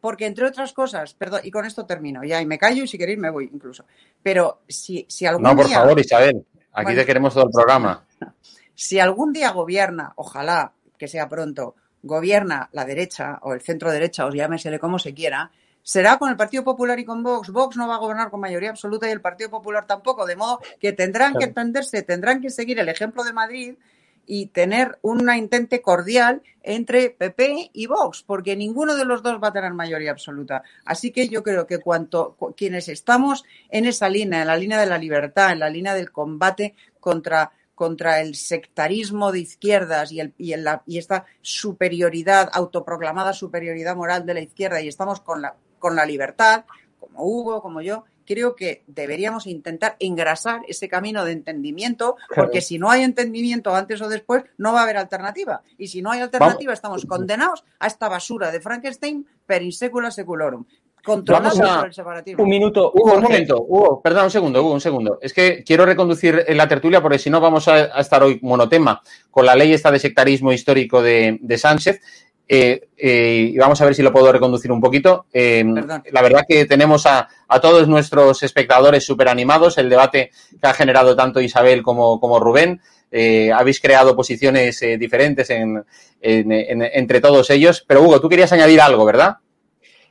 Porque, 0.00 0.26
entre 0.26 0.46
otras 0.46 0.72
cosas, 0.72 1.14
perdón, 1.14 1.40
y 1.42 1.50
con 1.50 1.64
esto 1.64 1.84
termino 1.84 2.22
ya, 2.22 2.40
y 2.40 2.46
me 2.46 2.58
callo 2.58 2.84
y 2.84 2.88
si 2.88 2.96
queréis 2.96 3.18
me 3.18 3.30
voy 3.30 3.50
incluso. 3.52 3.84
Pero 4.22 4.60
si, 4.68 5.04
si 5.08 5.26
algún 5.26 5.42
No, 5.42 5.56
por 5.56 5.68
favor, 5.68 5.98
Isabel, 5.98 6.46
aquí 6.72 6.94
te 6.94 7.04
queremos 7.04 7.34
todo 7.34 7.44
el 7.44 7.50
programa. 7.50 8.04
Si 8.76 9.00
algún 9.00 9.32
día 9.32 9.50
gobierna, 9.52 10.12
ojalá 10.16 10.72
que 10.98 11.08
sea 11.08 11.28
pronto, 11.28 11.74
gobierna 12.02 12.68
la 12.72 12.84
derecha 12.84 13.38
o 13.42 13.54
el 13.54 13.62
centro 13.62 13.90
derecha, 13.90 14.26
o 14.26 14.30
llámesele 14.30 14.78
como 14.78 14.98
se 14.98 15.14
quiera, 15.14 15.50
será 15.82 16.18
con 16.18 16.30
el 16.30 16.36
Partido 16.36 16.62
Popular 16.62 16.98
y 16.98 17.04
con 17.06 17.22
Vox. 17.22 17.50
Vox 17.50 17.76
no 17.76 17.88
va 17.88 17.94
a 17.94 17.98
gobernar 17.98 18.30
con 18.30 18.40
mayoría 18.40 18.70
absoluta 18.70 19.08
y 19.08 19.12
el 19.12 19.22
Partido 19.22 19.48
Popular 19.48 19.86
tampoco, 19.86 20.26
de 20.26 20.36
modo 20.36 20.60
que 20.78 20.92
tendrán 20.92 21.34
que 21.34 21.46
entenderse, 21.46 22.02
tendrán 22.02 22.40
que 22.42 22.50
seguir 22.50 22.78
el 22.78 22.90
ejemplo 22.90 23.24
de 23.24 23.32
Madrid 23.32 23.74
y 24.26 24.46
tener 24.46 24.98
una 25.00 25.38
intente 25.38 25.80
cordial 25.80 26.42
entre 26.62 27.10
PP 27.10 27.70
y 27.72 27.86
Vox, 27.86 28.24
porque 28.24 28.56
ninguno 28.56 28.94
de 28.96 29.04
los 29.06 29.22
dos 29.22 29.40
va 29.42 29.48
a 29.48 29.52
tener 29.52 29.72
mayoría 29.72 30.10
absoluta. 30.10 30.62
Así 30.84 31.12
que 31.12 31.28
yo 31.28 31.42
creo 31.42 31.66
que 31.66 31.78
cuanto 31.78 32.36
quienes 32.56 32.88
estamos 32.88 33.44
en 33.70 33.86
esa 33.86 34.08
línea, 34.10 34.42
en 34.42 34.48
la 34.48 34.56
línea 34.56 34.80
de 34.80 34.86
la 34.86 34.98
libertad, 34.98 35.52
en 35.52 35.60
la 35.60 35.70
línea 35.70 35.94
del 35.94 36.12
combate 36.12 36.74
contra 37.00 37.52
contra 37.76 38.20
el 38.20 38.34
sectarismo 38.34 39.30
de 39.30 39.40
izquierdas 39.40 40.10
y, 40.10 40.18
el, 40.18 40.34
y, 40.38 40.54
y 40.86 40.98
esta 40.98 41.26
superioridad, 41.42 42.50
autoproclamada 42.52 43.32
superioridad 43.32 43.94
moral 43.94 44.26
de 44.26 44.34
la 44.34 44.40
izquierda 44.40 44.80
y 44.80 44.88
estamos 44.88 45.20
con 45.20 45.42
la, 45.42 45.54
con 45.78 45.94
la 45.94 46.04
libertad, 46.06 46.64
como 46.98 47.22
Hugo, 47.22 47.62
como 47.62 47.82
yo, 47.82 48.04
creo 48.26 48.56
que 48.56 48.82
deberíamos 48.86 49.46
intentar 49.46 49.96
engrasar 50.00 50.62
ese 50.66 50.88
camino 50.88 51.24
de 51.24 51.32
entendimiento, 51.32 52.16
porque 52.34 52.60
si 52.60 52.78
no 52.78 52.90
hay 52.90 53.02
entendimiento 53.02 53.74
antes 53.74 54.02
o 54.02 54.08
después, 54.08 54.44
no 54.58 54.72
va 54.72 54.80
a 54.80 54.82
haber 54.82 54.96
alternativa. 54.96 55.62
Y 55.78 55.88
si 55.88 56.02
no 56.02 56.10
hay 56.10 56.20
alternativa, 56.20 56.72
estamos 56.72 57.06
condenados 57.06 57.64
a 57.78 57.86
esta 57.86 58.08
basura 58.08 58.50
de 58.50 58.60
Frankenstein 58.60 59.26
per 59.46 59.62
insecula 59.62 60.10
seculorum. 60.10 60.64
Un 62.42 62.48
minuto. 62.48 62.92
Hugo, 62.94 63.14
un 63.14 63.22
momento. 63.22 63.64
Hugo, 63.66 64.00
perdón, 64.02 64.24
un 64.24 64.30
segundo, 64.30 64.60
Hugo, 64.60 64.72
un 64.72 64.80
segundo. 64.80 65.18
Es 65.22 65.32
que 65.32 65.62
quiero 65.64 65.86
reconducir 65.86 66.44
la 66.48 66.68
tertulia 66.68 67.00
porque 67.00 67.18
si 67.18 67.30
no 67.30 67.40
vamos 67.40 67.68
a, 67.68 68.00
estar 68.00 68.22
hoy 68.22 68.38
monotema 68.42 69.00
con 69.30 69.46
la 69.46 69.54
ley 69.54 69.72
esta 69.72 69.90
de 69.90 69.98
sectarismo 69.98 70.52
histórico 70.52 71.00
de, 71.02 71.38
Sánchez. 71.56 72.00
Eh, 72.48 72.88
eh, 72.96 73.50
y 73.52 73.58
vamos 73.58 73.80
a 73.80 73.84
ver 73.84 73.94
si 73.94 74.02
lo 74.02 74.12
puedo 74.12 74.30
reconducir 74.32 74.70
un 74.70 74.80
poquito. 74.80 75.26
Eh, 75.32 75.64
la 76.12 76.22
verdad 76.22 76.44
que 76.48 76.64
tenemos 76.66 77.06
a, 77.06 77.28
todos 77.62 77.88
nuestros 77.88 78.42
espectadores 78.42 79.04
súper 79.04 79.28
animados. 79.28 79.78
El 79.78 79.88
debate 79.88 80.30
que 80.60 80.66
ha 80.66 80.74
generado 80.74 81.14
tanto 81.14 81.40
Isabel 81.40 81.82
como, 81.82 82.20
como 82.20 82.40
Rubén. 82.40 82.80
habéis 83.54 83.80
creado 83.80 84.16
posiciones 84.16 84.80
diferentes 84.98 85.50
entre 86.20 87.20
todos 87.20 87.50
ellos. 87.50 87.84
Pero 87.86 88.02
Hugo, 88.02 88.20
tú 88.20 88.28
querías 88.28 88.52
añadir 88.52 88.80
algo, 88.80 89.04
¿verdad? 89.04 89.38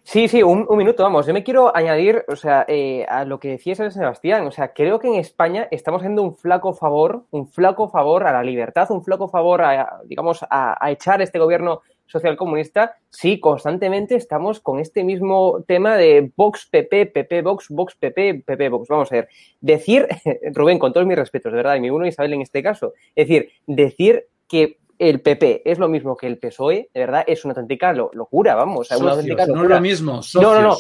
Sí, 0.08 0.28
sí, 0.28 0.44
un, 0.44 0.68
minuto, 0.78 1.02
vamos. 1.02 1.26
Yo 1.26 1.34
me 1.34 1.44
quiero 1.44 1.76
añadir, 1.76 2.24
o 2.28 2.36
sea, 2.36 2.64
eh, 2.68 3.08
a 3.10 3.26
lo 3.26 3.40
que 3.40 3.50
decía 3.50 3.74
San 3.74 3.92
Sebastián. 3.92 4.46
O 4.46 4.52
sea, 4.52 4.72
creo 4.72 5.00
que 5.00 5.08
en 5.08 5.16
España 5.16 5.68
estamos 5.72 6.02
haciendo 6.02 6.22
un 6.22 6.36
flaco 6.36 6.76
favor, 6.76 7.24
un 7.32 7.48
flaco 7.48 7.90
favor 7.90 8.24
a 8.28 8.32
la 8.32 8.44
libertad, 8.44 8.86
un 8.92 9.04
flaco 9.04 9.28
favor 9.30 9.64
a, 9.64 10.02
digamos, 10.06 10.46
a, 10.48 10.78
echar 10.92 11.24
este 11.24 11.40
gobierno 11.40 11.82
social 12.06 12.38
comunista 12.38 12.98
si 13.10 13.40
constantemente 13.40 14.14
estamos 14.16 14.60
con 14.60 14.80
este 14.80 15.04
mismo 15.04 15.64
tema 15.68 15.98
de 15.98 16.32
Vox 16.36 16.68
PP, 16.70 17.08
PP 17.08 17.42
Vox, 17.42 17.70
Vox 17.70 17.96
PP, 17.96 18.44
PP 18.46 18.70
Vox. 18.70 18.88
Vamos 18.88 19.12
a 19.12 19.16
ver, 19.16 19.30
decir, 19.60 20.08
Rubén, 20.54 20.78
con 20.78 20.94
todos 20.94 21.08
mis 21.08 21.18
respetos, 21.18 21.52
de 21.52 21.58
verdad, 21.58 21.78
y 21.78 21.80
mi 21.80 21.90
uno 21.90 22.06
Isabel 22.06 22.34
en 22.34 22.42
este 22.42 22.62
caso, 22.62 22.94
es 23.16 23.28
decir, 23.28 23.50
decir 23.66 24.28
que 24.48 24.78
el 25.00 25.22
PP 25.22 25.70
es 25.70 25.80
lo 25.80 25.88
mismo 25.88 26.16
que 26.16 26.28
el 26.28 26.38
PSOE, 26.38 26.90
de 26.94 27.00
verdad, 27.00 27.24
es 27.28 27.44
una 27.46 27.52
auténtica 27.52 27.94
locura, 27.94 28.56
vamos. 28.56 28.90
una 28.92 29.12
auténtica 29.12 29.46
locura. 29.46 29.64
No 29.64 29.76
lo 29.76 29.82
mismo, 29.82 30.22
No, 30.36 30.54
no, 30.54 30.62
no. 30.62 30.78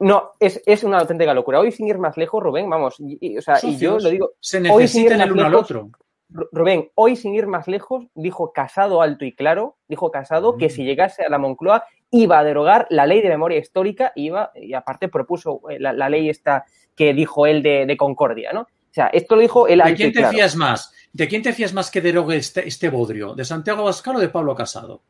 No, 0.00 0.30
es, 0.38 0.62
es, 0.64 0.84
una 0.84 0.98
auténtica 0.98 1.34
locura. 1.34 1.58
Hoy, 1.58 1.72
sin 1.72 1.88
ir 1.88 1.98
más 1.98 2.16
lejos, 2.16 2.40
Rubén, 2.40 2.70
vamos, 2.70 2.96
y, 3.00 3.36
o 3.36 3.42
sea, 3.42 3.58
y 3.62 3.76
yo 3.78 3.98
lo 3.98 4.08
digo. 4.10 4.30
Se 4.38 4.60
necesitan 4.60 5.20
el 5.20 5.32
uno 5.32 5.44
al 5.44 5.54
otro. 5.56 5.90
Rubén, 6.30 6.90
hoy, 6.94 7.16
sin 7.16 7.34
ir 7.34 7.46
más 7.46 7.66
lejos, 7.66 8.06
dijo 8.14 8.52
Casado 8.52 9.02
alto 9.02 9.24
y 9.24 9.32
claro, 9.32 9.76
dijo 9.88 10.10
Casado 10.10 10.56
que 10.56 10.66
mm. 10.66 10.70
si 10.70 10.84
llegase 10.84 11.24
a 11.24 11.30
la 11.30 11.38
Moncloa 11.38 11.84
iba 12.10 12.38
a 12.38 12.44
derogar 12.44 12.86
la 12.90 13.06
ley 13.06 13.22
de 13.22 13.28
memoria 13.28 13.58
histórica 13.58 14.12
iba, 14.14 14.52
y 14.54 14.74
aparte 14.74 15.08
propuso 15.08 15.62
eh, 15.70 15.78
la, 15.78 16.08
ley 16.08 16.28
esta 16.28 16.64
que 16.94 17.14
dijo 17.14 17.46
él 17.46 17.62
de, 17.62 17.96
Concordia, 17.96 18.52
¿no? 18.52 18.66
O 18.90 18.94
sea, 18.94 19.06
esto 19.08 19.36
lo 19.36 19.42
dijo 19.42 19.68
él 19.68 19.82
¿De 19.84 19.94
quién 19.94 20.12
te 20.12 20.26
fías 20.28 20.56
más? 20.56 20.92
¿De 21.12 21.28
quién 21.28 21.42
te 21.42 21.52
fías 21.52 21.72
más 21.72 21.90
que 21.90 22.00
derogue 22.00 22.36
este, 22.36 22.66
este 22.66 22.88
bodrio? 22.88 23.34
¿De 23.34 23.44
Santiago 23.44 23.82
Abascal 23.82 24.16
o 24.16 24.20
de 24.20 24.28
Pablo 24.28 24.54
Casado? 24.54 25.02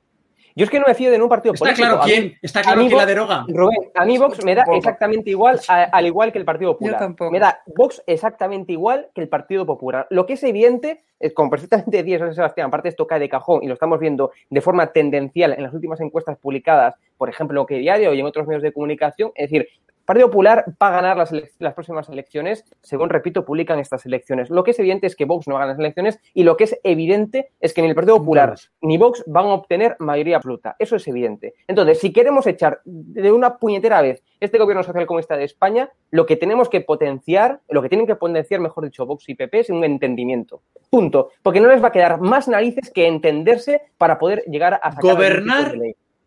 Yo 0.58 0.64
es 0.64 0.70
que 0.70 0.80
no 0.80 0.86
me 0.88 0.94
fío 0.94 1.12
de 1.12 1.22
un 1.22 1.28
partido 1.28 1.54
está 1.54 1.66
político. 1.66 1.86
Claro 1.86 2.02
quién, 2.04 2.36
está 2.42 2.62
claro 2.62 2.80
quién 2.80 2.96
la 2.96 3.06
deroga. 3.06 3.44
Rubén, 3.46 3.92
a 3.94 4.04
mí 4.04 4.18
Vox 4.18 4.44
me 4.44 4.56
da 4.56 4.64
exactamente 4.74 5.30
igual, 5.30 5.60
al 5.68 6.04
igual 6.04 6.32
que 6.32 6.38
el 6.38 6.44
Partido 6.44 6.76
Popular. 6.76 7.14
Me 7.30 7.38
da 7.38 7.62
Vox 7.76 8.02
exactamente 8.08 8.72
igual 8.72 9.08
que 9.14 9.20
el 9.20 9.28
Partido 9.28 9.64
Popular. 9.64 10.08
Lo 10.10 10.26
que 10.26 10.32
es 10.32 10.42
evidente, 10.42 11.04
es, 11.20 11.32
como 11.32 11.48
perfectamente 11.48 11.96
decía 12.02 12.18
San 12.18 12.34
Sebastián, 12.34 12.66
aparte 12.66 12.88
esto 12.88 13.06
cae 13.06 13.20
de 13.20 13.28
cajón 13.28 13.62
y 13.62 13.68
lo 13.68 13.74
estamos 13.74 14.00
viendo 14.00 14.32
de 14.50 14.60
forma 14.60 14.88
tendencial 14.88 15.52
en 15.52 15.62
las 15.62 15.72
últimas 15.72 16.00
encuestas 16.00 16.36
publicadas, 16.38 16.96
por 17.16 17.28
ejemplo, 17.28 17.60
en 17.60 17.66
que 17.68 17.78
Diario 17.78 18.12
y 18.12 18.18
en 18.18 18.26
otros 18.26 18.48
medios 18.48 18.64
de 18.64 18.72
comunicación, 18.72 19.30
es 19.36 19.50
decir, 19.50 19.68
Partido 20.08 20.30
Popular 20.30 20.64
va 20.82 20.88
a 20.88 20.90
ganar 20.90 21.18
las, 21.18 21.30
las, 21.58 21.74
próximas 21.74 22.08
elecciones, 22.08 22.64
según, 22.80 23.10
repito, 23.10 23.44
publican 23.44 23.78
estas 23.78 24.06
elecciones. 24.06 24.48
Lo 24.48 24.64
que 24.64 24.70
es 24.70 24.78
evidente 24.78 25.06
es 25.06 25.14
que 25.14 25.26
Vox 25.26 25.46
no 25.46 25.52
va 25.52 25.60
a 25.60 25.62
ganar 25.64 25.74
las 25.74 25.80
elecciones 25.80 26.18
y 26.32 26.44
lo 26.44 26.56
que 26.56 26.64
es 26.64 26.80
evidente 26.82 27.50
es 27.60 27.74
que 27.74 27.82
ni 27.82 27.88
el 27.88 27.94
Partido 27.94 28.16
Popular 28.16 28.54
ni 28.80 28.96
Vox 28.96 29.22
van 29.26 29.44
a 29.44 29.52
obtener 29.52 29.96
mayoría 29.98 30.36
absoluta. 30.36 30.76
Eso 30.78 30.96
es 30.96 31.06
evidente. 31.08 31.52
Entonces, 31.66 31.98
si 31.98 32.10
queremos 32.10 32.46
echar 32.46 32.80
de 32.86 33.30
una 33.30 33.58
puñetera 33.58 34.00
vez 34.00 34.22
este 34.40 34.56
gobierno 34.56 34.82
social 34.82 35.04
comunista 35.04 35.36
de 35.36 35.44
España, 35.44 35.90
lo 36.10 36.24
que 36.24 36.36
tenemos 36.36 36.70
que 36.70 36.80
potenciar, 36.80 37.60
lo 37.68 37.82
que 37.82 37.90
tienen 37.90 38.06
que 38.06 38.16
potenciar, 38.16 38.62
mejor 38.62 38.86
dicho, 38.86 39.04
Vox 39.04 39.28
y 39.28 39.34
PP, 39.34 39.60
es 39.60 39.68
un 39.68 39.84
entendimiento. 39.84 40.62
Punto. 40.88 41.32
Porque 41.42 41.60
no 41.60 41.68
les 41.68 41.84
va 41.84 41.88
a 41.88 41.92
quedar 41.92 42.18
más 42.18 42.48
narices 42.48 42.90
que 42.90 43.06
entenderse 43.06 43.82
para 43.98 44.18
poder 44.18 44.42
llegar 44.46 44.80
a 44.82 44.90
sacar 44.90 45.02
¿Gobernar? 45.02 45.76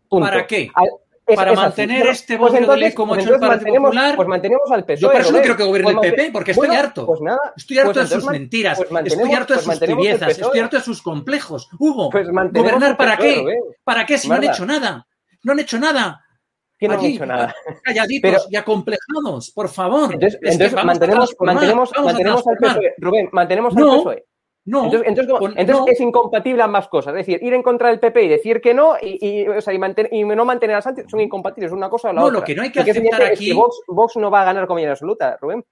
¿Para 0.08 0.46
qué? 0.46 0.70
Para 1.24 1.52
mantener 1.52 2.06
este 2.06 2.36
pues 2.36 2.52
de 2.52 2.76
ley 2.76 2.92
como 2.92 3.14
pues 3.14 3.24
hecho 3.24 3.34
el 3.34 3.40
Partido 3.40 3.74
Popular. 3.76 4.16
Pues 4.16 4.28
mantenemos 4.28 4.70
al 4.70 4.84
PSOE. 4.84 5.00
Yo 5.00 5.12
por 5.12 5.20
eso 5.20 5.32
no 5.32 5.40
quiero 5.40 5.56
que 5.56 5.64
gobierne 5.64 5.94
pues 5.94 6.06
el 6.06 6.14
PP, 6.14 6.30
porque 6.32 6.50
estoy 6.52 6.68
harto. 6.68 7.06
Pues 7.06 7.20
nada, 7.20 7.52
estoy 7.56 7.78
harto 7.78 8.00
de 8.00 8.06
sus 8.06 8.24
mentiras, 8.24 8.80
estoy 8.80 9.32
harto 9.32 9.54
de 9.54 9.60
sus 9.60 9.80
tibiezas, 9.80 10.30
estoy 10.30 10.60
harto 10.60 10.76
de 10.76 10.82
sus 10.82 11.02
complejos. 11.02 11.68
Hugo, 11.78 12.10
¿gobernar 12.10 12.96
para 12.96 13.16
qué? 13.16 13.44
¿Para 13.84 14.06
qué 14.06 14.18
si 14.18 14.28
no 14.28 14.34
han 14.34 14.44
hecho 14.44 14.66
nada? 14.66 15.06
No 15.44 15.52
han 15.52 15.58
hecho 15.58 15.78
nada. 15.78 16.24
¿Quién 16.78 16.92
no 16.92 16.98
han 16.98 17.04
hecho 17.04 17.26
nada? 17.26 17.54
Calladitos 17.84 18.48
y 18.50 18.56
acomplejados, 18.56 19.52
por 19.52 19.68
favor. 19.68 20.12
Entonces, 20.12 20.72
mantenemos, 20.84 21.36
mantenemos, 21.38 21.92
mantenemos 22.02 22.46
al 22.46 22.56
PSOE. 22.56 22.94
Rubén, 22.98 23.28
mantenemos 23.32 23.76
al 23.76 23.84
PSOE. 23.84 24.24
No, 24.64 24.84
entonces, 24.84 25.08
entonces, 25.56 25.94
es 25.94 26.00
incompatible 26.00 26.62
ambas 26.62 26.86
cosas. 26.86 27.14
Es 27.14 27.26
decir, 27.26 27.42
ir 27.42 27.52
en 27.52 27.62
contra 27.62 27.88
del 27.88 27.98
PP 27.98 28.22
y 28.22 28.28
decir 28.28 28.60
que 28.60 28.72
no 28.72 28.94
y, 29.02 29.48
o 29.48 29.60
sea, 29.60 29.74
y, 29.74 29.80
y 30.12 30.24
no 30.24 30.44
mantener 30.44 30.76
a 30.76 30.82
Sánchez 30.82 31.06
son 31.08 31.20
incompatibles 31.20 31.72
una 31.72 31.90
cosa 31.90 32.10
o 32.10 32.12
la 32.12 32.20
no, 32.20 32.26
otra. 32.28 32.38
lo 32.38 32.44
que 32.44 32.54
no 32.54 32.62
hay 32.62 32.70
que 32.70 32.80
aceptar 32.80 33.22
aquí... 33.22 33.50
Es 33.50 33.56
que 33.56 33.60
Vox, 33.88 34.16
no 34.16 34.30
va 34.30 34.42
a 34.42 34.44
ganar 34.44 34.68
con 34.68 34.76
mayoría 34.76 34.92
absoluta, 34.92 35.36
Rubén. 35.40 35.64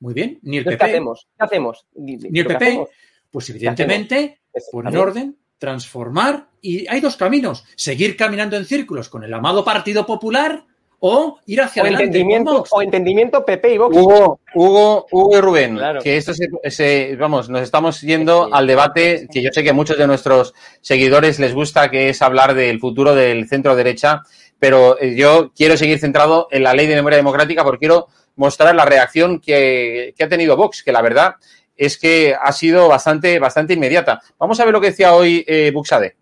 Muy 0.00 0.12
bien, 0.12 0.40
ni 0.42 0.58
el 0.58 0.64
PP. 0.64 0.76
¿Qué 0.76 0.84
hacemos? 0.84 1.28
¿Qué 1.38 1.44
hacemos? 1.44 1.86
Ni 1.94 2.40
el 2.40 2.46
PP. 2.46 2.86
Pues 3.30 3.48
evidentemente, 3.50 4.40
poner 4.72 4.96
orden, 4.98 5.38
transformar 5.58 6.48
y 6.60 6.88
hay 6.88 7.00
dos 7.00 7.16
caminos. 7.16 7.64
Seguir 7.76 8.16
caminando 8.16 8.56
en 8.56 8.64
círculos 8.64 9.08
con 9.08 9.22
el 9.22 9.32
amado 9.32 9.64
Partido 9.64 10.04
Popular 10.04 10.64
o 11.08 11.38
ir 11.46 11.60
hacia 11.60 11.84
o 11.84 11.86
Entendimiento, 11.86 12.64
o 12.68 12.82
entendimiento 12.82 13.44
PP 13.44 13.74
y 13.74 13.78
Vox. 13.78 13.96
Hugo, 13.96 14.40
Hugo, 14.54 15.06
Hugo 15.12 15.38
y 15.38 15.40
Rubén, 15.40 15.78
que 16.02 16.16
esto 16.16 16.32
se, 16.34 17.16
vamos, 17.16 17.48
nos 17.48 17.62
estamos 17.62 18.00
yendo 18.00 18.52
al 18.52 18.66
debate 18.66 19.28
que 19.30 19.40
yo 19.40 19.50
sé 19.52 19.62
que 19.62 19.70
a 19.70 19.72
muchos 19.72 19.98
de 19.98 20.06
nuestros 20.08 20.52
seguidores 20.80 21.38
les 21.38 21.54
gusta, 21.54 21.90
que 21.90 22.08
es 22.08 22.22
hablar 22.22 22.54
del 22.54 22.80
futuro 22.80 23.14
del 23.14 23.48
centro 23.48 23.76
derecha, 23.76 24.22
pero 24.58 25.00
eh, 25.00 25.14
yo 25.14 25.52
quiero 25.54 25.76
seguir 25.76 26.00
centrado 26.00 26.48
en 26.50 26.64
la 26.64 26.74
ley 26.74 26.88
de 26.88 26.96
memoria 26.96 27.18
democrática 27.18 27.62
porque 27.62 27.80
quiero 27.80 28.08
mostrar 28.34 28.74
la 28.74 28.84
reacción 28.84 29.38
que, 29.38 30.12
ha 30.20 30.28
tenido 30.28 30.56
Vox, 30.56 30.82
que 30.82 30.92
la 30.92 31.02
verdad 31.02 31.36
es 31.76 31.98
que 31.98 32.34
ha 32.34 32.50
sido 32.50 32.88
bastante, 32.88 33.38
bastante 33.38 33.74
inmediata. 33.74 34.20
Vamos 34.38 34.58
a 34.58 34.64
ver 34.64 34.72
lo 34.72 34.80
que 34.80 34.88
decía 34.88 35.14
hoy 35.14 35.44
eh, 35.46 35.70
Buxade. 35.72 36.16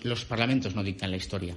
Los 0.00 0.26
parlamentos 0.26 0.74
no 0.74 0.82
dictan 0.84 1.10
la 1.10 1.16
historia, 1.16 1.56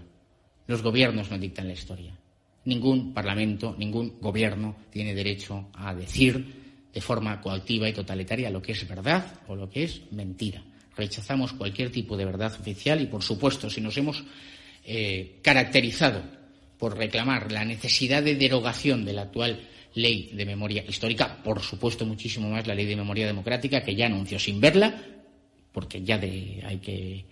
los 0.68 0.82
gobiernos 0.82 1.30
no 1.30 1.38
dictan 1.38 1.68
la 1.68 1.74
historia. 1.74 2.21
Ningún 2.64 3.14
parlamento, 3.14 3.76
ningún 3.78 4.20
gobierno 4.20 4.76
tiene 4.92 5.16
derecho 5.16 5.70
a 5.74 5.96
decir 5.96 6.62
de 6.94 7.02
forma 7.02 7.42
coactiva 7.42 7.90
y 7.90 7.94
totalitaria 7.94 8.50
lo 8.50 8.62
que 8.62 8.74
es 8.74 8.88
verdad 8.88 9.40
o 9.48 9.56
lo 9.56 9.70
que 9.70 9.84
es 9.84 10.02
mentira. 10.12 10.62
Rechazamos 10.96 11.54
cualquier 11.54 11.92
tipo 11.92 12.18
de 12.18 12.26
verdad 12.26 12.54
oficial 12.60 13.02
y, 13.02 13.08
por 13.08 13.24
supuesto, 13.24 13.70
si 13.70 13.82
nos 13.82 13.98
hemos 13.98 14.24
eh, 14.86 15.40
caracterizado 15.42 16.22
por 16.78 16.98
reclamar 16.98 17.52
la 17.52 17.64
necesidad 17.64 18.22
de 18.24 18.36
derogación 18.36 19.06
de 19.06 19.14
la 19.14 19.24
actual 19.24 19.60
ley 19.94 20.32
de 20.34 20.46
memoria 20.46 20.84
histórica, 20.88 21.42
por 21.44 21.62
supuesto 21.62 22.06
muchísimo 22.06 22.50
más 22.50 22.68
la 22.68 22.76
ley 22.76 22.86
de 22.86 22.96
memoria 22.96 23.26
democrática, 23.26 23.84
que 23.84 23.96
ya 23.96 24.08
anunció 24.08 24.40
sin 24.40 24.60
verla, 24.60 25.02
porque 25.72 26.04
ya 26.04 26.16
hay 26.16 26.80
que 26.82 27.26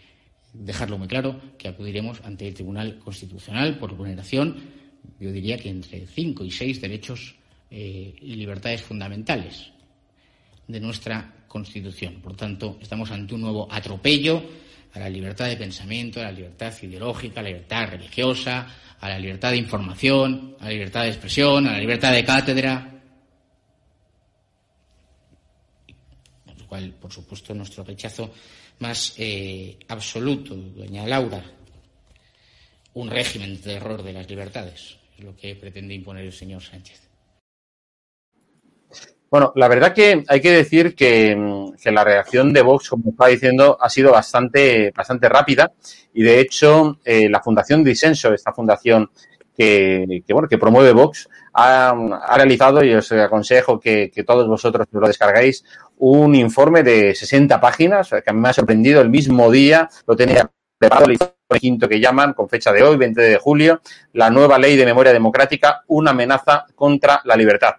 dejarlo 0.54 0.98
muy 0.98 1.08
claro, 1.08 1.40
que 1.58 1.68
acudiremos 1.68 2.22
ante 2.24 2.48
el 2.48 2.54
Tribunal 2.54 3.00
Constitucional 3.00 3.78
por 3.78 3.96
vulneración 3.96 4.79
yo 5.20 5.32
diría 5.32 5.58
que 5.58 5.70
entre 5.70 6.06
cinco 6.08 6.46
y 6.46 6.52
seis 6.52 6.80
derechos 6.82 7.36
eh, 7.70 8.16
y 8.22 8.36
libertades 8.36 8.82
fundamentales 8.82 9.72
de 10.68 10.80
nuestra 10.80 11.36
Constitución. 11.48 12.22
Por 12.22 12.36
tanto, 12.36 12.78
estamos 12.82 13.10
ante 13.12 13.34
un 13.34 13.42
nuevo 13.42 13.68
atropello 13.72 14.42
a 14.94 15.00
la 15.00 15.10
libertad 15.10 15.48
de 15.48 15.58
pensamiento, 15.58 16.20
a 16.20 16.24
la 16.24 16.32
libertad 16.32 16.74
ideológica, 16.82 17.40
a 17.40 17.44
la 17.44 17.50
libertad 17.50 17.90
religiosa, 17.90 18.68
a 19.00 19.10
la 19.10 19.20
libertad 19.20 19.52
de 19.52 19.58
información, 19.58 20.56
a 20.60 20.66
la 20.66 20.72
libertad 20.72 21.04
de 21.04 21.10
expresión, 21.10 21.68
a 21.68 21.74
la 21.74 21.80
libertad 21.80 22.14
de 22.14 22.24
cátedra. 22.24 23.02
Por 26.46 26.60
lo 26.60 26.68
cual, 26.68 26.94
por 26.94 27.12
supuesto, 27.12 27.54
nuestro 27.54 27.84
rechazo 27.84 28.32
más 28.80 29.16
eh, 29.18 29.78
absoluto, 29.88 30.56
doña 30.56 31.06
Laura, 31.06 31.44
un 32.94 33.10
régimen 33.10 33.56
de 33.56 33.74
terror 33.74 34.04
de 34.04 34.14
las 34.14 34.30
libertades, 34.30 34.98
es 35.18 35.24
lo 35.24 35.36
que 35.36 35.56
pretende 35.56 35.94
imponer 35.94 36.26
el 36.26 36.34
señor 36.34 36.62
Sánchez. 36.62 37.10
Bueno, 39.32 39.54
la 39.56 39.68
verdad 39.68 39.94
que 39.94 40.24
hay 40.28 40.42
que 40.42 40.52
decir 40.52 40.96
que, 40.96 41.38
la 41.86 42.04
reacción 42.04 42.52
de 42.52 42.64
Vox, 42.64 42.90
como 42.90 43.12
estaba 43.12 43.30
diciendo, 43.30 43.78
ha 43.80 43.90
sido 43.90 44.12
bastante, 44.12 44.92
bastante 44.96 45.30
rápida 45.30 45.72
y 46.14 46.24
de 46.24 46.40
hecho 46.40 47.00
eh, 47.06 47.30
la 47.30 47.40
Fundación 47.40 47.84
Disenso, 47.84 48.34
esta 48.34 48.54
fundación 48.54 49.12
que, 49.56 50.24
bueno, 50.30 50.48
que 50.48 50.58
promueve 50.58 50.94
Vox, 50.94 51.30
ha, 51.54 51.94
realizado, 52.38 52.84
y 52.84 52.94
os 52.94 53.12
aconsejo 53.12 53.80
que, 53.80 54.12
todos 54.26 54.48
vosotros 54.48 54.88
lo 54.92 55.08
descarguéis, 55.08 55.66
un 55.98 56.34
informe 56.34 56.82
de 56.82 57.14
60 57.14 57.60
páginas, 57.60 58.10
que 58.10 58.30
a 58.30 58.34
mí 58.34 58.40
me 58.40 58.50
ha 58.50 58.54
sorprendido 58.54 59.02
el 59.02 59.10
mismo 59.10 59.52
día, 59.52 59.90
lo 60.08 60.16
tenía 60.16 60.50
el 60.80 61.60
quinto 61.60 61.90
que 61.90 62.00
llaman, 62.00 62.34
con 62.34 62.48
fecha 62.48 62.72
de 62.72 62.84
hoy, 62.84 62.96
20 62.96 63.22
de 63.22 63.38
julio, 63.38 63.82
la 64.14 64.30
nueva 64.30 64.58
ley 64.58 64.78
de 64.78 64.86
memoria 64.86 65.12
democrática, 65.12 65.84
una 65.88 66.12
amenaza 66.12 66.66
contra 66.76 67.22
la 67.26 67.36
libertad. 67.36 67.76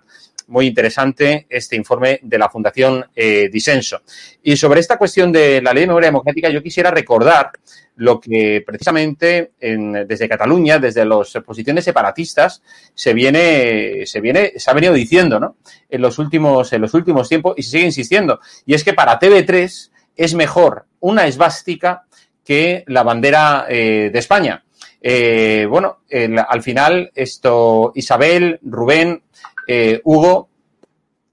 Muy 0.48 0.66
interesante 0.66 1.46
este 1.48 1.76
informe 1.76 2.18
de 2.22 2.36
la 2.36 2.50
Fundación 2.50 3.06
eh, 3.14 3.48
Disenso. 3.50 4.02
Y 4.42 4.56
sobre 4.56 4.80
esta 4.80 4.98
cuestión 4.98 5.30
de 5.30 5.62
la 5.62 5.72
ley 5.72 5.82
de 5.82 5.86
memoria 5.86 6.08
democrática, 6.08 6.50
yo 6.50 6.62
quisiera 6.62 6.90
recordar 6.90 7.52
lo 7.96 8.18
que 8.20 8.62
precisamente 8.66 9.52
desde 9.60 10.28
Cataluña, 10.28 10.78
desde 10.78 11.04
las 11.04 11.32
posiciones 11.46 11.84
separatistas, 11.84 12.62
se 12.94 13.14
viene, 13.14 14.04
se 14.06 14.20
viene, 14.20 14.52
se 14.56 14.70
ha 14.70 14.74
venido 14.74 14.94
diciendo, 14.94 15.38
¿no? 15.38 15.56
En 15.88 16.00
los 16.02 16.18
últimos, 16.18 16.72
en 16.72 16.80
los 16.80 16.94
últimos 16.94 17.28
tiempos 17.28 17.54
y 17.56 17.62
se 17.62 17.70
sigue 17.70 17.84
insistiendo. 17.84 18.40
Y 18.66 18.74
es 18.74 18.82
que 18.82 18.94
para 18.94 19.20
TV3 19.20 19.90
es 20.16 20.34
mejor 20.34 20.86
una 20.98 21.26
esvástica 21.26 22.04
que 22.44 22.84
la 22.86 23.02
bandera 23.02 23.66
eh, 23.68 24.10
de 24.12 24.18
España. 24.18 24.64
Eh, 25.02 25.66
bueno, 25.68 26.00
al 26.48 26.62
final 26.62 27.10
esto, 27.14 27.92
Isabel, 27.94 28.58
Rubén, 28.62 29.22
eh, 29.66 30.00
Hugo, 30.04 30.48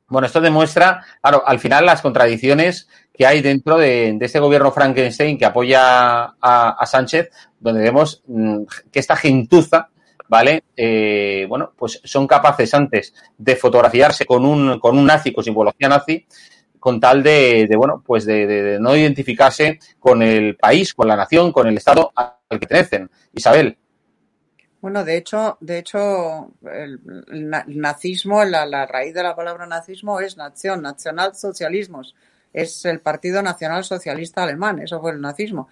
bueno, 0.08 0.28
esto 0.28 0.40
demuestra, 0.40 1.04
claro, 1.22 1.44
al 1.46 1.60
final 1.60 1.86
las 1.86 2.02
contradicciones 2.02 2.88
que 3.14 3.26
hay 3.26 3.42
dentro 3.42 3.78
de, 3.78 4.18
este 4.22 4.40
gobierno 4.40 4.72
Frankenstein 4.72 5.38
que 5.38 5.46
apoya 5.46 6.36
a, 6.40 6.86
Sánchez, 6.86 7.30
donde 7.60 7.82
vemos 7.82 8.24
mm, 8.28 8.64
que 8.90 9.00
esta 9.00 9.18
gentuza, 9.18 9.90
¿vale? 10.30 10.64
bueno, 11.50 11.74
pues 11.76 12.00
son 12.04 12.28
capaces 12.28 12.74
antes 12.74 13.14
de 13.38 13.56
fotografiarse 13.56 14.26
con 14.26 14.46
un, 14.46 14.80
con 14.80 14.98
un 14.98 15.06
nazi, 15.06 15.34
con 15.34 15.44
simbología 15.44 15.90
nazi, 15.90 16.26
con 16.80 17.00
tal 17.00 17.24
de, 17.24 17.70
bueno, 17.76 18.04
pues 18.06 18.26
de, 18.26 18.78
no 18.80 18.96
identificarse 18.96 19.80
con 20.00 20.22
el 20.22 20.56
país, 20.56 20.94
con 20.94 21.08
la 21.08 21.16
nación, 21.16 21.52
con 21.52 21.68
el 21.68 21.78
Estado 21.78 22.12
al 22.16 22.34
que 22.50 22.60
pertenecen. 22.60 23.10
Isabel. 23.34 23.78
Bueno, 24.80 25.04
de 25.04 25.18
hecho, 25.18 25.58
de 25.60 25.80
hecho, 25.80 26.52
el, 26.72 27.00
nazismo, 27.68 28.44
la, 28.46 28.86
raíz 28.86 29.14
de 29.14 29.24
la 29.24 29.36
palabra 29.36 29.66
nazismo 29.66 30.20
es 30.20 30.38
nación, 30.38 30.82
nacionalsocialismos. 30.82 32.16
Es 32.54 32.86
el 32.86 33.02
Partido 33.02 33.42
Nacional 33.42 33.84
Socialista 33.84 34.44
Alemán, 34.44 34.80
eso 34.80 35.02
fue 35.02 35.12
el 35.12 35.22
nazismo. 35.22 35.68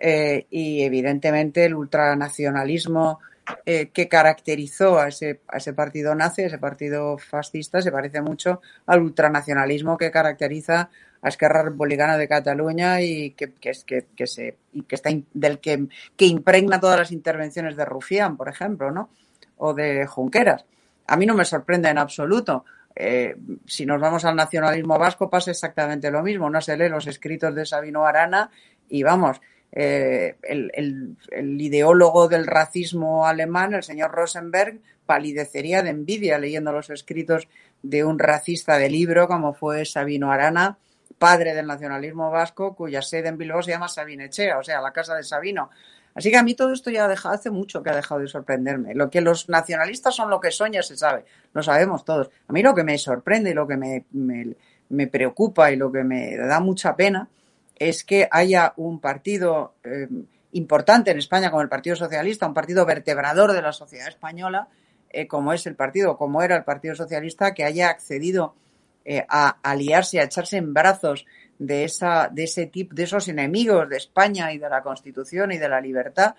Eh, 0.00 0.46
y 0.50 0.82
evidentemente 0.82 1.64
el 1.64 1.74
ultranacionalismo 1.74 3.20
eh, 3.64 3.90
que 3.92 4.08
caracterizó 4.08 4.98
a 4.98 5.08
ese, 5.08 5.40
a 5.48 5.72
partido 5.72 6.14
nazi, 6.14 6.42
ese 6.42 6.58
partido 6.58 7.18
fascista, 7.18 7.80
se 7.80 7.92
parece 7.92 8.20
mucho 8.20 8.60
al 8.86 9.02
ultranacionalismo 9.02 9.96
que 9.96 10.10
caracteriza 10.10 10.90
a 11.20 11.28
Esquerra 11.28 11.62
Republicana 11.62 12.16
de 12.16 12.28
Cataluña 12.28 13.00
y 13.00 13.32
que, 13.32 13.52
que, 13.54 13.72
que, 14.16 14.26
se, 14.26 14.56
y 14.72 14.82
que 14.82 14.94
está 14.94 15.10
del 15.34 15.58
que, 15.58 15.88
que 16.16 16.26
impregna 16.26 16.80
todas 16.80 16.98
las 16.98 17.12
intervenciones 17.12 17.76
de 17.76 17.84
Rufián, 17.84 18.36
por 18.36 18.48
ejemplo, 18.48 18.90
¿no? 18.90 19.10
O 19.56 19.74
de 19.74 20.06
Junqueras. 20.06 20.64
A 21.06 21.16
mí 21.16 21.26
no 21.26 21.34
me 21.34 21.44
sorprende 21.44 21.88
en 21.88 21.98
absoluto. 21.98 22.64
Eh, 22.94 23.36
si 23.64 23.86
nos 23.86 24.00
vamos 24.00 24.24
al 24.24 24.36
nacionalismo 24.36 24.98
vasco 24.98 25.30
pasa 25.30 25.50
exactamente 25.50 26.10
lo 26.10 26.22
mismo. 26.22 26.50
No 26.50 26.60
se 26.60 26.76
lee 26.76 26.88
los 26.88 27.06
escritos 27.06 27.54
de 27.54 27.64
Sabino 27.64 28.04
Arana 28.04 28.50
y 28.88 29.02
vamos, 29.02 29.40
eh, 29.72 30.36
el, 30.42 31.16
ideólogo 31.60 32.28
del 32.28 32.46
racismo 32.46 33.26
alemán, 33.26 33.74
el 33.74 33.82
señor 33.82 34.12
Rosenberg, 34.12 34.80
palidecería 35.06 35.82
de 35.82 35.90
envidia 35.90 36.38
leyendo 36.38 36.72
los 36.72 36.90
escritos 36.90 37.48
de 37.82 38.04
un 38.04 38.18
racista 38.18 38.78
de 38.78 38.90
libro 38.90 39.28
como 39.28 39.54
fue 39.54 39.84
Sabino 39.84 40.32
Arana, 40.32 40.78
padre 41.18 41.54
del 41.54 41.66
nacionalismo 41.66 42.30
vasco, 42.30 42.74
cuya 42.74 43.02
sede 43.02 43.28
en 43.28 43.38
Bilbao 43.38 43.62
se 43.62 43.72
llama 43.72 43.88
Sabinechea, 43.88 44.58
o 44.58 44.62
sea, 44.62 44.80
la 44.80 44.92
casa 44.92 45.14
de 45.14 45.22
Sabino. 45.22 45.70
Así 46.14 46.30
que 46.30 46.36
a 46.36 46.42
mí 46.42 46.54
todo 46.54 46.72
esto 46.72 46.90
ya 46.90 47.04
ha 47.04 47.08
dejado, 47.08 47.34
hace 47.34 47.50
mucho 47.50 47.82
que 47.82 47.90
ha 47.90 47.96
dejado 47.96 48.20
de 48.20 48.26
sorprenderme. 48.26 48.94
Lo 48.94 49.10
que 49.10 49.20
los 49.20 49.48
nacionalistas 49.48 50.16
son 50.16 50.30
lo 50.30 50.40
que 50.40 50.50
son 50.50 50.72
ya 50.72 50.82
se 50.82 50.96
sabe, 50.96 51.24
lo 51.52 51.62
sabemos 51.62 52.04
todos. 52.04 52.30
A 52.48 52.52
mí 52.52 52.62
lo 52.62 52.74
que 52.74 52.82
me 52.82 52.98
sorprende 52.98 53.50
y 53.50 53.54
lo 53.54 53.68
que 53.68 53.76
me, 53.76 54.04
me, 54.12 54.56
me 54.88 55.06
preocupa 55.06 55.70
y 55.70 55.76
lo 55.76 55.92
que 55.92 56.02
me 56.02 56.36
da 56.36 56.60
mucha 56.60 56.96
pena 56.96 57.28
es 57.78 58.04
que 58.04 58.28
haya 58.30 58.72
un 58.76 59.00
partido 59.00 59.74
eh, 59.84 60.08
importante 60.52 61.10
en 61.10 61.18
España 61.18 61.50
como 61.50 61.62
el 61.62 61.68
Partido 61.68 61.96
Socialista, 61.96 62.46
un 62.46 62.54
partido 62.54 62.84
vertebrador 62.86 63.52
de 63.52 63.62
la 63.62 63.72
sociedad 63.72 64.08
española, 64.08 64.68
eh, 65.10 65.26
como 65.26 65.52
es 65.52 65.66
el 65.66 65.74
partido, 65.74 66.16
como 66.16 66.42
era 66.42 66.56
el 66.56 66.64
Partido 66.64 66.94
Socialista, 66.94 67.54
que 67.54 67.64
haya 67.64 67.88
accedido 67.88 68.54
eh, 69.04 69.24
a 69.28 69.58
aliarse, 69.62 70.20
a 70.20 70.24
echarse 70.24 70.58
en 70.58 70.74
brazos 70.74 71.26
de 71.58 71.84
esa, 71.84 72.28
de 72.30 72.44
ese 72.44 72.66
tipo, 72.66 72.94
de 72.94 73.04
esos 73.04 73.28
enemigos 73.28 73.88
de 73.88 73.96
España 73.96 74.52
y 74.52 74.58
de 74.58 74.68
la 74.68 74.82
Constitución 74.82 75.52
y 75.52 75.58
de 75.58 75.68
la 75.68 75.80
libertad 75.80 76.34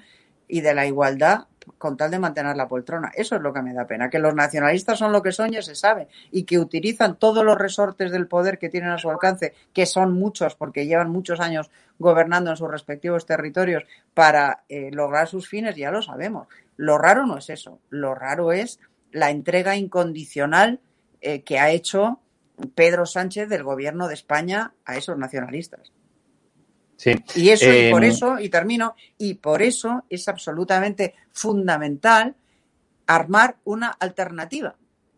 y 0.47 0.61
de 0.61 0.73
la 0.73 0.85
igualdad 0.85 1.47
con 1.77 1.97
tal 1.97 2.11
de 2.11 2.19
mantener 2.19 2.55
la 2.55 2.67
poltrona. 2.67 3.11
Eso 3.15 3.35
es 3.35 3.41
lo 3.41 3.53
que 3.53 3.61
me 3.61 3.73
da 3.73 3.87
pena, 3.87 4.09
que 4.09 4.19
los 4.19 4.33
nacionalistas 4.33 4.99
son 4.99 5.11
lo 5.11 5.21
que 5.21 5.31
son, 5.31 5.51
ya 5.51 5.61
se 5.61 5.75
sabe, 5.75 6.07
y 6.31 6.43
que 6.43 6.59
utilizan 6.59 7.17
todos 7.17 7.43
los 7.43 7.57
resortes 7.57 8.11
del 8.11 8.27
poder 8.27 8.57
que 8.57 8.69
tienen 8.69 8.91
a 8.91 8.97
su 8.97 9.09
alcance, 9.09 9.53
que 9.73 9.85
son 9.85 10.13
muchos 10.13 10.55
porque 10.55 10.85
llevan 10.85 11.09
muchos 11.09 11.39
años 11.39 11.69
gobernando 11.97 12.51
en 12.51 12.57
sus 12.57 12.69
respectivos 12.69 13.25
territorios 13.25 13.83
para 14.13 14.63
eh, 14.69 14.89
lograr 14.91 15.27
sus 15.27 15.47
fines, 15.47 15.75
ya 15.75 15.91
lo 15.91 16.01
sabemos. 16.01 16.47
Lo 16.77 16.97
raro 16.97 17.25
no 17.25 17.37
es 17.37 17.49
eso, 17.49 17.79
lo 17.89 18.15
raro 18.15 18.51
es 18.51 18.79
la 19.11 19.31
entrega 19.31 19.75
incondicional 19.75 20.79
eh, 21.21 21.41
que 21.43 21.59
ha 21.59 21.71
hecho 21.71 22.19
Pedro 22.75 23.05
Sánchez 23.05 23.49
del 23.49 23.63
gobierno 23.63 24.07
de 24.07 24.13
España 24.13 24.73
a 24.85 24.97
esos 24.97 25.17
nacionalistas. 25.17 25.91
Sí. 26.99 27.15
Y 27.35 27.47
eso, 27.51 27.71
y 27.71 27.91
por 27.91 28.03
eso, 28.03 28.39
y 28.39 28.49
termino, 28.49 28.93
y 29.17 29.35
por 29.35 29.61
eso 29.61 30.03
es 30.09 30.27
absolutamente 30.27 31.15
fundamental 31.31 32.35
armar 33.07 33.55
una 33.63 33.87
alternativa. 33.87 34.75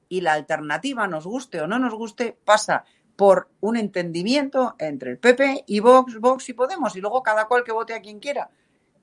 Y 0.08 0.22
la 0.22 0.34
alternativa, 0.34 1.08
nos 1.08 1.26
guste 1.26 1.60
o 1.60 1.66
no 1.66 1.80
nos 1.80 1.96
guste, 1.96 2.38
pasa 2.46 2.86
por 3.16 3.50
un 3.62 3.78
entendimiento 3.78 4.76
entre 4.78 5.10
el 5.10 5.18
PP 5.18 5.64
y 5.66 5.80
Vox, 5.80 6.20
Vox 6.20 6.50
y 6.50 6.54
Podemos, 6.54 6.96
y 6.96 7.02
luego 7.02 7.24
cada 7.24 7.48
cual 7.48 7.64
que 7.64 7.72
vote 7.72 7.96
a 7.96 8.02
quien 8.02 8.20
quiera. 8.20 8.52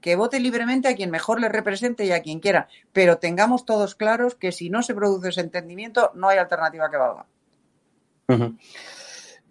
Que 0.01 0.14
vote 0.14 0.39
libremente 0.39 0.87
a 0.87 0.95
quien 0.95 1.11
mejor 1.11 1.41
le 1.41 1.49
represente 1.49 2.05
y 2.05 2.12
a 2.12 2.22
quien 2.22 2.39
quiera. 2.39 2.68
Pero 2.93 3.18
tengamos 3.18 3.64
todos 3.64 3.97
claros 3.97 4.37
que 4.37 4.53
si 4.53 4.70
no 4.70 4.85
se 4.85 4.95
produce 4.95 5.31
ese 5.31 5.41
entendimiento, 5.41 6.12
no 6.14 6.29
hay 6.29 6.39
alternativa 6.39 6.89
que 6.89 6.97
valga. 6.97 7.26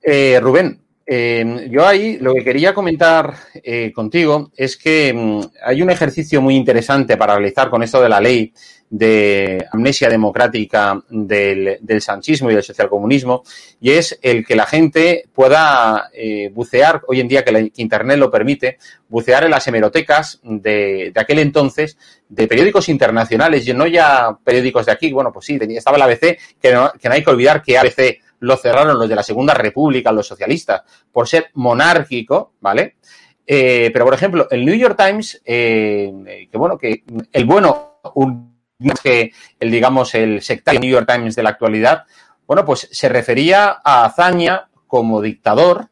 Eh, 0.02 0.40
Rubén, 0.40 0.87
eh, 1.10 1.70
yo 1.72 1.88
ahí 1.88 2.18
lo 2.18 2.34
que 2.34 2.44
quería 2.44 2.74
comentar 2.74 3.34
eh, 3.54 3.94
contigo 3.94 4.52
es 4.58 4.76
que 4.76 5.14
mm, 5.14 5.40
hay 5.64 5.82
un 5.82 5.90
ejercicio 5.90 6.42
muy 6.42 6.58
interesante 6.58 7.16
para 7.16 7.36
realizar 7.36 7.70
con 7.70 7.82
esto 7.82 8.02
de 8.02 8.10
la 8.10 8.20
ley 8.20 8.52
de 8.90 9.66
amnesia 9.72 10.10
democrática 10.10 11.02
del, 11.10 11.80
sanchismo 12.02 12.52
y 12.52 12.56
del 12.56 12.64
socialcomunismo 12.64 13.44
y 13.80 13.92
es 13.92 14.20
el 14.22 14.46
que 14.46 14.58
la 14.58 14.66
gente 14.66 15.26
pueda 15.34 16.10
eh, 16.14 16.50
bucear, 16.54 17.02
hoy 17.08 17.22
en 17.22 17.30
día 17.30 17.46
que, 17.46 17.72
Internet 17.78 18.18
lo 18.18 18.30
permite, 18.30 18.78
bucear 19.08 19.46
en 19.46 19.52
las 19.52 19.66
hemerotecas 19.66 20.42
de, 20.44 21.14
aquel 21.16 21.40
entonces 21.40 21.98
de 22.28 22.48
periódicos 22.48 22.90
internacionales 22.90 23.66
y 23.66 23.74
no 23.74 23.88
ya 23.88 24.38
periódicos 24.44 24.86
de 24.86 24.92
aquí, 24.92 25.14
bueno, 25.14 25.32
pues 25.32 25.46
sí, 25.46 25.58
estaba 25.70 25.96
el 25.96 26.04
ABC, 26.04 26.38
que 26.62 26.74
no 26.74 26.92
hay 27.10 27.24
que 27.24 27.30
olvidar 27.30 27.62
que 27.62 27.78
ABC 27.78 28.27
lo 28.40 28.58
cerraron 28.58 29.00
los 29.00 29.10
de 29.10 29.16
la 29.16 29.24
Segunda 29.24 29.54
República, 29.54 30.12
los 30.12 30.28
socialistas, 30.28 30.84
por 31.12 31.28
ser 31.28 31.52
monárquico, 31.54 32.54
¿vale? 32.60 32.98
Eh, 33.46 33.90
pero, 33.94 34.06
por 34.06 34.14
ejemplo, 34.14 34.48
el 34.52 34.66
New 34.66 34.76
York 34.76 34.98
Times, 34.98 35.42
eh, 35.46 36.48
que 36.52 36.58
bueno, 36.58 36.78
que 36.78 37.04
el 37.32 37.46
bueno, 37.46 38.00
un, 38.16 38.58
que 39.02 39.32
el, 39.60 39.72
digamos, 39.72 40.14
el 40.16 40.42
sectario 40.42 40.80
New 40.80 40.92
York 40.92 41.10
Times 41.12 41.36
de 41.36 41.44
la 41.44 41.50
actualidad, 41.52 42.04
bueno, 42.46 42.66
pues 42.66 42.90
se 42.92 43.10
refería 43.10 43.78
a 43.84 44.06
Azaña 44.06 44.70
como 44.86 45.22
dictador, 45.22 45.90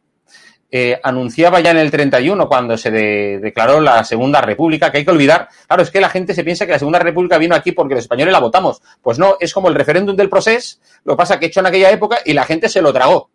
eh, 0.72 1.00
anunciaba 1.04 1.60
ya 1.60 1.72
en 1.72 1.78
el 1.78 1.92
31, 1.92 2.48
cuando 2.48 2.78
se 2.78 2.92
de, 2.92 3.40
declaró 3.40 3.80
la 3.80 4.04
Segunda 4.04 4.42
República, 4.42 4.92
que 4.92 5.00
hay 5.00 5.06
que 5.06 5.12
olvidar, 5.12 5.48
claro, 5.68 5.84
es 5.84 5.92
que 5.92 6.02
la 6.02 6.10
gente 6.10 6.34
se 6.34 6.44
piensa 6.44 6.66
que 6.66 6.74
la 6.74 6.80
Segunda 6.80 7.00
República 7.00 7.38
vino 7.38 7.56
aquí 7.56 7.72
porque 7.72 7.96
los 7.96 8.04
españoles 8.04 8.32
la 8.32 8.40
votamos. 8.40 8.82
Pues 9.02 9.20
no, 9.20 9.38
es 9.40 9.54
como 9.54 9.70
el 9.70 9.76
referéndum 9.76 10.16
del 10.16 10.30
proceso, 10.30 10.78
lo 11.04 11.16
pasa 11.16 11.40
que 11.40 11.46
hecho 11.46 11.60
en 11.60 11.68
aquella 11.68 11.92
época 11.92 12.18
y 12.26 12.34
la 12.34 12.44
gente 12.44 12.68
se 12.68 12.82
lo 12.82 12.92
tragó. 12.92 13.30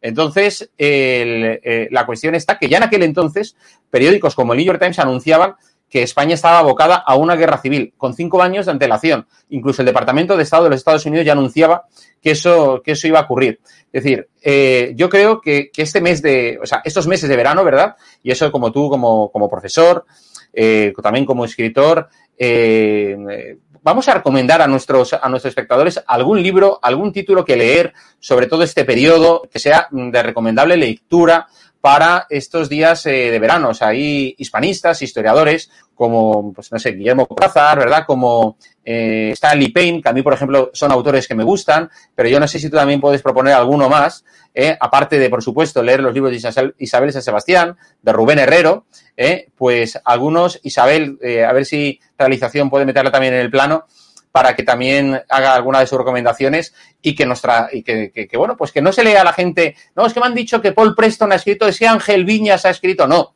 Entonces, 0.00 0.70
eh, 0.76 1.88
la 1.92 2.04
cuestión 2.04 2.34
está 2.34 2.58
que 2.58 2.68
ya 2.68 2.78
en 2.78 2.82
aquel 2.82 3.04
entonces, 3.04 3.56
periódicos 3.88 4.34
como 4.34 4.52
el 4.52 4.56
New 4.58 4.66
York 4.66 4.80
Times 4.80 4.98
anunciaban 4.98 5.54
que 5.92 6.02
España 6.02 6.32
estaba 6.32 6.60
abocada 6.60 6.96
a 6.96 7.16
una 7.16 7.36
guerra 7.36 7.58
civil, 7.58 7.92
con 7.98 8.14
cinco 8.14 8.40
años 8.40 8.64
de 8.64 8.72
antelación. 8.72 9.26
Incluso 9.50 9.82
el 9.82 9.86
Departamento 9.86 10.38
de 10.38 10.42
Estado 10.42 10.64
de 10.64 10.70
los 10.70 10.78
Estados 10.78 11.04
Unidos 11.04 11.26
ya 11.26 11.32
anunciaba 11.32 11.84
que 12.22 12.30
eso, 12.30 12.80
que 12.82 12.92
eso 12.92 13.06
iba 13.08 13.18
a 13.18 13.24
ocurrir. 13.24 13.60
Es 13.92 14.02
decir, 14.02 14.26
eh, 14.40 14.94
yo 14.96 15.10
creo 15.10 15.42
que, 15.42 15.70
este 15.76 16.00
mes 16.00 16.22
de, 16.22 16.58
o 16.62 16.64
sea, 16.64 16.80
estos 16.82 17.06
meses 17.06 17.28
de 17.28 17.36
verano, 17.36 17.62
¿verdad? 17.62 17.94
Y 18.22 18.30
eso 18.30 18.50
como 18.50 18.72
tú, 18.72 18.88
como, 18.88 19.30
como 19.30 19.50
profesor, 19.50 20.06
eh, 20.54 20.94
también 21.02 21.26
como 21.26 21.44
escritor, 21.44 22.08
eh, 22.38 23.58
vamos 23.82 24.08
a 24.08 24.14
recomendar 24.14 24.62
a 24.62 24.66
nuestros, 24.66 25.12
a 25.12 25.28
nuestros 25.28 25.50
espectadores 25.50 26.02
algún 26.06 26.42
libro, 26.42 26.78
algún 26.80 27.12
título 27.12 27.44
que 27.44 27.56
leer 27.56 27.92
sobre 28.18 28.46
todo 28.46 28.62
este 28.62 28.86
periodo, 28.86 29.42
que 29.42 29.58
sea 29.58 29.88
de 29.90 30.22
recomendable 30.22 30.78
lectura, 30.78 31.48
para 31.82 32.26
estos 32.30 32.70
días 32.70 33.04
eh, 33.04 33.30
de 33.30 33.38
verano. 33.38 33.70
O 33.70 33.74
sea, 33.74 33.88
hay 33.88 34.34
hispanistas, 34.38 35.02
historiadores, 35.02 35.70
como, 35.94 36.54
pues 36.54 36.72
no 36.72 36.78
sé, 36.78 36.92
Guillermo 36.92 37.26
Cortázar, 37.26 37.78
¿verdad? 37.78 38.04
Como 38.06 38.56
eh, 38.84 39.30
Stanley 39.32 39.68
Payne, 39.68 40.00
que 40.00 40.08
a 40.08 40.12
mí, 40.12 40.22
por 40.22 40.32
ejemplo, 40.32 40.70
son 40.72 40.90
autores 40.90 41.28
que 41.28 41.34
me 41.34 41.44
gustan, 41.44 41.90
pero 42.14 42.28
yo 42.28 42.40
no 42.40 42.48
sé 42.48 42.58
si 42.58 42.70
tú 42.70 42.76
también 42.76 43.00
puedes 43.00 43.20
proponer 43.20 43.52
alguno 43.52 43.90
más, 43.90 44.24
eh, 44.54 44.76
aparte 44.80 45.18
de, 45.18 45.28
por 45.28 45.42
supuesto, 45.42 45.82
leer 45.82 46.00
los 46.00 46.14
libros 46.14 46.30
de 46.30 46.74
Isabel 46.78 47.12
San 47.12 47.22
Sebastián, 47.22 47.76
de 48.00 48.12
Rubén 48.12 48.38
Herrero, 48.38 48.86
eh, 49.16 49.48
pues 49.56 49.98
algunos, 50.04 50.60
Isabel, 50.62 51.18
eh, 51.22 51.44
a 51.44 51.52
ver 51.52 51.64
si 51.64 52.00
realización 52.18 52.70
puede 52.70 52.86
meterla 52.86 53.10
también 53.10 53.34
en 53.34 53.40
el 53.40 53.50
plano, 53.50 53.86
para 54.32 54.56
que 54.56 54.62
también 54.62 55.20
haga 55.28 55.54
alguna 55.54 55.80
de 55.80 55.86
sus 55.86 55.98
recomendaciones 55.98 56.74
y 57.02 57.14
que 57.14 57.26
nos 57.26 57.42
tra 57.42 57.68
y 57.70 57.82
que, 57.82 58.10
que, 58.10 58.26
que, 58.26 58.36
bueno, 58.38 58.56
pues 58.56 58.72
que 58.72 58.80
no 58.80 58.90
se 58.90 59.04
lea 59.04 59.20
a 59.20 59.24
la 59.24 59.34
gente, 59.34 59.76
no, 59.94 60.06
es 60.06 60.14
que 60.14 60.20
me 60.20 60.26
han 60.26 60.34
dicho 60.34 60.60
que 60.60 60.72
Paul 60.72 60.94
Preston 60.94 61.32
ha 61.32 61.36
escrito, 61.36 61.68
es 61.68 61.78
que 61.78 61.86
Ángel 61.86 62.24
Viñas 62.24 62.64
ha 62.64 62.70
escrito, 62.70 63.06
no. 63.06 63.34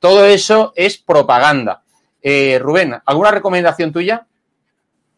Todo 0.00 0.24
eso 0.24 0.72
es 0.74 0.96
propaganda. 0.96 1.82
Eh, 2.22 2.58
Rubén, 2.58 2.94
¿alguna 3.04 3.30
recomendación 3.30 3.92
tuya? 3.92 4.26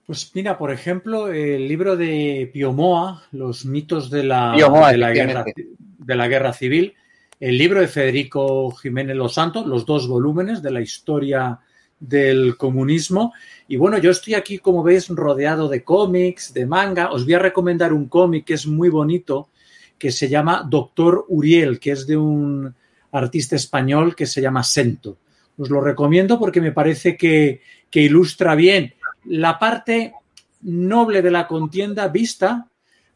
Pues 0.04 0.32
mira, 0.34 0.58
por 0.58 0.72
ejemplo, 0.72 1.28
el 1.28 1.68
libro 1.68 1.96
de 1.96 2.50
Piomoa, 2.52 3.22
Los 3.30 3.64
mitos 3.64 4.10
de 4.10 4.24
la, 4.24 4.52
Piomoa, 4.56 4.90
de, 4.90 4.98
la 4.98 5.12
guerra, 5.12 5.44
de 5.54 6.14
la 6.16 6.26
guerra 6.26 6.52
civil, 6.52 6.94
el 7.38 7.56
libro 7.56 7.80
de 7.80 7.86
Federico 7.86 8.72
Jiménez 8.72 9.16
Los 9.16 9.34
Santos, 9.34 9.66
los 9.66 9.86
dos 9.86 10.08
volúmenes 10.08 10.62
de 10.62 10.70
la 10.72 10.80
historia 10.80 11.60
del 12.02 12.56
comunismo. 12.56 13.32
Y 13.68 13.76
bueno, 13.76 13.96
yo 13.98 14.10
estoy 14.10 14.34
aquí, 14.34 14.58
como 14.58 14.82
veis, 14.82 15.08
rodeado 15.08 15.68
de 15.68 15.84
cómics, 15.84 16.52
de 16.52 16.66
manga. 16.66 17.12
Os 17.12 17.24
voy 17.24 17.34
a 17.34 17.38
recomendar 17.38 17.92
un 17.92 18.08
cómic 18.08 18.44
que 18.44 18.54
es 18.54 18.66
muy 18.66 18.88
bonito, 18.88 19.48
que 19.96 20.10
se 20.10 20.28
llama 20.28 20.66
Doctor 20.68 21.24
Uriel, 21.28 21.78
que 21.78 21.92
es 21.92 22.06
de 22.06 22.16
un 22.16 22.74
artista 23.12 23.54
español 23.54 24.16
que 24.16 24.26
se 24.26 24.40
llama 24.40 24.64
Sento. 24.64 25.16
Os 25.56 25.70
lo 25.70 25.80
recomiendo 25.80 26.38
porque 26.38 26.60
me 26.60 26.72
parece 26.72 27.16
que, 27.16 27.60
que 27.88 28.02
ilustra 28.02 28.54
bien 28.56 28.94
la 29.26 29.58
parte 29.58 30.14
noble 30.62 31.22
de 31.22 31.30
la 31.30 31.46
contienda 31.46 32.08
vista 32.08 32.66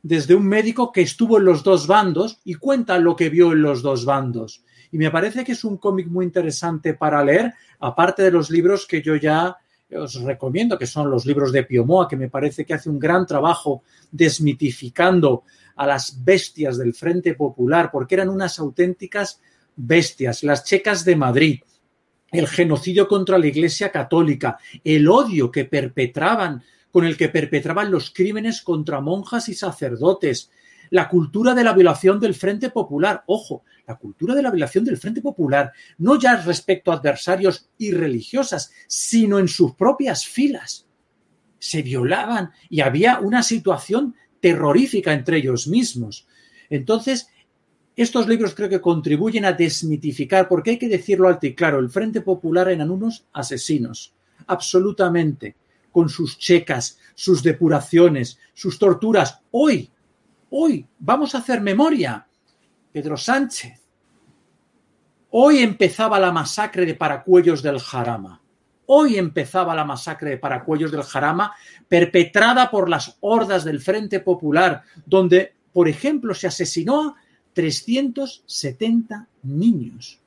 desde 0.03 0.37
un 0.37 0.47
médico 0.47 0.93
que 0.93 1.03
estuvo 1.03 1.39
en 1.39 1.45
los 1.45 1.65
dos 1.65 1.89
bandos 1.89 2.39
y 2.45 2.55
cuenta 2.55 2.99
lo 2.99 3.17
que 3.17 3.31
vio 3.31 3.53
en 3.53 3.63
los 3.63 3.83
dos 3.83 4.05
bandos. 4.05 4.63
Y 4.97 4.99
me 4.99 5.11
parece 5.11 5.45
que 5.45 5.53
es 5.53 5.63
un 5.63 5.77
cómic 5.77 6.07
muy 6.07 6.25
interesante 6.25 6.95
para 6.95 7.23
leer, 7.23 7.53
aparte 7.81 8.23
de 8.23 8.31
los 8.31 8.49
libros 8.49 8.87
que 8.87 9.03
yo 9.03 9.15
ya 9.15 9.55
os 9.95 10.15
recomiendo, 10.23 10.79
que 10.79 10.87
son 10.87 11.11
los 11.11 11.27
libros 11.27 11.53
de 11.53 11.65
Piomoa, 11.65 12.09
que 12.09 12.17
me 12.17 12.31
parece 12.31 12.65
que 12.65 12.73
hace 12.73 12.89
un 12.89 12.99
gran 12.99 13.27
trabajo 13.27 13.83
desmitificando 14.11 15.43
a 15.75 15.87
las 15.87 16.25
bestias 16.25 16.79
del 16.79 16.95
Frente 16.95 17.35
Popular, 17.35 17.91
porque 17.93 18.15
eran 18.15 18.31
unas 18.31 18.59
auténticas 18.59 19.39
bestias, 19.77 20.43
las 20.43 20.65
checas 20.65 21.05
de 21.05 21.17
Madrid, 21.17 21.61
el 22.33 22.49
genocidio 22.49 23.07
contra 23.07 23.37
la 23.37 23.49
Iglesia 23.49 23.93
Católica, 23.93 24.57
el 24.83 25.11
odio 25.11 25.51
que 25.51 25.67
perpetraban, 25.67 26.63
con 26.91 27.05
el 27.05 27.19
que 27.19 27.29
perpetraban 27.29 27.91
los 27.91 28.09
crímenes 28.15 28.63
contra 28.63 29.03
monjas 29.03 29.51
y 29.51 29.55
sacerdotes, 29.55 30.51
la 30.91 31.09
cultura 31.09 31.55
de 31.55 31.65
la 31.65 31.73
violación 31.73 32.21
del 32.21 32.35
Frente 32.35 32.71
Popular. 32.71 33.25
Ojo, 33.27 33.65
la 33.87 33.97
cultura 33.97 34.35
de 34.35 34.43
la 34.43 34.51
violación 34.51 34.85
del 34.85 34.97
Frente 34.97 35.21
Popular, 35.21 35.73
no 35.99 36.19
ya 36.19 36.37
respecto 36.37 36.91
a 36.91 36.97
adversarios 36.97 37.69
y 37.79 37.93
religiosas, 37.93 38.73
sino 38.87 39.39
en 39.39 39.49
sus 39.49 39.75
propias 39.75 40.27
filas. 40.27 40.87
Se 41.59 41.83
violaban 41.83 42.51
y 42.69 42.81
había 42.81 43.21
una 43.21 43.43
situación 43.43 44.15
terrorífica 44.41 45.13
entre 45.13 45.39
ellos 45.39 45.67
mismos. 45.67 46.27
Entonces, 46.69 47.29
estos 47.97 48.29
libros 48.29 48.55
creo 48.55 48.69
que 48.69 48.81
contribuyen 48.81 49.47
a 49.47 49.53
desmitificar, 49.53 50.49
porque 50.49 50.73
hay 50.73 50.79
que 50.79 50.89
decirlo 50.89 51.29
alto 51.29 51.47
y 51.47 51.55
claro, 51.55 51.79
el 51.79 51.89
Frente 51.89 52.21
Popular 52.21 52.69
eran 52.69 52.91
unos 52.91 53.27
asesinos, 53.33 54.13
absolutamente, 54.47 55.57
con 55.91 56.11
sus 56.11 56.39
checas, 56.39 56.99
sus 57.15 57.43
depuraciones, 57.43 58.39
sus 58.53 58.79
torturas. 58.79 59.41
Hoy, 59.51 59.91
hoy, 60.51 60.87
vamos 60.99 61.35
a 61.35 61.39
hacer 61.39 61.61
memoria. 61.61 62.27
Pedro 62.93 63.17
Sánchez. 63.17 63.81
Hoy 65.31 65.59
empezaba 65.59 66.19
la 66.19 66.33
masacre 66.33 66.87
de 66.87 66.95
Paracuellos 66.95 67.63
del 67.63 67.79
Jarama. 67.79 68.41
Hoy 68.87 69.19
empezaba 69.19 69.75
la 69.75 69.85
masacre 69.85 70.31
de 70.31 70.39
Paracuellos 70.39 70.93
del 70.93 71.03
Jarama, 71.03 71.53
perpetrada 71.89 72.71
por 72.71 72.89
las 72.89 73.17
hordas 73.21 73.65
del 73.65 73.81
Frente 73.81 74.21
Popular, 74.21 74.83
donde, 75.05 75.55
por 75.73 75.89
ejemplo, 75.89 76.33
se 76.35 76.47
asesinó 76.47 77.09
a 77.09 77.15
370 77.53 79.29
niños. 79.43 80.21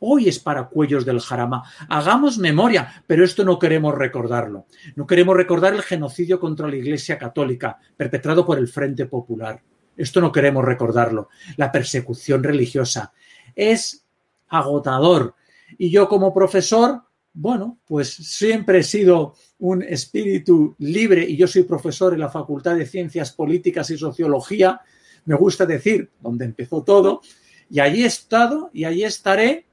Hoy 0.00 0.28
es 0.28 0.38
Paracuellos 0.38 1.04
del 1.04 1.20
Jarama. 1.20 1.62
Hagamos 1.88 2.38
memoria, 2.38 3.02
pero 3.06 3.24
esto 3.24 3.44
no 3.44 3.58
queremos 3.58 3.94
recordarlo. 3.94 4.66
No 4.94 5.06
queremos 5.06 5.36
recordar 5.36 5.74
el 5.74 5.82
genocidio 5.82 6.38
contra 6.38 6.68
la 6.68 6.76
Iglesia 6.76 7.18
Católica, 7.18 7.78
perpetrado 7.96 8.44
por 8.44 8.58
el 8.58 8.68
Frente 8.68 9.06
Popular. 9.06 9.62
Esto 9.96 10.20
no 10.20 10.30
queremos 10.30 10.64
recordarlo. 10.64 11.28
La 11.56 11.72
persecución 11.72 12.42
religiosa. 12.42 13.12
Es 13.54 14.04
agotador. 14.48 15.34
Y 15.78 15.90
yo 15.90 16.08
como 16.08 16.34
profesor 16.34 17.02
bueno, 17.38 17.78
pues 17.86 18.14
siempre 18.14 18.78
he 18.78 18.82
sido 18.82 19.34
un 19.58 19.82
espíritu 19.82 20.74
libre 20.78 21.22
y 21.28 21.36
yo 21.36 21.46
soy 21.46 21.64
profesor 21.64 22.14
en 22.14 22.20
la 22.20 22.30
Facultad 22.30 22.76
de 22.76 22.86
Ciencias 22.86 23.30
Políticas 23.30 23.90
y 23.90 23.98
Sociología, 23.98 24.80
me 25.26 25.34
gusta 25.34 25.66
decir, 25.66 26.10
donde 26.18 26.46
empezó 26.46 26.82
todo, 26.82 27.20
y 27.68 27.80
allí 27.80 28.04
he 28.04 28.06
estado 28.06 28.70
y 28.72 28.84
allí 28.84 29.04
estaré 29.04 29.66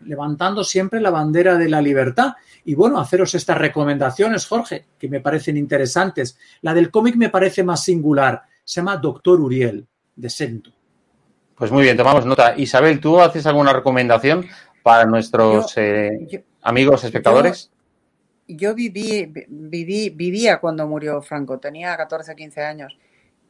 levantando 0.00 0.64
siempre 0.64 1.00
la 1.00 1.10
bandera 1.10 1.56
de 1.56 1.68
la 1.68 1.80
libertad. 1.80 2.34
Y 2.64 2.74
bueno, 2.74 2.98
haceros 2.98 3.34
estas 3.34 3.58
recomendaciones, 3.58 4.46
Jorge, 4.46 4.86
que 4.98 5.08
me 5.08 5.20
parecen 5.20 5.56
interesantes. 5.56 6.38
La 6.62 6.74
del 6.74 6.90
cómic 6.90 7.16
me 7.16 7.30
parece 7.30 7.62
más 7.62 7.84
singular. 7.84 8.42
Se 8.64 8.80
llama 8.80 8.96
Doctor 8.96 9.40
Uriel, 9.40 9.86
de 10.16 10.30
Sento. 10.30 10.70
Pues 11.54 11.70
muy 11.70 11.82
bien, 11.82 11.96
tomamos 11.96 12.24
nota. 12.24 12.54
Isabel, 12.56 13.00
¿tú 13.00 13.20
haces 13.20 13.44
alguna 13.46 13.72
recomendación 13.72 14.46
para 14.82 15.04
nuestros 15.04 15.76
eh, 15.76 16.44
amigos 16.62 17.04
espectadores? 17.04 17.70
Yo, 18.48 18.74
viví, 18.74 19.32
viví, 19.48 20.10
vivía 20.10 20.58
cuando 20.58 20.86
murió 20.86 21.20
Franco, 21.22 21.58
tenía 21.58 21.96
14 21.96 22.34
15 22.34 22.62
años. 22.62 22.98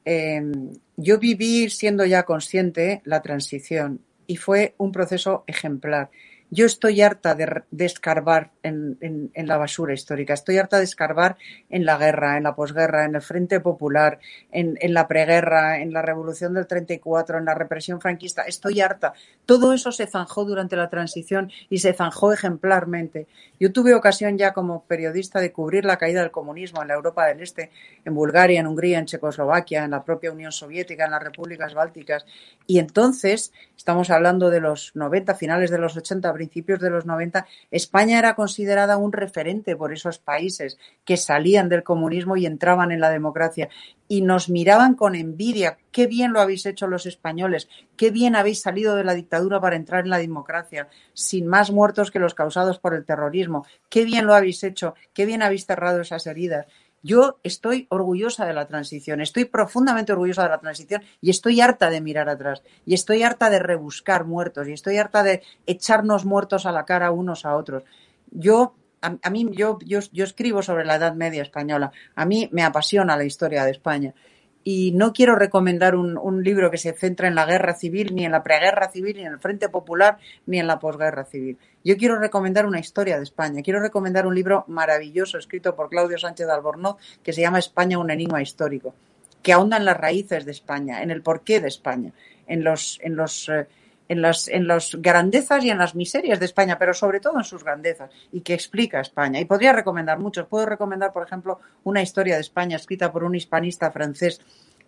Em, 0.04 0.72
yo 0.96 1.18
viví 1.18 1.70
siendo 1.70 2.04
ya 2.04 2.24
consciente 2.24 3.00
la 3.04 3.22
transición 3.22 4.00
y 4.26 4.36
fue 4.36 4.74
un 4.78 4.92
proceso 4.92 5.44
ejemplar. 5.46 6.10
Yo 6.52 6.66
estoy 6.66 7.00
harta 7.00 7.36
de, 7.36 7.62
escarbar 7.84 8.50
en, 8.64 8.98
la 9.36 9.56
basura 9.56 9.94
histórica, 9.94 10.34
estoy 10.34 10.58
harta 10.58 10.78
de 10.78 10.84
escarbar 10.84 11.36
en 11.68 11.84
la 11.84 11.96
guerra, 11.96 12.36
en 12.36 12.42
la 12.42 12.56
posguerra, 12.56 13.04
en 13.04 13.14
el 13.14 13.22
Frente 13.22 13.60
Popular, 13.60 14.18
en, 14.50 14.76
la 14.92 15.06
preguerra, 15.06 15.78
en 15.80 15.92
la 15.92 16.02
Revolución 16.02 16.52
del 16.54 16.66
34, 16.66 17.38
en 17.38 17.44
la 17.44 17.54
represión 17.54 18.00
franquista, 18.00 18.42
estoy 18.42 18.80
harta. 18.80 19.12
Todo 19.46 19.72
eso 19.72 19.92
se 19.92 20.08
zanjó 20.08 20.44
durante 20.44 20.74
la 20.74 20.90
transición 20.90 21.52
y 21.68 21.78
se 21.78 21.92
zanjó 21.92 22.32
ejemplarmente. 22.32 23.28
Yo 23.60 23.72
tuve 23.72 23.94
ocasión 23.94 24.36
ya 24.36 24.52
como 24.52 24.82
periodista 24.84 25.40
de 25.40 25.52
cubrir 25.52 25.84
la 25.84 25.98
caída 25.98 26.20
del 26.20 26.32
comunismo 26.32 26.82
en 26.82 26.88
la 26.88 26.94
Europa 26.94 27.26
del 27.26 27.42
Este, 27.42 27.70
en 28.04 28.14
Bulgaria, 28.14 28.58
en 28.58 28.66
Hungría, 28.66 28.98
en 28.98 29.06
Checoslovaquia, 29.06 29.84
en 29.84 29.92
la 29.92 30.02
propia 30.02 30.32
Unión 30.32 30.50
Soviética, 30.50 31.04
en 31.04 31.12
las 31.12 31.22
repúblicas 31.22 31.74
bálticas. 31.74 32.26
Y 32.66 32.80
entonces, 32.80 33.52
estamos 33.76 34.10
hablando 34.10 34.50
de 34.50 34.60
los 34.60 34.96
90, 34.96 35.34
finales 35.36 35.70
de 35.70 35.78
los 35.78 35.96
80, 35.96 36.39
principios 36.40 36.80
de 36.80 36.88
los 36.88 37.04
90, 37.04 37.46
España 37.70 38.18
era 38.18 38.34
considerada 38.34 38.96
un 38.96 39.12
referente 39.12 39.76
por 39.76 39.92
esos 39.92 40.18
países 40.18 40.78
que 41.04 41.18
salían 41.18 41.68
del 41.68 41.82
comunismo 41.82 42.38
y 42.38 42.46
entraban 42.46 42.92
en 42.92 43.00
la 43.00 43.10
democracia 43.10 43.68
y 44.08 44.22
nos 44.22 44.48
miraban 44.48 44.94
con 44.94 45.14
envidia. 45.14 45.76
Qué 45.92 46.06
bien 46.06 46.32
lo 46.32 46.40
habéis 46.40 46.64
hecho 46.64 46.86
los 46.86 47.04
españoles, 47.04 47.68
qué 47.94 48.10
bien 48.10 48.36
habéis 48.36 48.62
salido 48.62 48.96
de 48.96 49.04
la 49.04 49.14
dictadura 49.14 49.60
para 49.60 49.76
entrar 49.76 50.04
en 50.04 50.10
la 50.10 50.16
democracia, 50.16 50.88
sin 51.12 51.46
más 51.46 51.70
muertos 51.70 52.10
que 52.10 52.18
los 52.18 52.32
causados 52.32 52.78
por 52.78 52.94
el 52.94 53.04
terrorismo. 53.04 53.66
Qué 53.90 54.06
bien 54.06 54.26
lo 54.26 54.34
habéis 54.34 54.64
hecho, 54.64 54.94
qué 55.12 55.26
bien 55.26 55.42
habéis 55.42 55.66
cerrado 55.66 56.00
esas 56.00 56.26
heridas. 56.26 56.66
Yo 57.02 57.38
estoy 57.42 57.86
orgullosa 57.88 58.44
de 58.46 58.52
la 58.52 58.66
transición, 58.66 59.20
estoy 59.20 59.46
profundamente 59.46 60.12
orgullosa 60.12 60.42
de 60.42 60.50
la 60.50 60.60
transición 60.60 61.02
y 61.20 61.30
estoy 61.30 61.60
harta 61.60 61.88
de 61.88 62.00
mirar 62.00 62.28
atrás 62.28 62.62
y 62.84 62.94
estoy 62.94 63.22
harta 63.22 63.48
de 63.48 63.58
rebuscar 63.58 64.26
muertos 64.26 64.68
y 64.68 64.72
estoy 64.72 64.98
harta 64.98 65.22
de 65.22 65.42
echarnos 65.66 66.24
muertos 66.24 66.66
a 66.66 66.72
la 66.72 66.84
cara 66.84 67.10
unos 67.10 67.46
a 67.46 67.56
otros. 67.56 67.84
Yo 68.30 68.74
a, 69.00 69.30
mí 69.30 69.48
yo, 69.52 69.78
yo, 69.84 70.00
yo, 70.12 70.24
escribo 70.24 70.62
sobre 70.62 70.84
la 70.84 70.96
Edad 70.96 71.14
Media 71.14 71.40
española. 71.40 71.90
A 72.14 72.26
mí 72.26 72.50
me 72.52 72.62
apasiona 72.62 73.16
la 73.16 73.24
historia 73.24 73.64
de 73.64 73.70
España 73.70 74.14
y 74.62 74.92
no 74.92 75.12
quiero 75.12 75.36
recomendar 75.36 75.94
un, 75.94 76.44
libro 76.44 76.70
que 76.70 76.78
se 76.78 76.92
centra 76.92 77.28
en 77.28 77.34
la 77.34 77.46
guerra 77.46 77.74
civil, 77.74 78.14
ni 78.14 78.24
en 78.24 78.32
la 78.32 78.42
preguerra 78.42 78.90
civil, 78.90 79.16
ni 79.16 79.22
en 79.22 79.32
el 79.32 79.38
Frente 79.38 79.68
Popular, 79.68 80.18
ni 80.46 80.58
en 80.58 80.66
la 80.66 80.78
posguerra 80.78 81.24
civil. 81.24 81.58
Yo 81.84 81.96
quiero 81.96 82.18
recomendar 82.18 82.66
una 82.66 82.78
historia 82.78 83.16
de 83.16 83.22
España. 83.22 83.62
Quiero 83.62 83.80
recomendar 83.80 84.26
un 84.26 84.34
libro 84.34 84.64
maravilloso 84.68 85.38
escrito 85.38 85.74
por 85.74 85.88
Claudio 85.88 86.18
Sánchez 86.18 86.46
de 86.46 86.52
Albornoz 86.52 86.96
que 87.22 87.32
se 87.32 87.40
llama 87.40 87.58
España, 87.58 87.98
un 87.98 88.10
enigma 88.10 88.42
histórico, 88.42 88.94
que 89.42 89.52
ahonda 89.52 89.78
en 89.78 89.86
las 89.86 89.96
raíces 89.96 90.44
de 90.44 90.52
España, 90.52 91.02
en 91.02 91.10
el 91.10 91.22
porqué 91.22 91.60
de 91.60 91.68
España, 91.68 92.12
en 92.46 92.62
los, 92.62 92.98
en 93.02 93.16
los 93.16 93.48
eh, 93.48 93.66
en 94.10 94.22
las, 94.22 94.48
en 94.48 94.66
las 94.66 94.96
grandezas 94.96 95.64
y 95.64 95.70
en 95.70 95.78
las 95.78 95.94
miserias 95.94 96.40
de 96.40 96.46
España, 96.46 96.76
pero 96.80 96.92
sobre 96.92 97.20
todo 97.20 97.38
en 97.38 97.44
sus 97.44 97.62
grandezas, 97.62 98.10
y 98.32 98.40
que 98.40 98.54
explica 98.54 99.00
España. 99.00 99.38
Y 99.38 99.44
podría 99.44 99.72
recomendar 99.72 100.18
muchos. 100.18 100.48
Puedo 100.48 100.66
recomendar, 100.66 101.12
por 101.12 101.24
ejemplo, 101.24 101.60
una 101.84 102.02
historia 102.02 102.34
de 102.34 102.40
España 102.40 102.74
escrita 102.74 103.12
por 103.12 103.22
un 103.22 103.36
hispanista 103.36 103.92
francés 103.92 104.40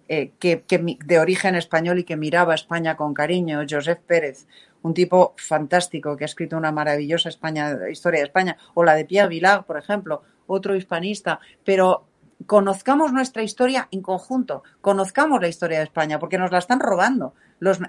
eh, 0.08 0.32
que, 0.40 0.64
de 1.04 1.18
origen 1.20 1.54
español 1.54 2.00
y 2.00 2.04
que 2.04 2.16
miraba 2.16 2.56
España 2.56 2.96
con 2.96 3.14
cariño, 3.14 3.60
Joseph 3.70 4.00
Pérez, 4.04 4.48
un 4.82 4.92
tipo 4.92 5.34
fantástico 5.36 6.16
que 6.16 6.24
ha 6.24 6.26
escrito 6.26 6.56
una 6.56 6.72
maravillosa 6.72 7.28
España, 7.28 7.78
historia 7.88 8.22
de 8.22 8.26
España, 8.26 8.56
o 8.74 8.82
la 8.82 8.96
de 8.96 9.04
Pierre 9.04 9.28
Vilar, 9.28 9.64
por 9.66 9.78
ejemplo, 9.78 10.24
otro 10.48 10.74
hispanista, 10.74 11.38
pero 11.64 12.08
conozcamos 12.47 13.12
nuestra 13.12 13.43
historia 13.43 13.88
en 13.90 14.03
conjunto, 14.03 14.62
conozcamos 14.80 15.40
la 15.40 15.49
historia 15.49 15.78
de 15.78 15.84
España, 15.84 16.18
porque 16.18 16.38
nos 16.38 16.51
la 16.51 16.59
están 16.59 16.80
robando. 16.80 17.34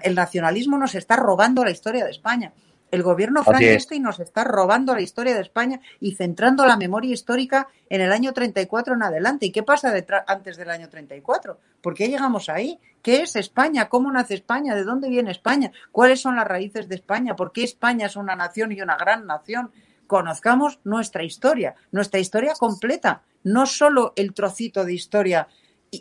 el 0.02 0.14
nacionalismo 0.14 0.78
nos 0.78 0.94
está 0.94 1.16
robando 1.16 1.64
la 1.64 1.70
historia 1.70 2.04
de 2.04 2.10
España. 2.10 2.52
El 2.90 3.02
gobierno 3.02 3.42
franquista 3.42 3.98
nos 3.98 4.20
está 4.20 4.44
robando 4.44 4.94
la 4.94 5.00
historia 5.00 5.34
de 5.34 5.40
España 5.40 5.80
y 5.98 6.14
centrando 6.14 6.64
la 6.64 6.76
memoria 6.76 7.12
histórica 7.12 7.66
en 7.88 8.00
el 8.00 8.12
año 8.12 8.32
34 8.32 8.94
en 8.94 9.02
adelante. 9.02 9.46
¿Y 9.46 9.50
qué 9.50 9.64
pasa 9.64 9.92
antes 10.28 10.56
del 10.56 10.70
año 10.70 10.88
34? 10.88 11.58
¿Por 11.82 11.94
qué 11.94 12.08
llegamos 12.08 12.48
ahí? 12.48 12.78
¿Qué 13.02 13.22
es 13.22 13.34
España? 13.34 13.88
¿Cómo 13.88 14.12
nace 14.12 14.34
España? 14.34 14.76
¿De 14.76 14.84
dónde 14.84 15.08
viene 15.08 15.32
España? 15.32 15.72
¿Cuáles 15.90 16.20
son 16.20 16.36
las 16.36 16.46
raíces 16.46 16.88
de 16.88 16.94
España? 16.94 17.34
¿Por 17.34 17.50
qué 17.50 17.64
España 17.64 18.06
es 18.06 18.14
una 18.14 18.36
nación 18.36 18.70
y 18.70 18.80
una 18.80 18.96
gran 18.96 19.26
nación? 19.26 19.72
Conozcamos 20.06 20.78
nuestra 20.84 21.24
historia, 21.24 21.74
nuestra 21.90 22.20
historia 22.20 22.52
completa 22.56 23.22
no 23.44 23.66
solo 23.66 24.12
el 24.16 24.34
trocito 24.34 24.84
de 24.84 24.94
historia 24.94 25.48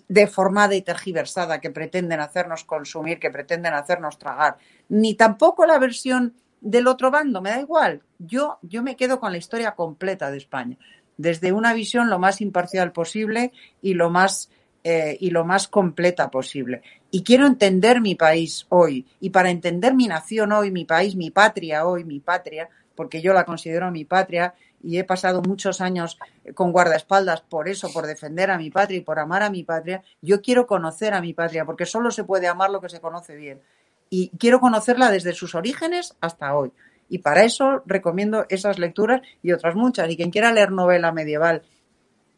deformada 0.07 0.75
y 0.75 0.81
tergiversada 0.81 1.61
que 1.61 1.69
pretenden 1.69 2.19
hacernos 2.19 2.63
consumir, 2.63 3.19
que 3.19 3.29
pretenden 3.29 3.73
hacernos 3.73 4.17
tragar, 4.17 4.57
ni 4.89 5.13
tampoco 5.13 5.65
la 5.65 5.77
versión 5.77 6.33
del 6.61 6.87
otro 6.87 7.11
bando, 7.11 7.41
me 7.41 7.51
da 7.51 7.59
igual. 7.59 8.01
Yo, 8.17 8.57
yo 8.61 8.81
me 8.81 8.95
quedo 8.95 9.19
con 9.19 9.31
la 9.31 9.37
historia 9.37 9.75
completa 9.75 10.31
de 10.31 10.37
España, 10.37 10.77
desde 11.17 11.51
una 11.51 11.73
visión 11.73 12.09
lo 12.09 12.19
más 12.19 12.41
imparcial 12.41 12.91
posible 12.91 13.51
y 13.81 13.93
lo 13.93 14.09
más, 14.09 14.49
eh, 14.83 15.17
y 15.19 15.29
lo 15.29 15.45
más 15.45 15.67
completa 15.67 16.31
posible. 16.31 16.81
Y 17.11 17.23
quiero 17.23 17.45
entender 17.45 18.01
mi 18.01 18.15
país 18.15 18.65
hoy. 18.69 19.05
Y 19.19 19.29
para 19.29 19.51
entender 19.51 19.93
mi 19.93 20.07
nación 20.07 20.51
hoy, 20.53 20.71
mi 20.71 20.85
país, 20.85 21.15
mi 21.15 21.29
patria 21.29 21.85
hoy, 21.85 22.05
mi 22.05 22.19
patria, 22.19 22.69
porque 22.95 23.21
yo 23.21 23.33
la 23.33 23.43
considero 23.43 23.91
mi 23.91 24.05
patria, 24.05 24.55
y 24.83 24.99
he 24.99 25.03
pasado 25.05 25.41
muchos 25.41 25.81
años 25.81 26.19
con 26.53 26.71
guardaespaldas 26.71 27.41
por 27.41 27.69
eso, 27.69 27.91
por 27.91 28.05
defender 28.05 28.51
a 28.51 28.57
mi 28.57 28.69
patria 28.69 28.97
y 28.97 29.01
por 29.01 29.17
amar 29.17 29.41
a 29.41 29.49
mi 29.49 29.63
patria, 29.63 30.03
yo 30.21 30.41
quiero 30.41 30.67
conocer 30.67 31.13
a 31.13 31.21
mi 31.21 31.33
patria, 31.33 31.65
porque 31.65 31.85
solo 31.85 32.11
se 32.11 32.25
puede 32.25 32.47
amar 32.47 32.69
lo 32.69 32.81
que 32.81 32.89
se 32.89 32.99
conoce 32.99 33.35
bien. 33.35 33.61
Y 34.09 34.29
quiero 34.37 34.59
conocerla 34.59 35.09
desde 35.09 35.33
sus 35.33 35.55
orígenes 35.55 36.15
hasta 36.21 36.55
hoy. 36.55 36.71
Y 37.09 37.19
para 37.19 37.43
eso 37.43 37.81
recomiendo 37.85 38.45
esas 38.49 38.77
lecturas 38.77 39.21
y 39.41 39.53
otras 39.53 39.75
muchas. 39.75 40.09
Y 40.09 40.17
quien 40.17 40.31
quiera 40.31 40.51
leer 40.51 40.71
novela 40.71 41.11
medieval 41.11 41.63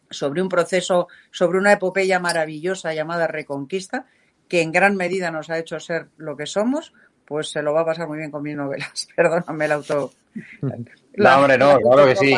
sobre 0.10 0.42
un 0.42 0.50
proceso, 0.50 1.08
sobre 1.32 1.58
una 1.58 1.74
epopeya 1.74 2.20
maravillosa 2.20 2.94
llamada 2.94 3.28
Reconquista, 3.28 4.06
que 4.48 4.62
en 4.62 4.72
gran 4.72 4.96
medida 4.96 5.32
nos 5.32 5.50
ha 5.50 5.58
hecho 5.58 5.80
ser 5.80 6.10
lo 6.18 6.38
que 6.38 6.46
somos, 6.46 6.94
pues 7.26 7.50
se 7.50 7.62
lo 7.62 7.74
va 7.74 7.82
a 7.82 7.86
pasar 7.86 8.08
muy 8.08 8.20
bien 8.20 8.32
con 8.32 8.44
mis 8.44 8.56
novelas. 8.56 9.08
Perdóname 9.16 9.66
el 9.66 9.72
auto. 9.72 10.12
no, 11.16 11.38
hombre, 11.38 11.58
no, 11.58 11.80
claro 11.80 12.06
que 12.06 12.16
sí. 12.16 12.36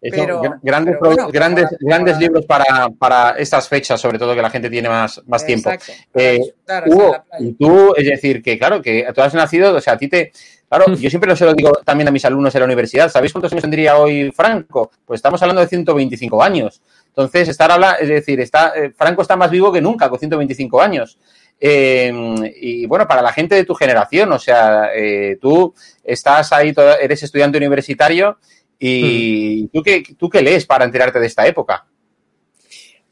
Pero, 0.00 0.40
grandes, 0.62 0.96
grandes, 1.32 1.76
grandes 1.80 2.18
libros 2.18 2.46
para, 2.46 2.88
para, 2.90 3.30
estas 3.30 3.68
fechas, 3.68 4.00
sobre 4.00 4.18
todo 4.18 4.34
que 4.34 4.42
la 4.42 4.50
gente 4.50 4.70
tiene 4.70 4.88
más, 4.88 5.20
más 5.26 5.44
tiempo. 5.44 5.70
Eh, 6.14 6.40
y 7.40 7.52
tú, 7.54 7.94
es 7.96 8.06
decir, 8.06 8.42
que 8.42 8.58
claro, 8.58 8.80
que 8.80 9.06
tú 9.14 9.20
has 9.20 9.34
nacido, 9.34 9.74
o 9.74 9.80
sea, 9.80 9.94
a 9.94 9.98
ti 9.98 10.08
te. 10.08 10.32
Claro, 10.68 10.94
yo 10.96 11.08
siempre 11.10 11.30
lo 11.30 11.36
se 11.36 11.44
lo 11.44 11.54
digo 11.54 11.72
también 11.84 12.08
a 12.08 12.10
mis 12.10 12.24
alumnos 12.24 12.54
en 12.54 12.60
la 12.60 12.64
universidad. 12.64 13.08
¿Sabéis 13.08 13.32
cuántos 13.32 13.52
años 13.52 13.62
tendría 13.62 13.98
hoy 13.98 14.32
Franco? 14.32 14.90
Pues 15.04 15.18
estamos 15.18 15.40
hablando 15.42 15.60
de 15.60 15.68
125 15.68 16.42
años. 16.42 16.82
Entonces, 17.08 17.48
estar 17.48 17.70
hablando, 17.70 17.98
es 18.00 18.08
decir, 18.08 18.40
está, 18.40 18.72
eh, 18.74 18.90
Franco 18.90 19.22
está 19.22 19.36
más 19.36 19.50
vivo 19.50 19.72
que 19.72 19.80
nunca, 19.80 20.08
con 20.08 20.18
125 20.18 20.82
años. 20.82 21.18
Eh, 21.58 22.12
y 22.60 22.86
bueno, 22.86 23.06
para 23.06 23.22
la 23.22 23.32
gente 23.32 23.54
de 23.54 23.64
tu 23.64 23.74
generación, 23.74 24.30
o 24.32 24.38
sea, 24.38 24.90
eh, 24.94 25.38
tú 25.40 25.74
estás 26.04 26.52
ahí, 26.52 26.74
eres 27.00 27.22
estudiante 27.22 27.58
universitario 27.58 28.38
y 28.78 29.64
hmm. 29.64 29.68
¿tú, 29.68 29.82
qué, 29.82 30.02
¿tú 30.18 30.28
qué 30.28 30.42
lees 30.42 30.66
para 30.66 30.84
enterarte 30.84 31.18
de 31.18 31.26
esta 31.26 31.46
época? 31.46 31.86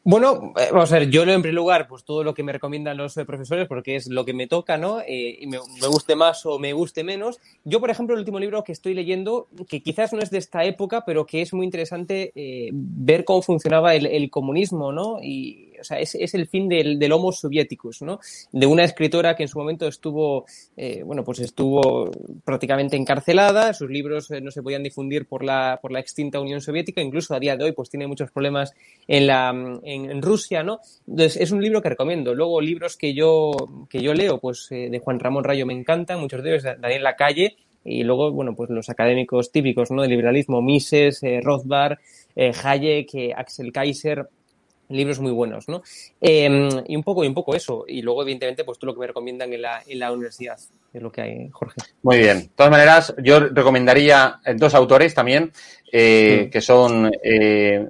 Bueno, 0.06 0.52
eh, 0.60 0.68
vamos 0.70 0.92
a 0.92 0.98
ver, 0.98 1.08
yo 1.08 1.24
leo 1.24 1.34
en 1.34 1.40
primer 1.40 1.54
lugar 1.54 1.88
pues 1.88 2.04
todo 2.04 2.22
lo 2.24 2.34
que 2.34 2.42
me 2.42 2.52
recomiendan 2.52 2.98
los 2.98 3.16
eh, 3.16 3.24
profesores 3.24 3.66
porque 3.66 3.96
es 3.96 4.06
lo 4.06 4.26
que 4.26 4.34
me 4.34 4.46
toca, 4.46 4.76
¿no? 4.76 5.00
Eh, 5.00 5.38
y 5.40 5.46
me, 5.46 5.56
guste 5.88 6.14
más 6.14 6.44
o 6.44 6.58
me 6.58 6.74
guste 6.74 7.02
menos. 7.02 7.40
Yo, 7.64 7.80
por 7.80 7.88
ejemplo, 7.88 8.14
el 8.14 8.18
último 8.20 8.38
libro 8.38 8.64
que 8.64 8.72
estoy 8.72 8.92
leyendo, 8.92 9.48
que 9.66 9.82
quizás 9.82 10.12
no 10.12 10.18
es 10.18 10.30
de 10.30 10.36
esta 10.36 10.62
época, 10.64 11.06
pero 11.06 11.24
que 11.24 11.40
es 11.40 11.54
muy 11.54 11.64
interesante 11.64 12.32
ver 12.70 13.24
cómo 13.24 13.40
funcionaba 13.40 13.94
el, 13.94 14.04
el, 14.04 14.28
comunismo, 14.28 14.92
¿no? 14.92 15.22
Y 15.22 15.72
o 15.84 15.86
sea, 15.86 15.98
es, 15.98 16.14
es 16.14 16.32
el 16.34 16.46
fin 16.46 16.66
del, 16.66 16.98
del, 16.98 17.12
Homo 17.12 17.30
soviéticos, 17.30 18.00
¿no? 18.00 18.18
De 18.52 18.66
una 18.66 18.84
escritora 18.84 19.36
que 19.36 19.42
en 19.42 19.48
su 19.48 19.58
momento 19.58 19.86
estuvo, 19.86 20.46
eh, 20.78 21.02
bueno, 21.04 21.22
pues 21.22 21.40
estuvo 21.40 22.10
prácticamente 22.42 22.96
encarcelada, 22.96 23.74
sus 23.74 23.90
libros 23.90 24.30
eh, 24.30 24.40
no 24.40 24.50
se 24.50 24.62
podían 24.62 24.82
difundir 24.82 25.26
por 25.26 25.44
la, 25.44 25.78
por 25.82 25.92
la 25.92 26.00
extinta 26.00 26.40
Unión 26.40 26.62
Soviética, 26.62 27.02
incluso 27.02 27.34
a 27.34 27.38
día 27.38 27.56
de 27.56 27.64
hoy 27.64 27.72
pues 27.72 27.90
tiene 27.90 28.06
muchos 28.06 28.30
problemas 28.30 28.72
en, 29.06 29.26
la, 29.26 29.50
en, 29.82 30.22
Rusia, 30.22 30.62
¿no? 30.62 30.80
Entonces 31.06 31.36
es 31.36 31.50
un 31.52 31.62
libro 31.62 31.82
que 31.82 31.90
recomiendo. 31.90 32.34
Luego 32.34 32.62
libros 32.62 32.96
que 32.96 33.12
yo, 33.12 33.52
que 33.90 34.00
yo 34.00 34.14
leo, 34.14 34.38
pues 34.38 34.66
eh, 34.70 34.88
de 34.90 34.98
Juan 35.00 35.20
Ramón 35.20 35.44
Rayo 35.44 35.66
me 35.66 35.74
encantan, 35.74 36.18
muchos 36.18 36.42
de 36.42 36.50
ellos, 36.50 36.64
Daniel 36.80 37.02
Lacalle, 37.02 37.56
y 37.84 38.02
luego, 38.04 38.32
bueno, 38.32 38.54
pues 38.56 38.70
los 38.70 38.88
académicos 38.88 39.52
típicos, 39.52 39.90
¿no? 39.90 40.00
Del 40.00 40.12
liberalismo, 40.12 40.62
Mises, 40.62 41.20
Rothbard, 41.42 41.98
Hayek, 42.34 43.34
Axel 43.36 43.72
Kaiser, 43.72 44.26
libros 44.88 45.20
muy 45.20 45.32
buenos, 45.32 45.68
¿no? 45.68 45.82
Eh, 46.20 46.68
y 46.86 46.96
un 46.96 47.02
poco 47.02 47.24
y 47.24 47.28
un 47.28 47.34
poco 47.34 47.54
eso. 47.54 47.84
Y 47.86 48.02
luego, 48.02 48.22
evidentemente, 48.22 48.64
pues 48.64 48.78
tú 48.78 48.86
lo 48.86 48.94
que 48.94 49.00
me 49.00 49.06
recomiendan 49.06 49.52
en 49.52 49.62
la, 49.62 49.82
en 49.86 49.98
la 49.98 50.12
universidad, 50.12 50.58
es 50.92 51.02
lo 51.02 51.10
que 51.10 51.20
hay, 51.22 51.48
Jorge. 51.50 51.80
Muy 52.02 52.18
bien. 52.18 52.40
De 52.40 52.50
todas 52.54 52.70
maneras, 52.70 53.14
yo 53.22 53.40
recomendaría 53.40 54.40
dos 54.56 54.74
autores 54.74 55.14
también, 55.14 55.52
eh, 55.92 56.42
sí. 56.44 56.50
que 56.50 56.60
son 56.60 57.10
eh, 57.22 57.86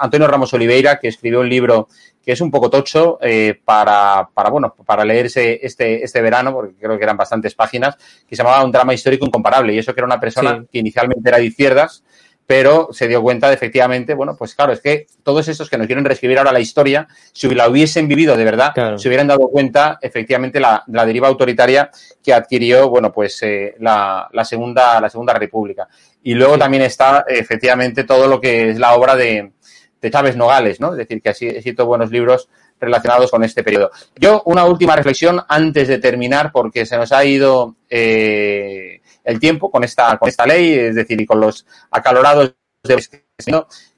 Antonio 0.00 0.26
Ramos 0.26 0.52
Oliveira, 0.54 0.98
que 0.98 1.08
escribió 1.08 1.40
un 1.40 1.48
libro 1.48 1.88
que 2.24 2.32
es 2.32 2.40
un 2.40 2.50
poco 2.50 2.70
tocho 2.70 3.18
eh, 3.20 3.60
para, 3.64 4.28
para, 4.32 4.50
bueno, 4.50 4.74
para 4.86 5.04
leerse 5.04 5.58
este, 5.62 6.04
este 6.04 6.22
verano, 6.22 6.52
porque 6.52 6.74
creo 6.80 6.96
que 6.96 7.04
eran 7.04 7.16
bastantes 7.16 7.54
páginas, 7.54 7.96
que 8.26 8.36
se 8.36 8.42
llamaba 8.42 8.64
Un 8.64 8.70
drama 8.70 8.94
histórico 8.94 9.26
incomparable. 9.26 9.74
Y 9.74 9.78
eso 9.78 9.92
que 9.92 10.00
era 10.00 10.06
una 10.06 10.20
persona 10.20 10.60
sí. 10.60 10.68
que 10.72 10.78
inicialmente 10.78 11.28
era 11.28 11.38
de 11.38 11.46
izquierdas, 11.46 12.04
pero 12.46 12.88
se 12.92 13.08
dio 13.08 13.22
cuenta 13.22 13.48
de 13.48 13.54
efectivamente, 13.54 14.14
bueno, 14.14 14.36
pues 14.36 14.54
claro, 14.54 14.72
es 14.72 14.80
que 14.80 15.06
todos 15.22 15.48
estos 15.48 15.70
que 15.70 15.78
nos 15.78 15.86
quieren 15.86 16.04
reescribir 16.04 16.38
ahora 16.38 16.52
la 16.52 16.60
historia, 16.60 17.06
si 17.32 17.48
la 17.54 17.68
hubiesen 17.68 18.08
vivido 18.08 18.36
de 18.36 18.44
verdad, 18.44 18.72
claro. 18.74 18.98
se 18.98 19.08
hubieran 19.08 19.28
dado 19.28 19.48
cuenta 19.48 19.98
efectivamente 20.02 20.60
la, 20.60 20.82
la 20.88 21.06
deriva 21.06 21.28
autoritaria 21.28 21.90
que 22.22 22.32
adquirió, 22.32 22.88
bueno, 22.88 23.12
pues 23.12 23.42
eh, 23.42 23.74
la, 23.78 24.28
la, 24.32 24.44
segunda, 24.44 25.00
la 25.00 25.08
segunda 25.08 25.34
república. 25.34 25.88
Y 26.22 26.34
luego 26.34 26.54
sí. 26.54 26.60
también 26.60 26.82
está 26.82 27.24
efectivamente 27.28 28.04
todo 28.04 28.26
lo 28.26 28.40
que 28.40 28.70
es 28.70 28.78
la 28.78 28.94
obra 28.94 29.16
de, 29.16 29.52
de 30.00 30.10
Chávez 30.10 30.36
Nogales, 30.36 30.80
¿no? 30.80 30.92
Es 30.92 30.98
decir, 30.98 31.22
que 31.22 31.28
ha 31.28 31.32
escrito 31.32 31.86
buenos 31.86 32.10
libros 32.10 32.48
relacionados 32.80 33.30
con 33.30 33.44
este 33.44 33.62
periodo. 33.62 33.92
Yo, 34.16 34.42
una 34.46 34.64
última 34.64 34.96
reflexión 34.96 35.40
antes 35.48 35.86
de 35.86 35.98
terminar, 35.98 36.50
porque 36.52 36.84
se 36.84 36.96
nos 36.96 37.12
ha 37.12 37.24
ido 37.24 37.76
eh, 37.88 39.00
el 39.24 39.38
tiempo 39.40 39.70
con 39.70 39.84
esta, 39.84 40.16
con 40.18 40.28
esta 40.28 40.46
ley, 40.46 40.72
es 40.72 40.94
decir, 40.94 41.20
y 41.20 41.26
con 41.26 41.40
los 41.40 41.66
acalorados 41.90 42.54
de 42.84 43.06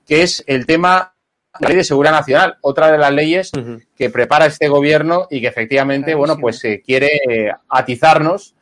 que 0.07 0.23
es 0.23 0.45
el 0.47 0.67
tema 0.67 1.15
de 1.59 1.63
la 1.65 1.69
ley 1.69 1.77
de 1.79 1.85
seguridad 1.85 2.13
nacional, 2.13 2.57
otra 2.61 2.91
de 2.91 2.99
las 2.99 3.13
leyes 3.13 3.53
uh 3.55 3.61
-huh. 3.61 3.87
que 3.97 4.11
prepara 4.11 4.47
este 4.47 4.69
gobierno 4.69 5.27
y 5.31 5.41
que 5.41 5.47
efectivamente, 5.49 6.13
Clarísimo. 6.13 6.19
bueno, 6.19 6.37
pues 6.41 6.63
eh, 6.65 6.83
quiere 6.85 7.11
eh, 7.29 7.53
atizarnos. 7.69 8.55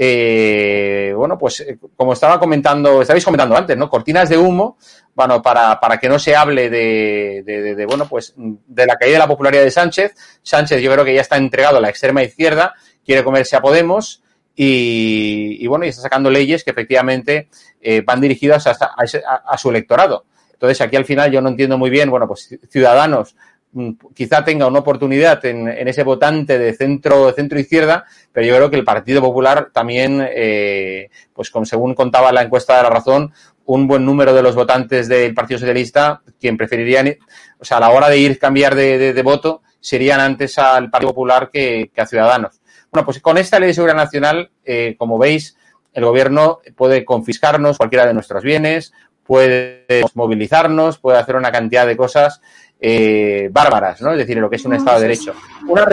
Eh, 0.00 1.12
bueno, 1.16 1.36
pues 1.36 1.58
eh, 1.60 1.76
como 1.96 2.12
estaba 2.12 2.38
comentando, 2.38 3.02
estabais 3.02 3.24
comentando 3.24 3.56
antes, 3.56 3.76
¿no? 3.76 3.90
Cortinas 3.90 4.28
de 4.28 4.38
humo, 4.38 4.78
bueno, 5.12 5.42
para, 5.42 5.80
para 5.80 5.98
que 5.98 6.08
no 6.08 6.20
se 6.20 6.36
hable 6.36 6.70
de, 6.70 7.42
de, 7.44 7.62
de, 7.62 7.74
de, 7.74 7.86
bueno, 7.86 8.06
pues 8.08 8.32
de 8.36 8.86
la 8.86 8.94
caída 8.96 9.14
de 9.14 9.18
la 9.18 9.26
popularidad 9.26 9.64
de 9.64 9.72
Sánchez. 9.72 10.14
Sánchez 10.42 10.80
yo 10.80 10.92
creo 10.92 11.04
que 11.04 11.14
ya 11.14 11.20
está 11.20 11.36
entregado 11.36 11.78
a 11.78 11.80
la 11.80 11.88
extrema 11.90 12.22
izquierda, 12.22 12.74
quiere 13.04 13.24
comerse 13.24 13.56
a 13.56 13.60
Podemos, 13.60 14.22
y, 14.60 15.56
y, 15.64 15.66
bueno, 15.68 15.84
y 15.84 15.90
está 15.90 16.02
sacando 16.02 16.30
leyes 16.30 16.64
que 16.64 16.72
efectivamente 16.72 17.48
eh, 17.80 18.00
van 18.04 18.20
dirigidas 18.20 18.66
a, 18.66 18.72
a, 18.72 19.34
a, 19.46 19.56
su 19.56 19.70
electorado. 19.70 20.24
Entonces, 20.52 20.80
aquí 20.80 20.96
al 20.96 21.04
final 21.04 21.30
yo 21.30 21.40
no 21.40 21.50
entiendo 21.50 21.78
muy 21.78 21.90
bien, 21.90 22.10
bueno, 22.10 22.26
pues 22.26 22.58
Ciudadanos 22.68 23.36
mm, 23.70 23.92
quizá 24.12 24.44
tenga 24.44 24.66
una 24.66 24.80
oportunidad 24.80 25.44
en, 25.46 25.68
en 25.68 25.86
ese 25.86 26.02
votante 26.02 26.58
de 26.58 26.74
centro, 26.74 27.32
centro 27.34 27.60
izquierda, 27.60 28.04
pero 28.32 28.48
yo 28.48 28.56
creo 28.56 28.68
que 28.68 28.74
el 28.74 28.84
Partido 28.84 29.20
Popular 29.20 29.70
también, 29.72 30.26
eh, 30.28 31.08
pues 31.32 31.50
como 31.52 31.64
según 31.64 31.94
contaba 31.94 32.32
la 32.32 32.42
encuesta 32.42 32.78
de 32.78 32.82
la 32.82 32.90
razón, 32.90 33.32
un 33.64 33.86
buen 33.86 34.04
número 34.04 34.34
de 34.34 34.42
los 34.42 34.56
votantes 34.56 35.06
del 35.06 35.34
Partido 35.34 35.60
Socialista, 35.60 36.20
quien 36.40 36.56
preferirían, 36.56 37.14
o 37.60 37.64
sea, 37.64 37.76
a 37.76 37.80
la 37.80 37.90
hora 37.90 38.08
de 38.08 38.18
ir 38.18 38.40
cambiar 38.40 38.74
de, 38.74 38.98
de, 38.98 39.12
de 39.12 39.22
voto, 39.22 39.62
serían 39.78 40.18
antes 40.18 40.58
al 40.58 40.90
Partido 40.90 41.10
Popular 41.10 41.48
que, 41.48 41.92
que 41.94 42.00
a 42.00 42.06
Ciudadanos. 42.06 42.57
Bueno, 42.98 43.06
pues 43.06 43.20
con 43.20 43.38
esta 43.38 43.60
ley 43.60 43.68
de 43.68 43.74
seguridad 43.74 43.96
nacional, 43.96 44.50
eh, 44.64 44.96
como 44.98 45.18
veis, 45.18 45.56
el 45.94 46.04
gobierno 46.04 46.58
puede 46.74 47.04
confiscarnos 47.04 47.78
cualquiera 47.78 48.04
de 48.04 48.12
nuestros 48.12 48.42
bienes, 48.42 48.92
puede 49.24 49.84
movilizarnos, 50.14 50.98
puede 50.98 51.18
hacer 51.18 51.36
una 51.36 51.52
cantidad 51.52 51.86
de 51.86 51.96
cosas 51.96 52.40
eh, 52.80 53.50
bárbaras, 53.52 54.02
¿no? 54.02 54.10
Es 54.10 54.18
decir, 54.18 54.38
lo 54.38 54.50
que 54.50 54.56
es 54.56 54.64
un 54.64 54.74
Estado 54.74 54.98
de 54.98 55.06
Derecho. 55.06 55.32
Una, 55.68 55.86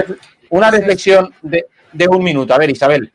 una 0.50 0.72
reflexión 0.72 1.32
de, 1.44 1.68
de, 1.94 2.08
un 2.08 2.24
minuto. 2.24 2.56
A 2.56 2.58
ver, 2.58 2.72
Isabel. 2.72 3.14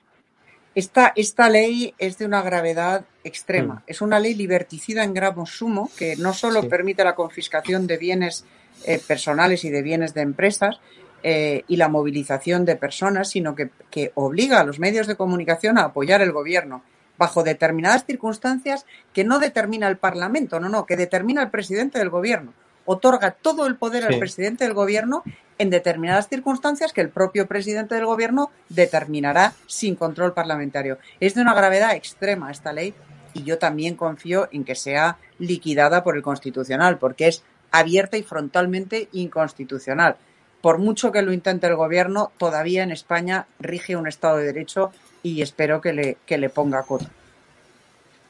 Esta, 0.77 1.13
esta 1.17 1.49
ley 1.49 1.93
es 1.99 2.17
de 2.17 2.27
una 2.27 2.43
gravedad 2.43 3.05
extrema. 3.25 3.75
Mm. 3.75 3.83
Es 3.89 4.03
una 4.03 4.21
ley 4.21 4.35
liberticida 4.35 5.03
en 5.03 5.15
grado 5.15 5.47
sumo 5.47 5.91
que 5.99 6.15
no 6.15 6.33
solo 6.33 6.63
sí. 6.63 6.69
permite 6.69 7.03
la 7.03 7.17
confiscación 7.17 7.89
de 7.89 7.97
bienes 7.97 8.45
eh, 8.85 9.01
personales 9.05 9.65
y 9.65 9.71
de 9.71 9.83
bienes 9.83 10.15
de 10.15 10.23
empresas, 10.23 10.81
eh, 11.23 11.65
y 11.69 11.77
la 11.77 11.89
movilización 11.89 12.65
de 12.65 12.77
personas, 12.77 13.29
sino 13.29 13.55
que, 13.55 13.71
que, 13.91 14.13
obliga 14.15 14.61
a 14.61 14.65
los 14.65 14.79
medios 14.79 15.07
de 15.07 15.17
comunicación 15.17 15.79
a 15.79 15.85
apoyar 15.85 16.23
el 16.23 16.33
gobierno 16.33 16.83
bajo 17.19 17.43
determinadas 17.43 18.07
circunstancias 18.07 18.87
que 19.13 19.25
no 19.25 19.39
determina 19.39 19.89
el 19.89 19.99
Parlamento, 19.99 20.59
no, 20.59 20.71
no, 20.71 20.87
que 20.87 20.97
determina 20.97 21.43
el 21.43 21.51
presidente 21.51 21.99
del 21.99 22.09
gobierno. 22.09 22.55
Otorga 22.87 23.33
todo 23.33 23.67
el 23.67 23.77
poder 23.77 24.05
sí. 24.07 24.15
al 24.15 24.19
presidente 24.19 24.65
del 24.65 24.73
gobierno 24.73 25.23
en 25.59 25.69
determinadas 25.69 26.29
circunstancias 26.29 26.95
que 26.95 27.03
el 27.03 27.11
propio 27.11 27.47
presidente 27.47 27.95
del 27.95 28.07
gobierno 28.07 28.51
determinará 28.71 29.53
sin 29.67 29.97
control 29.97 30.33
parlamentario. 30.33 30.99
Es 31.21 31.35
de 31.35 31.43
una 31.43 31.53
gravedad 31.53 31.95
extrema 31.95 32.51
esta 32.51 32.73
ley 32.73 32.95
y 33.35 33.45
yo 33.45 33.59
también 33.59 33.97
confío 33.97 34.49
en 34.53 34.65
que 34.65 34.75
sea 34.75 35.19
liquidada 35.39 36.03
por 36.03 36.17
el 36.17 36.23
Constitucional, 36.23 36.99
porque 36.99 37.29
es 37.29 37.45
abierta 37.71 38.17
y 38.17 38.23
frontalmente 38.23 39.11
inconstitucional 39.13 40.17
por 40.61 40.79
mucho 40.79 41.13
que 41.13 41.23
lo 41.23 41.33
intente 41.33 41.67
el 41.67 41.77
gobierno, 41.77 42.33
todavía 42.39 42.83
en 42.83 42.91
España 42.91 43.47
rige 43.59 43.97
un 43.97 44.07
Estado 44.07 44.39
de 44.39 44.47
Derecho 44.47 44.93
y 45.23 45.43
espero 45.43 45.81
que 45.81 45.93
le, 45.93 46.17
que 46.27 46.39
le 46.39 46.51
ponga 46.51 46.83
coto. 46.83 47.07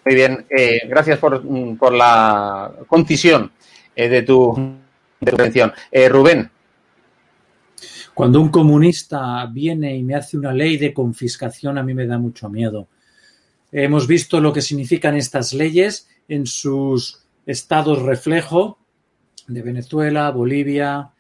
Muy 0.05 0.15
bien, 0.15 0.47
eh, 0.49 0.81
gracias 0.89 1.19
por, 1.19 1.43
por, 1.77 1.93
la 1.93 2.73
concisión 2.87 3.53
eh, 3.95 4.09
de, 4.09 4.23
tu, 4.23 4.55
de, 4.55 4.63
tu, 4.63 5.27
intervención. 5.27 5.73
Eh, 5.91 6.09
Rubén. 6.09 6.51
Cuando 8.15 8.41
un 8.41 8.49
comunista 8.49 9.47
viene 9.47 9.97
y 9.97 10.03
me 10.03 10.15
hace 10.15 10.37
una 10.37 10.53
ley 10.53 10.77
de 10.77 10.93
confiscación, 10.93 11.79
a 11.79 11.83
mí 11.83 11.95
me 11.95 12.07
da 12.07 12.19
mucho 12.19 12.49
miedo. 12.49 12.89
Hemos 13.73 14.07
visto 14.07 14.41
lo 14.41 14.53
que 14.53 14.63
significan 14.63 15.17
estas 15.17 15.53
leyes 15.53 16.09
en 16.29 16.47
sus 16.47 17.21
estados 17.47 18.03
reflejo 18.03 18.79
de 19.47 19.63
Venezuela, 19.63 20.31
Bolivia, 20.31 21.11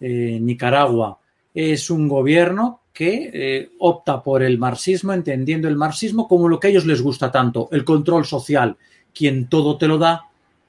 eh, 0.00 0.38
Nicaragua. 0.40 1.18
Es 1.54 1.90
un 1.90 2.08
gobierno 2.08 2.82
que 2.92 3.30
eh, 3.32 3.70
opta 3.78 4.22
por 4.22 4.42
el 4.42 4.58
marxismo, 4.58 5.12
entendiendo 5.12 5.68
el 5.68 5.76
marxismo 5.76 6.26
como 6.26 6.48
lo 6.48 6.58
que 6.58 6.66
a 6.66 6.70
ellos 6.70 6.86
les 6.86 7.00
gusta 7.00 7.30
tanto, 7.30 7.68
el 7.70 7.84
control 7.84 8.24
social. 8.24 8.76
Quien 9.14 9.48
todo 9.48 9.78
te 9.78 9.86
lo 9.86 9.98
da, 9.98 10.24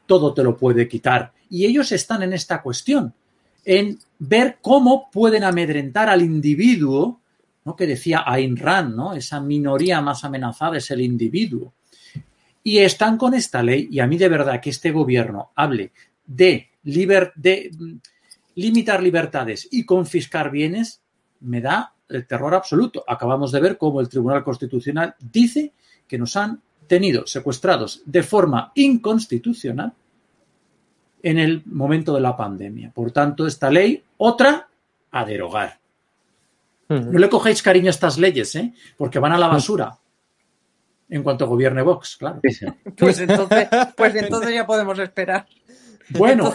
todo 0.06 0.34
te 0.34 0.44
lo 0.44 0.56
puede 0.56 0.88
quitar. 0.88 1.32
Y 1.50 1.66
ellos 1.66 1.92
están 1.92 2.24
en 2.24 2.34
esta 2.34 2.62
cuestión, 2.62 3.14
en 3.66 3.98
ver 4.20 4.58
cómo 4.62 5.10
pueden 5.12 5.44
amedrentar 5.44 6.10
al 6.10 6.22
individuo, 6.22 7.20
¿no? 7.66 7.76
que 7.76 7.88
decía 7.88 8.24
Ayn 8.26 8.58
Rand, 8.58 8.96
¿no? 8.96 9.14
esa 9.14 9.40
minoría 9.40 10.02
más 10.02 10.24
amenazada 10.24 10.78
es 10.78 10.92
el 10.92 11.02
individuo. 11.02 11.74
Y 12.64 12.78
están 12.80 13.18
con 13.18 13.34
esta 13.34 13.64
ley, 13.64 13.88
y 13.90 14.00
a 14.00 14.08
mí 14.08 14.18
de 14.18 14.30
verdad 14.30 14.62
que 14.62 14.70
este 14.70 14.92
gobierno 14.92 15.52
hable 15.56 15.92
de, 16.26 16.70
de 16.84 17.72
mm, 17.76 17.96
limitar 18.56 19.02
libertades 19.02 19.68
y 19.72 19.86
confiscar 19.86 20.52
bienes, 20.52 21.02
me 21.42 21.62
da 21.62 21.94
el 22.10 22.28
terror 22.28 22.54
absoluto. 22.54 23.04
Acabamos 23.08 23.52
de 23.52 23.62
ver 23.62 23.78
cómo 23.78 24.02
el 24.02 24.10
Tribunal 24.10 24.44
Constitucional 24.44 25.16
dice 25.20 25.74
que 26.08 26.18
nos 26.18 26.36
han 26.36 26.62
tenido 26.88 27.26
secuestrados 27.28 28.02
de 28.06 28.24
forma 28.24 28.72
inconstitucional 28.76 29.94
en 31.22 31.38
el 31.38 31.64
momento 31.66 32.14
de 32.14 32.22
la 32.22 32.36
pandemia. 32.36 32.92
Por 32.92 33.12
tanto, 33.12 33.46
esta 33.46 33.70
ley, 33.70 34.04
otra, 34.18 34.68
a 35.12 35.26
derogar. 35.26 35.80
No 36.90 37.20
le 37.20 37.30
cogéis 37.30 37.62
cariño 37.62 37.88
a 37.88 37.92
estas 37.92 38.18
leyes, 38.18 38.56
¿eh? 38.56 38.74
porque 38.98 39.20
van 39.20 39.34
a 39.34 39.38
la 39.38 39.48
basura. 39.48 39.96
En 41.08 41.22
cuanto 41.22 41.48
gobierne 41.48 41.84
Vox, 41.84 42.18
claro. 42.18 42.40
Pues 42.98 43.20
entonces, 43.20 43.68
pues 43.96 44.16
entonces 44.24 44.54
ya 44.54 44.66
podemos 44.66 44.98
esperar. 44.98 45.46
Bueno, 46.12 46.54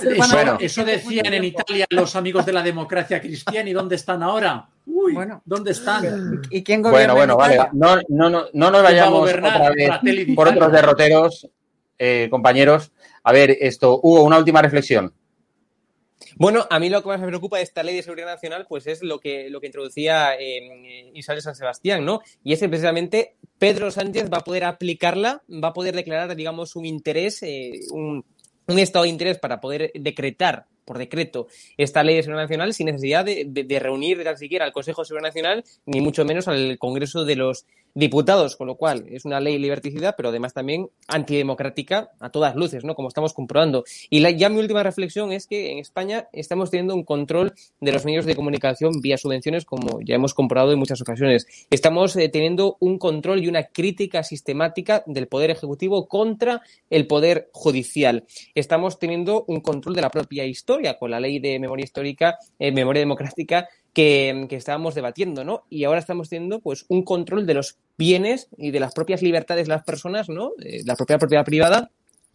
eso, 0.59 0.85
decían 0.85 1.33
en 1.33 1.45
Italia 1.45 1.87
los 1.91 2.17
amigos 2.17 2.45
de 2.47 2.53
la 2.53 2.63
democracia 2.63 3.21
cristiana. 3.21 3.69
¿Y 3.69 3.73
dónde 3.73 3.97
están 3.97 4.23
ahora? 4.23 4.69
Uy, 4.87 5.15
bueno, 5.15 5.43
¿dónde 5.45 5.73
están? 5.73 6.43
¿Y 6.51 6.63
quién 6.63 6.83
gobierna? 6.83 7.15
Bueno, 7.15 7.37
bueno, 7.37 7.57
vale. 7.59 7.71
No, 7.73 7.97
no, 8.09 8.31
no, 8.31 8.47
no 8.53 8.71
nos 8.71 8.83
vayamos 8.83 9.31
otra 9.31 9.71
vez 9.71 9.91
por 10.35 10.49
otros 10.49 10.73
derroteros, 10.73 11.49
eh, 11.99 12.29
compañeros. 12.31 12.93
A 13.23 13.33
ver, 13.33 13.57
esto, 13.61 14.01
Hugo, 14.03 14.23
una 14.23 14.39
última 14.39 14.61
reflexión. 14.61 15.13
Bueno, 16.37 16.67
a 16.69 16.79
mí 16.81 16.89
lo 16.89 17.03
que 17.03 17.09
más 17.09 17.21
me 17.21 17.27
preocupa 17.27 17.59
de 17.59 17.63
esta 17.63 17.83
ley 17.83 17.95
de 17.97 18.03
seguridad 18.03 18.27
nacional, 18.27 18.67
pues 18.69 18.87
es 18.87 19.03
lo 19.03 19.21
que, 19.21 19.51
lo 19.51 19.61
que 19.61 19.67
introducía 19.67 20.35
eh, 20.35 21.11
Isabel 21.15 21.43
San 21.43 21.55
Sebastián, 21.55 22.05
¿no? 22.05 22.23
Y 22.43 22.53
es 22.53 22.61
que 22.61 22.69
precisamente 22.69 23.37
Pedro 23.59 23.91
Sánchez 23.91 24.31
va 24.33 24.39
a 24.39 24.45
poder 24.45 24.65
aplicarla, 24.65 25.43
va 25.49 25.69
a 25.69 25.73
poder 25.73 25.95
declarar, 25.95 26.35
digamos, 26.35 26.77
un 26.77 26.87
interés, 26.87 27.43
eh, 27.43 27.73
un, 27.93 28.25
un 28.67 28.79
estado 28.79 29.05
de 29.05 29.11
interés 29.11 29.39
para 29.39 29.61
poder 29.61 29.93
decretar 29.95 30.67
por 30.85 30.99
decreto 30.99 31.49
esta 31.77 32.03
ley 32.03 32.17
de 32.17 32.23
seguridad 32.23 32.45
nacional 32.45 32.75
sin 32.75 32.87
necesidad 32.87 33.25
de, 33.25 33.45
de, 33.47 33.79
reunir 33.79 34.23
tan 34.25 34.39
siquiera 34.39 34.65
al 34.65 34.73
Consejo 34.73 35.03
de 35.03 35.07
Seguridad 35.07 35.29
Nacional 35.29 35.65
ni 35.87 36.01
mucho 36.01 36.25
menos 36.25 36.49
al 36.49 36.79
Congreso 36.79 37.25
de 37.25 37.37
los 37.37 37.67
Diputados, 37.97 38.57
con 38.57 38.67
lo 38.67 38.75
cual 38.75 39.05
es 39.09 39.25
una 39.25 39.39
ley 39.39 39.57
liberticida, 39.57 40.17
pero 40.17 40.31
además 40.31 40.53
también 40.53 40.91
antidemocrática 41.07 42.11
a 42.19 42.31
todas 42.31 42.57
luces, 42.57 42.83
¿no? 42.83 42.97
Como 42.97 43.07
estamos 43.07 43.33
comprobando. 43.33 43.85
Y 44.11 44.19
la, 44.19 44.33
ya 44.33 44.49
mi 44.49 44.59
última 44.59 44.83
reflexión 44.83 45.31
es 45.31 45.47
que 45.47 45.71
en 45.71 45.79
España 45.79 46.27
estamos 46.33 46.73
teniendo 46.73 46.97
un 46.97 47.05
control 47.05 47.53
de 47.81 47.93
los 47.93 48.05
medios 48.05 48.27
de 48.27 48.35
comunicación 48.35 49.01
vía 49.01 49.17
subvenciones, 49.17 49.65
como 49.65 50.01
ya 50.01 50.17
hemos 50.17 50.35
comprobado 50.35 50.73
en 50.73 50.81
muchas 50.81 51.01
ocasiones. 51.03 51.47
Estamos 51.71 52.17
eh, 52.17 52.29
teniendo 52.29 52.77
un 52.81 52.99
control 52.99 53.45
y 53.45 53.47
una 53.47 53.63
crítica 53.63 54.25
sistemática 54.25 55.05
del 55.07 55.29
Poder 55.29 55.51
Ejecutivo 55.51 56.09
contra 56.09 56.63
el 56.91 57.07
Poder 57.07 57.49
Judicial. 57.53 58.25
Estamos 58.57 58.99
teniendo 58.99 59.45
un 59.47 59.61
control 59.61 59.95
de 59.95 60.03
la 60.03 60.11
propia 60.11 60.45
historia 60.45 60.74
con 60.99 61.11
la 61.11 61.21
ley 61.21 61.39
de 61.39 61.59
memoria 61.59 61.85
histórica, 61.85 62.39
eh, 62.59 62.73
memoria 62.73 63.01
democrática, 63.01 63.69
que, 63.93 64.47
estábamos 64.51 64.95
debatiendo, 64.95 65.45
¿no? 65.45 65.65
Y 65.71 65.85
ahora 65.85 66.01
estamos 66.01 66.29
teniendo 66.29 66.61
pues 66.61 66.85
un 66.89 67.05
control 67.05 67.47
de 67.47 67.55
los 67.55 67.79
bienes 67.97 68.49
y 68.57 68.71
de 68.73 68.81
las 68.81 68.93
propias 68.93 69.23
libertades 69.23 69.67
de 69.67 69.75
las 69.75 69.85
personas, 69.85 70.29
¿no? 70.29 70.53
la 70.85 70.97
propia 70.97 71.19
propiedad 71.19 71.45
privada 71.45 71.91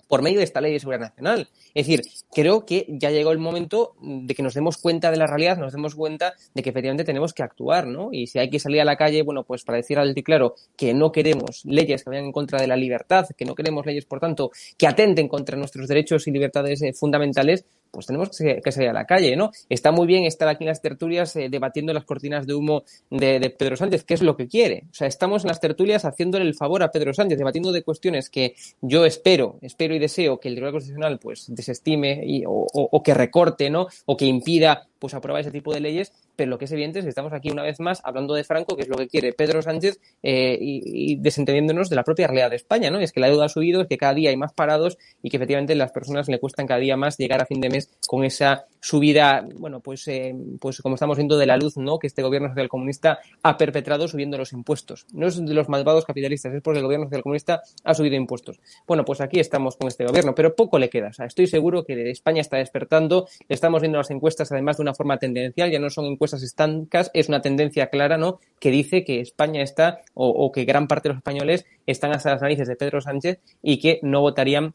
por 0.10 0.24
medio 0.24 0.40
de 0.40 0.44
esta 0.44 0.60
ley 0.60 0.74
de 0.74 0.80
seguridad 0.80 1.02
nacional. 1.02 1.50
Es 1.76 1.86
decir, 1.86 2.02
creo 2.34 2.66
que 2.66 2.88
ya 2.90 3.12
llegó 3.12 3.32
el 3.32 3.38
momento 3.38 3.96
de 4.02 4.34
que 4.34 4.42
nos 4.42 4.56
demos 4.56 4.78
cuenta 4.78 5.12
de 5.12 5.18
la 5.18 5.28
realidad, 5.28 5.58
nos 5.58 5.72
demos 5.72 5.94
cuenta 5.94 6.34
de 6.56 6.64
que 6.64 6.72
efectivamente 6.72 7.04
tenemos 7.04 7.32
que 7.32 7.44
actuar, 7.44 7.86
¿no? 7.86 8.10
Y 8.12 8.26
si 8.26 8.40
hay 8.40 8.50
que 8.50 8.60
salir 8.60 8.82
a 8.82 8.86
la 8.86 8.96
calle, 8.96 9.22
bueno, 9.22 9.44
pues 9.44 9.64
para 9.64 9.78
decir 9.78 10.00
al 10.00 10.16
claro 10.16 10.56
que 10.76 10.96
no 10.96 11.12
queremos 11.12 11.64
leyes 11.64 12.04
que 12.04 12.10
vayan 12.10 12.26
en 12.26 12.32
contra 12.32 12.60
de 12.60 12.66
la 12.66 12.76
libertad, 12.76 13.28
que 13.38 13.46
no 13.46 13.54
queremos 13.54 13.86
leyes, 13.86 14.06
por 14.06 14.20
tanto, 14.20 14.50
que 14.78 14.88
atenten 14.88 15.28
contra 15.28 15.56
nuestros 15.56 15.88
derechos 15.88 16.28
y 16.28 16.32
libertades 16.32 16.82
eh, 16.82 16.92
fundamentales, 16.92 17.66
pues 17.92 18.06
tenemos 18.06 18.30
que, 18.30 18.72
salir 18.72 18.90
a 18.90 18.94
la 18.94 19.06
calle, 19.06 19.36
¿no? 19.36 19.52
Está 19.70 19.92
muy 19.92 20.08
bien 20.08 20.26
estar 20.26 20.48
aquí 20.48 20.64
en 20.64 20.70
las 20.70 20.82
tertulias 20.82 21.36
eh, 21.36 21.50
debatiendo 21.50 21.94
las 21.94 22.06
cortinas 22.06 22.46
de 22.46 22.54
humo 22.54 22.84
de, 23.10 23.56
Pedro 23.58 23.76
Sánchez, 23.76 24.04
qué 24.04 24.14
es 24.14 24.22
lo 24.22 24.36
que 24.36 24.48
quiere. 24.48 24.84
O 24.92 24.94
sea, 24.94 25.08
estamos 25.08 25.44
en 25.44 25.50
las 25.50 25.60
tertulias 25.60 26.06
haciéndole 26.06 26.46
el 26.46 26.56
favor 26.56 26.84
a 26.84 26.92
Pedro 26.92 27.14
Sánchez, 27.14 27.38
debatiendo 27.38 27.72
de 27.72 27.84
cuestiones 27.84 28.30
que 28.30 28.56
yo 28.82 29.06
espero, 29.06 29.58
espero 29.62 29.96
y 29.96 30.00
deseo 30.00 30.40
que 30.40 30.50
el 30.50 30.56
Tribunal 30.56 30.74
Constitucional 30.74 31.20
pues 31.20 31.46
desestime 31.50 32.44
o, 32.46 32.68
o, 32.74 33.04
que 33.04 33.14
recorte, 33.14 33.70
¿no? 33.70 33.88
O 34.06 34.18
que 34.18 34.26
impida 34.26 34.88
pues 35.00 35.14
aprobar 35.14 35.42
ese 35.42 35.52
tipo 35.52 35.74
de 35.74 35.80
leyes, 35.80 36.12
pero 36.40 36.52
lo 36.52 36.58
que 36.58 36.64
es 36.64 36.72
evidente 36.72 37.00
es 37.00 37.04
que 37.04 37.10
estamos 37.10 37.34
aquí 37.34 37.52
una 37.52 37.64
vez 37.64 37.82
más 37.82 38.00
hablando 38.06 38.34
de 38.34 38.46
Franco, 38.46 38.78
que 38.78 38.84
es 38.84 38.88
lo 38.88 38.96
que 38.96 39.10
quiere 39.10 39.34
Pedro 39.34 39.62
Sánchez, 39.62 40.00
eh, 40.24 40.58
y, 40.62 41.18
desentendiéndonos 41.18 41.90
de 41.90 41.98
la 41.98 42.06
propia 42.06 42.28
realidad 42.28 42.50
de 42.50 42.56
España, 42.56 42.90
¿no? 42.90 42.98
es 42.98 43.12
que 43.12 43.20
la 43.20 43.28
deuda 43.28 43.44
ha 43.44 43.50
subido, 43.50 43.82
es 43.82 43.88
que 43.90 43.98
cada 43.98 44.14
día 44.14 44.30
hay 44.30 44.38
más 44.38 44.54
parados 44.54 44.98
y 45.22 45.30
que 45.30 45.36
efectivamente 45.36 45.76
las 45.76 45.92
personas 45.92 46.30
le 46.30 46.40
cuestan 46.40 46.66
cada 46.66 46.80
día 46.80 46.96
más 46.96 47.18
llegar 47.18 47.42
a 47.42 47.46
fin 47.46 47.60
de 47.60 47.70
mes 47.70 47.90
con 48.08 48.24
esa 48.24 48.68
subida, 48.80 49.46
bueno, 49.56 49.80
pues, 49.82 50.08
eh, 50.08 50.36
pues 50.60 50.82
como 50.82 50.96
estamos 50.96 51.18
viendo 51.18 51.38
de 51.38 51.46
la 51.46 51.58
luz, 51.58 51.78
¿no? 51.78 52.00
Que 52.00 52.08
este 52.08 52.22
gobierno 52.22 52.50
social 52.50 52.70
comunista 52.70 53.20
ha 53.44 53.58
perpetrado 53.58 54.08
subiendo 54.08 54.38
los 54.38 54.54
impuestos. 54.54 55.06
No 55.14 55.28
es 55.28 55.44
de 55.44 55.54
los 55.54 55.70
malvados 55.70 56.06
capitalistas, 56.06 56.54
es 56.54 56.62
porque 56.62 56.80
el 56.80 56.86
gobierno 56.86 57.06
social 57.08 57.24
comunista 57.24 57.62
ha 57.84 57.94
subido 57.94 58.16
impuestos. 58.16 58.60
Bueno, 58.88 59.06
pues 59.06 59.22
aquí 59.22 59.40
estamos 59.40 59.76
con 59.76 59.88
este 59.88 60.06
gobierno, 60.06 60.34
pero 60.36 60.56
poco 60.56 60.80
le 60.80 60.90
queda. 60.90 61.10
O 61.10 61.14
sea, 61.14 61.26
estoy 61.26 61.48
seguro 61.48 61.84
que 61.84 62.10
España 62.10 62.42
está 62.42 62.58
despertando, 62.58 63.28
estamos 63.48 63.82
viendo 63.82 63.98
las 63.98 64.12
encuestas 64.12 64.52
además 64.52 64.78
de 64.78 64.84
una 64.84 64.94
forma 64.94 65.18
tendencial, 65.18 65.72
ya 65.72 65.80
no 65.80 65.90
son 65.90 66.06
encuestas 66.06 66.44
estancas, 66.44 67.12
es 67.14 67.30
una 67.30 67.42
tendencia 67.42 67.88
clara, 67.88 68.18
¿no? 68.18 68.40
Que 68.60 68.72
dice 68.72 69.04
que 69.04 69.20
España 69.20 69.62
está, 69.62 70.02
o, 70.14 70.52
que 70.52 70.66
gran 70.66 70.88
parte 70.88 71.10
de 71.10 71.14
los 71.14 71.20
españoles 71.20 71.66
están 71.86 72.12
hasta 72.12 72.32
las 72.32 72.42
narices 72.42 72.68
de 72.68 72.76
Pedro 72.76 73.02
Sánchez 73.02 73.40
y 73.62 73.80
que 73.80 74.00
no 74.02 74.22
votarían 74.22 74.74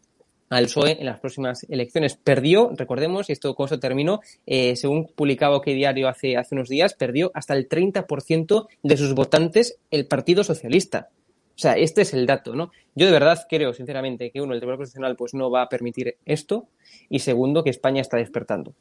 al 0.50 0.64
PSOE 0.64 0.98
en 1.00 1.06
las 1.06 1.20
próximas 1.20 1.66
elecciones. 1.68 2.16
Perdió, 2.16 2.70
recordemos, 2.76 3.28
y 3.28 3.32
esto 3.32 3.54
con 3.54 3.66
eso 3.66 3.78
terminó, 3.78 4.20
eh, 4.46 4.76
según 4.76 5.06
publicaba 5.06 5.56
OK 5.56 5.66
Diario 5.66 6.08
hace, 6.08 6.36
hace 6.36 6.54
unos 6.54 6.68
días, 6.68 6.94
perdió 6.94 7.30
hasta 7.34 7.54
el 7.54 7.68
30% 7.68 8.68
de 8.82 8.96
sus 8.96 9.14
votantes 9.14 9.78
el 9.90 10.06
Partido 10.06 10.44
Socialista. 10.44 11.08
O 11.56 11.58
sea, 11.58 11.74
este 11.74 12.02
es 12.02 12.12
el 12.14 12.26
dato, 12.26 12.54
¿no? 12.54 12.72
Yo 12.94 13.06
de 13.06 13.12
verdad 13.12 13.46
creo, 13.48 13.72
sinceramente, 13.72 14.30
que 14.30 14.40
uno, 14.40 14.54
el 14.54 14.60
Tribunal 14.60 14.78
Constitucional 14.78 15.16
pues 15.16 15.34
no 15.34 15.50
va 15.50 15.62
a 15.62 15.68
permitir 15.68 16.16
esto 16.24 16.66
y 17.08 17.20
segundo, 17.20 17.62
que 17.62 17.70
España 17.70 18.00
está 18.00 18.16
despertando. 18.16 18.74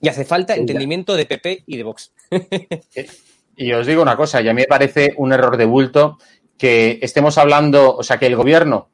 Y 0.00 0.08
hace 0.08 0.24
falta 0.24 0.54
entendimiento 0.54 1.14
de 1.14 1.26
PP 1.26 1.64
y 1.66 1.76
de 1.76 1.82
Vox. 1.82 2.12
y 3.56 3.72
os 3.72 3.86
digo 3.86 4.02
una 4.02 4.16
cosa, 4.16 4.40
y 4.40 4.48
a 4.48 4.54
mí 4.54 4.62
me 4.62 4.66
parece 4.66 5.12
un 5.16 5.32
error 5.32 5.56
de 5.56 5.66
bulto 5.66 6.18
que 6.56 6.98
estemos 7.02 7.36
hablando, 7.36 7.94
o 7.96 8.02
sea, 8.02 8.18
que 8.18 8.26
el 8.26 8.36
gobierno, 8.36 8.88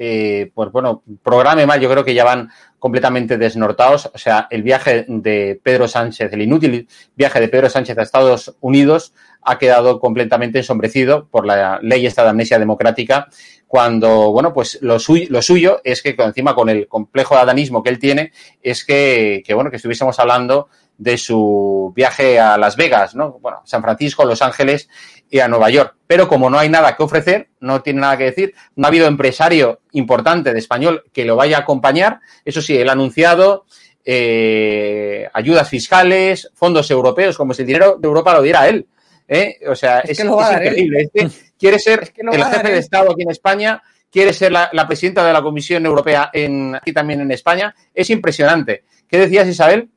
eh, 0.00 0.52
pues 0.54 0.70
bueno, 0.70 1.02
programe 1.24 1.66
mal, 1.66 1.80
yo 1.80 1.90
creo 1.90 2.04
que 2.04 2.14
ya 2.14 2.24
van 2.24 2.50
completamente 2.78 3.36
desnortados. 3.36 4.10
O 4.14 4.18
sea, 4.18 4.46
el 4.50 4.62
viaje 4.62 5.04
de 5.08 5.60
Pedro 5.60 5.88
Sánchez, 5.88 6.32
el 6.32 6.42
inútil 6.42 6.88
viaje 7.16 7.40
de 7.40 7.48
Pedro 7.48 7.68
Sánchez 7.68 7.98
a 7.98 8.02
Estados 8.02 8.54
Unidos 8.60 9.12
ha 9.42 9.58
quedado 9.58 9.98
completamente 9.98 10.58
ensombrecido 10.58 11.26
por 11.26 11.44
la 11.44 11.80
ley 11.82 12.06
esta 12.06 12.22
de 12.22 12.30
amnesia 12.30 12.60
democrática 12.60 13.28
cuando, 13.66 14.30
bueno, 14.30 14.54
pues 14.54 14.78
lo, 14.80 14.98
lo 15.28 15.42
suyo 15.42 15.80
es 15.84 16.02
que 16.02 16.14
encima 16.16 16.54
con 16.54 16.68
el 16.68 16.86
complejo 16.86 17.34
de 17.34 17.42
adanismo 17.42 17.82
que 17.82 17.90
él 17.90 17.98
tiene, 17.98 18.32
es 18.62 18.84
que, 18.84 19.42
que, 19.44 19.52
bueno, 19.52 19.70
que 19.70 19.76
estuviésemos 19.76 20.18
hablando 20.18 20.68
de 20.98 21.16
su 21.16 21.92
viaje 21.94 22.38
a 22.40 22.58
Las 22.58 22.76
Vegas, 22.76 23.14
¿no? 23.14 23.38
Bueno, 23.40 23.62
San 23.64 23.82
Francisco, 23.82 24.24
Los 24.24 24.42
Ángeles 24.42 24.88
y 25.30 25.38
a 25.38 25.48
Nueva 25.48 25.70
York. 25.70 25.94
Pero 26.06 26.28
como 26.28 26.50
no 26.50 26.58
hay 26.58 26.68
nada 26.68 26.96
que 26.96 27.04
ofrecer, 27.04 27.48
no 27.60 27.82
tiene 27.82 28.00
nada 28.00 28.16
que 28.16 28.24
decir, 28.24 28.54
no 28.74 28.86
ha 28.86 28.88
habido 28.88 29.06
empresario 29.06 29.80
importante 29.92 30.52
de 30.52 30.58
español 30.58 31.04
que 31.12 31.24
lo 31.24 31.36
vaya 31.36 31.58
a 31.58 31.60
acompañar. 31.60 32.20
Eso 32.44 32.60
sí, 32.60 32.76
él 32.76 32.88
ha 32.88 32.92
anunciado 32.92 33.64
eh, 34.04 35.28
ayudas 35.32 35.68
fiscales, 35.68 36.50
fondos 36.54 36.90
europeos, 36.90 37.36
como 37.36 37.54
si 37.54 37.62
el 37.62 37.68
dinero 37.68 37.96
de 37.96 38.08
Europa 38.08 38.34
lo 38.34 38.42
diera 38.42 38.68
él. 38.68 38.86
¿eh? 39.28 39.58
O 39.68 39.76
sea, 39.76 40.00
es, 40.00 40.18
increíble. 40.18 41.10
quiere 41.56 41.78
ser 41.78 42.12
el 42.16 42.44
jefe 42.44 42.72
de 42.72 42.78
Estado 42.78 43.12
aquí 43.12 43.22
en 43.22 43.30
España, 43.30 43.82
quiere 44.10 44.32
ser 44.32 44.50
la, 44.50 44.86
presidenta 44.88 45.24
de 45.24 45.32
la 45.32 45.42
Comisión 45.42 45.86
Europea 45.86 46.30
en, 46.32 46.74
aquí 46.74 46.92
también 46.92 47.20
en 47.20 47.30
España. 47.30 47.72
Es 47.94 48.10
impresionante. 48.10 48.84
¿Qué 49.06 49.18
decías, 49.18 49.46
Isabel? 49.46 49.90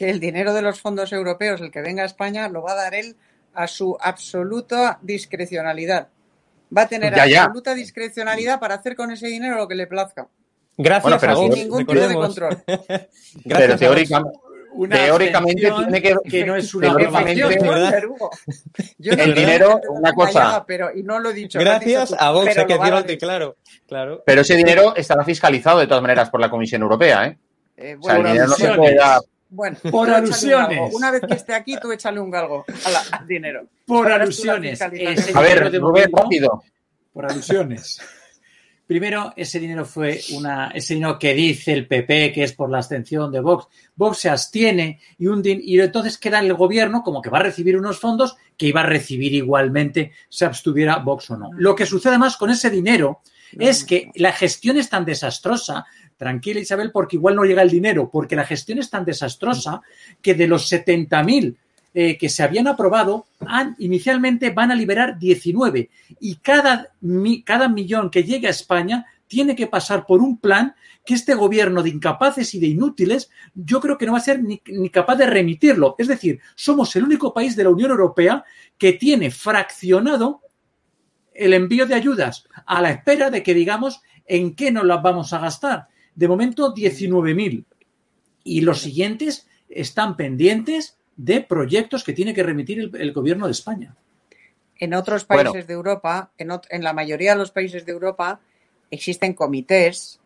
Que 0.00 0.08
el 0.08 0.18
dinero 0.18 0.54
de 0.54 0.62
los 0.62 0.80
fondos 0.80 1.12
europeos, 1.12 1.60
el 1.60 1.70
que 1.70 1.82
venga 1.82 2.04
a 2.04 2.06
España, 2.06 2.48
lo 2.48 2.62
va 2.62 2.72
a 2.72 2.74
dar 2.74 2.94
él 2.94 3.16
a 3.52 3.66
su 3.66 3.98
absoluta 4.00 4.98
discrecionalidad. 5.02 6.08
Va 6.74 6.82
a 6.84 6.88
tener 6.88 7.20
absoluta 7.20 7.74
discrecionalidad 7.74 8.58
para 8.58 8.76
hacer 8.76 8.96
con 8.96 9.10
ese 9.10 9.26
dinero 9.26 9.56
lo 9.56 9.68
que 9.68 9.74
le 9.74 9.86
plazca. 9.86 10.26
Gracias 10.78 11.20
pero 11.20 11.32
a 11.32 11.34
Vox, 11.34 11.54
ningún 11.54 11.84
tipo 11.84 12.00
de 12.00 12.14
control. 12.14 12.62
Pero 13.46 13.76
teóricamente, 13.76 14.38
Una 14.72 14.96
teóricamente 14.96 15.70
tiene 15.70 16.00
que, 16.00 16.16
que 16.30 16.46
no 16.46 16.56
es 16.56 16.74
una 16.74 16.96
teóricamente- 16.96 17.58
El 19.00 19.34
dinero, 19.34 19.82
una 19.90 20.14
cosa. 20.14 20.64
pero, 20.66 20.96
y 20.96 21.02
no 21.02 21.18
lo 21.18 21.28
he 21.28 21.34
dicho. 21.34 21.58
Gracias 21.58 22.14
a 22.18 22.30
Vox, 22.30 22.54
que 22.54 22.64
decir. 22.64 23.18
claro. 23.18 23.58
Claro. 23.86 24.22
Pero 24.24 24.40
ese 24.40 24.56
dinero 24.56 24.96
estará 24.96 25.24
fiscalizado 25.24 25.78
de 25.78 25.86
todas 25.86 26.00
maneras 26.00 26.30
por 26.30 26.40
la 26.40 26.48
Comisión 26.48 26.80
Europea, 26.80 27.26
¿eh? 27.26 27.38
Eh, 27.76 27.96
O 28.00 28.02
sea, 28.02 28.16
el 28.16 28.24
dinero 28.24 28.46
no 28.46 28.54
se 28.54 28.72
puede 28.72 28.94
dar. 28.94 29.20
Bueno, 29.50 29.76
Por 29.90 30.08
un 30.08 30.14
alusiones. 30.14 30.94
Una 30.94 31.10
vez 31.10 31.22
que 31.26 31.34
esté 31.34 31.54
aquí, 31.54 31.76
tú 31.80 31.90
échale 31.92 32.20
un 32.20 32.30
galgo 32.30 32.64
a 32.84 32.90
la- 32.90 33.02
al 33.18 33.26
dinero. 33.26 33.66
Por 33.86 34.10
Ahora 34.10 34.22
alusiones. 34.24 34.80
A 34.80 34.88
ver, 34.88 35.72
Rubén, 35.80 36.10
rápido. 36.12 36.62
por 37.12 37.26
alusiones. 37.30 38.00
Primero, 38.86 39.32
ese 39.36 39.60
dinero 39.60 39.84
fue 39.84 40.20
una, 40.32 40.68
ese 40.74 40.94
dinero 40.94 41.16
que 41.16 41.32
dice 41.32 41.72
el 41.72 41.86
PP 41.86 42.32
que 42.32 42.42
es 42.42 42.52
por 42.54 42.68
la 42.70 42.78
abstención 42.78 43.30
de 43.30 43.38
Vox. 43.38 43.68
Vox 43.94 44.18
se 44.18 44.28
abstiene 44.28 44.98
y, 45.16 45.28
un 45.28 45.42
din- 45.44 45.60
y 45.62 45.78
entonces 45.78 46.18
queda 46.18 46.40
el 46.40 46.52
gobierno 46.54 47.04
como 47.04 47.22
que 47.22 47.30
va 47.30 47.38
a 47.38 47.42
recibir 47.44 47.76
unos 47.76 48.00
fondos 48.00 48.36
que 48.56 48.66
iba 48.66 48.80
a 48.80 48.86
recibir 48.86 49.32
igualmente 49.32 50.10
se 50.28 50.44
abstuviera 50.44 50.96
Vox 50.96 51.30
o 51.30 51.36
no. 51.36 51.50
Lo 51.56 51.76
que 51.76 51.86
sucede 51.86 52.18
más 52.18 52.36
con 52.36 52.50
ese 52.50 52.68
dinero 52.68 53.20
es 53.58 53.84
que 53.84 54.10
la 54.14 54.32
gestión 54.32 54.76
es 54.76 54.88
tan 54.88 55.04
desastrosa, 55.04 55.84
tranquila 56.16 56.60
Isabel, 56.60 56.90
porque 56.92 57.16
igual 57.16 57.36
no 57.36 57.44
llega 57.44 57.62
el 57.62 57.70
dinero, 57.70 58.10
porque 58.10 58.36
la 58.36 58.44
gestión 58.44 58.78
es 58.78 58.90
tan 58.90 59.04
desastrosa 59.04 59.80
que 60.22 60.34
de 60.34 60.46
los 60.46 60.70
70.000 60.70 61.56
eh, 61.92 62.16
que 62.18 62.28
se 62.28 62.42
habían 62.44 62.68
aprobado, 62.68 63.26
han, 63.40 63.74
inicialmente 63.80 64.50
van 64.50 64.70
a 64.70 64.76
liberar 64.76 65.18
19 65.18 65.90
y 66.20 66.36
cada, 66.36 66.90
mi- 67.00 67.42
cada 67.42 67.68
millón 67.68 68.10
que 68.10 68.22
llegue 68.22 68.46
a 68.46 68.50
España 68.50 69.06
tiene 69.26 69.56
que 69.56 69.66
pasar 69.66 70.06
por 70.06 70.20
un 70.20 70.38
plan 70.38 70.74
que 71.04 71.14
este 71.14 71.34
gobierno 71.34 71.82
de 71.82 71.88
incapaces 71.90 72.54
y 72.54 72.60
de 72.60 72.68
inútiles 72.68 73.30
yo 73.54 73.80
creo 73.80 73.96
que 73.98 74.06
no 74.06 74.12
va 74.12 74.18
a 74.18 74.22
ser 74.22 74.40
ni, 74.42 74.60
ni 74.66 74.90
capaz 74.90 75.16
de 75.16 75.26
remitirlo. 75.26 75.96
Es 75.98 76.06
decir, 76.08 76.38
somos 76.54 76.94
el 76.94 77.04
único 77.04 77.32
país 77.34 77.56
de 77.56 77.64
la 77.64 77.70
Unión 77.70 77.90
Europea 77.90 78.44
que 78.78 78.92
tiene 78.92 79.30
fraccionado 79.30 80.42
el 81.34 81.54
envío 81.54 81.86
de 81.86 81.94
ayudas 81.94 82.46
a 82.66 82.80
la 82.82 82.90
espera 82.90 83.30
de 83.30 83.42
que 83.42 83.54
digamos 83.54 84.02
en 84.26 84.54
qué 84.54 84.70
nos 84.70 84.84
las 84.84 85.02
vamos 85.02 85.32
a 85.32 85.38
gastar. 85.38 85.88
De 86.14 86.28
momento, 86.28 86.74
19.000. 86.74 87.64
Y 88.44 88.60
los 88.62 88.80
siguientes 88.80 89.46
están 89.68 90.16
pendientes 90.16 90.96
de 91.16 91.40
proyectos 91.42 92.02
que 92.04 92.12
tiene 92.12 92.34
que 92.34 92.42
remitir 92.42 92.80
el, 92.80 92.90
el 92.96 93.12
gobierno 93.12 93.46
de 93.46 93.52
España. 93.52 93.94
En 94.78 94.94
otros 94.94 95.26
Bueno. 95.26 95.52
países 95.52 95.66
de 95.66 95.74
Europa, 95.74 96.30
en, 96.38 96.50
en 96.70 96.82
la 96.82 96.92
mayoría 96.92 97.32
de 97.32 97.38
los 97.38 97.50
países 97.50 97.84
de 97.84 97.92
Europa, 97.92 98.40
existen 98.90 99.34
comités 99.34 100.18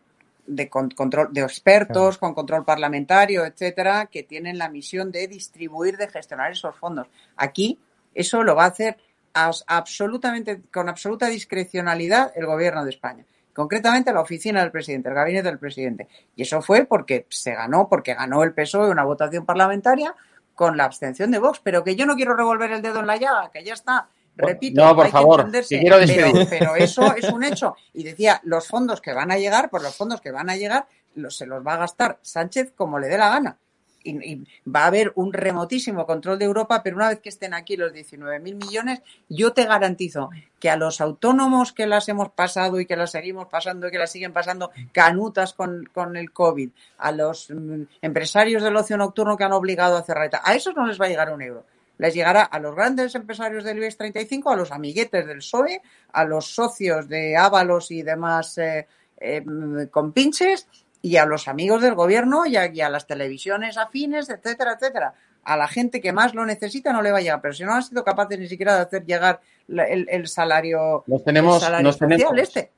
de 0.47 0.69
con- 0.69 0.91
control 0.91 1.29
de 1.33 1.41
expertos 1.41 2.17
con 2.17 2.33
control 2.33 2.63
parlamentario, 2.63 3.45
etcétera, 3.45 4.05
que 4.05 4.23
tienen 4.23 4.57
la 4.57 4.69
misión 4.69 5.11
de 5.11 5.27
distribuir, 5.27 5.97
de 5.97 6.07
gestionar 6.07 6.51
esos 6.51 6.75
fondos. 6.75 7.07
Aquí 7.35 7.79
eso 8.13 8.43
lo 8.43 8.55
va 8.55 8.63
a 8.65 8.67
hacer 8.67 8.97
absolutamente 9.35 10.61
con 10.71 10.89
absoluta 10.89 11.27
discrecionalidad 11.27 12.31
el 12.35 12.45
gobierno 12.45 12.83
de 12.83 12.91
España. 12.91 13.25
Concretamente 13.53 14.11
la 14.13 14.21
oficina 14.21 14.61
del 14.61 14.71
presidente, 14.71 15.09
el 15.09 15.15
gabinete 15.15 15.47
del 15.47 15.59
presidente. 15.59 16.07
Y 16.35 16.43
eso 16.43 16.61
fue 16.61 16.85
porque 16.85 17.25
se 17.29 17.53
ganó, 17.53 17.87
porque 17.87 18.13
ganó 18.13 18.43
el 18.43 18.53
PSOE 18.53 18.89
una 18.89 19.03
votación 19.03 19.45
parlamentaria 19.45 20.13
con 20.53 20.75
la 20.75 20.85
abstención 20.85 21.31
de 21.31 21.39
Vox. 21.39 21.61
Pero 21.63 21.83
que 21.83 21.95
yo 21.95 22.05
no 22.05 22.15
quiero 22.15 22.35
revolver 22.35 22.71
el 22.71 22.81
dedo 22.81 22.99
en 22.99 23.07
la 23.07 23.17
llaga, 23.17 23.51
que 23.51 23.63
ya 23.63 23.73
está. 23.73 24.09
Repito, 24.35 24.83
No, 24.83 24.93
por 24.93 25.05
hay 25.05 25.11
que 25.11 25.17
favor, 25.17 25.39
entenderse, 25.39 25.75
que 25.75 25.81
quiero 25.81 25.97
pero, 26.05 26.49
pero 26.49 26.75
eso 26.75 27.15
es 27.15 27.29
un 27.29 27.45
hecho. 27.45 27.77
Y 27.93 28.03
decía, 28.03 28.41
los 28.43 28.67
fondos 28.67 28.99
que 28.99 29.13
van 29.13 29.31
a 29.31 29.37
llegar, 29.37 29.69
pues 29.69 29.81
los 29.81 29.95
fondos 29.95 30.19
que 30.19 30.31
van 30.31 30.49
a 30.49 30.57
llegar, 30.57 30.87
los, 31.15 31.37
se 31.37 31.45
los 31.45 31.65
va 31.65 31.75
a 31.75 31.77
gastar 31.77 32.19
Sánchez 32.21 32.73
como 32.75 32.99
le 32.99 33.07
dé 33.07 33.17
la 33.17 33.29
gana. 33.29 33.57
Y, 34.05 34.45
va 34.69 34.83
a 34.83 34.87
haber 34.87 35.11
un 35.15 35.33
remotísimo 35.33 36.05
control 36.05 36.37
de 36.39 36.45
Europa, 36.45 36.83
pero 36.83 36.95
una 36.95 37.09
vez 37.09 37.19
que 37.19 37.29
estén 37.29 37.53
aquí 37.53 37.75
los 37.75 37.91
19.000 37.91 38.39
millones, 38.39 39.01
yo 39.27 39.51
te 39.51 39.65
garantizo 39.65 40.29
que 40.59 40.69
a 40.69 40.77
los 40.77 41.01
autónomos 41.01 41.73
que 41.73 41.87
las 41.87 42.07
hemos 42.07 42.29
pasado 42.29 42.79
y 42.79 42.85
que 42.85 42.95
las 42.95 43.11
seguimos 43.11 43.47
pasando 43.47 43.87
y 43.87 43.91
que 43.91 43.97
las 43.97 44.11
siguen 44.11 44.31
pasando 44.31 44.71
canutas 44.91 45.53
con, 45.53 45.89
con 45.91 46.15
el 46.17 46.31
COVID, 46.31 46.69
a 46.99 47.11
los 47.11 47.49
mm, 47.49 47.83
empresarios 48.01 48.63
del 48.63 48.75
ocio 48.75 48.95
nocturno 48.95 49.37
que 49.37 49.43
han 49.43 49.53
obligado 49.53 49.97
a 49.97 50.03
cerrar, 50.03 50.29
a 50.43 50.55
esos 50.55 50.75
no 50.75 50.85
les 50.85 51.01
va 51.01 51.05
a 51.05 51.09
llegar 51.09 51.33
un 51.33 51.41
euro. 51.41 51.65
Les 51.97 52.13
llegará 52.13 52.43
a 52.43 52.59
los 52.59 52.75
grandes 52.75 53.15
empresarios 53.15 53.63
del 53.63 53.77
IBEX 53.77 53.97
35, 53.97 54.51
a 54.51 54.55
los 54.55 54.71
amiguetes 54.71 55.25
del 55.25 55.37
PSOE, 55.37 55.81
a 56.11 56.25
los 56.25 56.53
socios 56.53 57.07
de 57.07 57.37
Ábalos 57.37 57.89
y 57.91 58.01
demás 58.01 58.57
eh, 58.57 58.87
eh, 59.17 59.43
compinches 59.91 60.67
y 61.05 61.17
a 61.17 61.25
los 61.25 61.47
amigos 61.47 61.81
del 61.83 61.93
gobierno 61.93 62.45
y 62.47 62.57
a, 62.57 62.65
y 62.73 62.81
a 62.81 62.89
las 62.89 63.05
televisiones 63.05 63.77
afines, 63.77 64.27
etcétera, 64.29 64.73
etcétera. 64.73 65.13
A 65.43 65.55
la 65.55 65.67
gente 65.67 66.01
que 66.01 66.11
más 66.11 66.33
lo 66.33 66.43
necesita 66.45 66.91
no 66.91 67.03
le 67.03 67.11
va 67.11 67.19
a 67.19 67.21
llegar, 67.21 67.39
pero 67.41 67.53
si 67.53 67.63
no 67.63 67.73
han 67.73 67.83
sido 67.83 68.03
capaces 68.03 68.39
ni 68.39 68.47
siquiera 68.47 68.75
de 68.75 68.81
hacer 68.81 69.05
llegar 69.05 69.39
el, 69.67 70.07
el 70.09 70.27
salario, 70.27 71.03
Nos 71.05 71.23
tenemos, 71.23 71.55
el 71.57 71.61
salario 71.61 71.83
nos 71.83 71.99
tenemos, 71.99 72.37
este. 72.39 72.71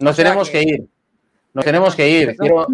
nos 0.00 0.10
O 0.12 0.14
sea 0.16 0.24
tenemos 0.24 0.50
que 0.50 0.60
que- 0.60 0.68
ir. 0.74 0.88
Nos 1.52 1.64
tenemos 1.64 1.94
que 1.94 2.08
ir. 2.08 2.36
Quiero, 2.36 2.66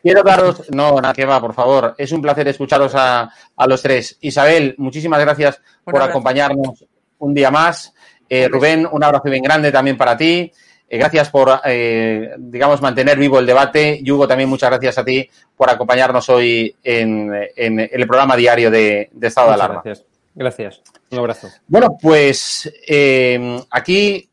quiero 0.00 0.22
daros. 0.22 0.70
No, 0.70 0.98
nada, 1.02 1.12
que 1.12 1.26
va, 1.26 1.38
por 1.38 1.52
favor. 1.52 1.94
Es 1.98 2.10
un 2.12 2.22
placer 2.22 2.48
escucharos 2.48 2.94
a, 2.94 3.30
a 3.54 3.66
los 3.66 3.82
tres. 3.82 4.16
Isabel, 4.22 4.74
muchísimas 4.78 5.20
gracias 5.20 5.60
por 5.84 6.00
acompañarnos 6.00 6.82
un 7.18 7.34
día 7.34 7.50
más. 7.50 7.92
Eh. 8.26 8.48
Rubén, 8.48 8.88
un 8.90 9.04
abrazo 9.04 9.28
bien 9.28 9.42
grande 9.42 9.70
también 9.70 9.98
para 9.98 10.16
ti. 10.16 10.50
Eh, 10.88 10.98
gracias 10.98 11.30
por, 11.30 11.60
eh, 11.64 12.34
digamos, 12.38 12.80
mantener 12.80 13.18
vivo 13.18 13.38
el 13.38 13.46
debate. 13.46 13.98
Y 14.02 14.10
Hugo, 14.10 14.28
también 14.28 14.48
muchas 14.48 14.70
gracias 14.70 14.98
a 14.98 15.04
ti 15.04 15.28
por 15.56 15.68
acompañarnos 15.70 16.28
hoy 16.28 16.74
en, 16.82 17.32
en 17.56 17.80
el 17.80 18.06
programa 18.06 18.36
diario 18.36 18.70
de, 18.70 19.10
de 19.12 19.26
Estado 19.26 19.48
de 19.48 19.54
Alarma. 19.54 19.82
gracias. 19.84 20.06
Gracias. 20.34 20.82
Un 21.10 21.18
abrazo. 21.18 21.48
Bueno, 21.66 21.96
pues 22.00 22.70
eh, 22.86 23.58
aquí, 23.70 24.28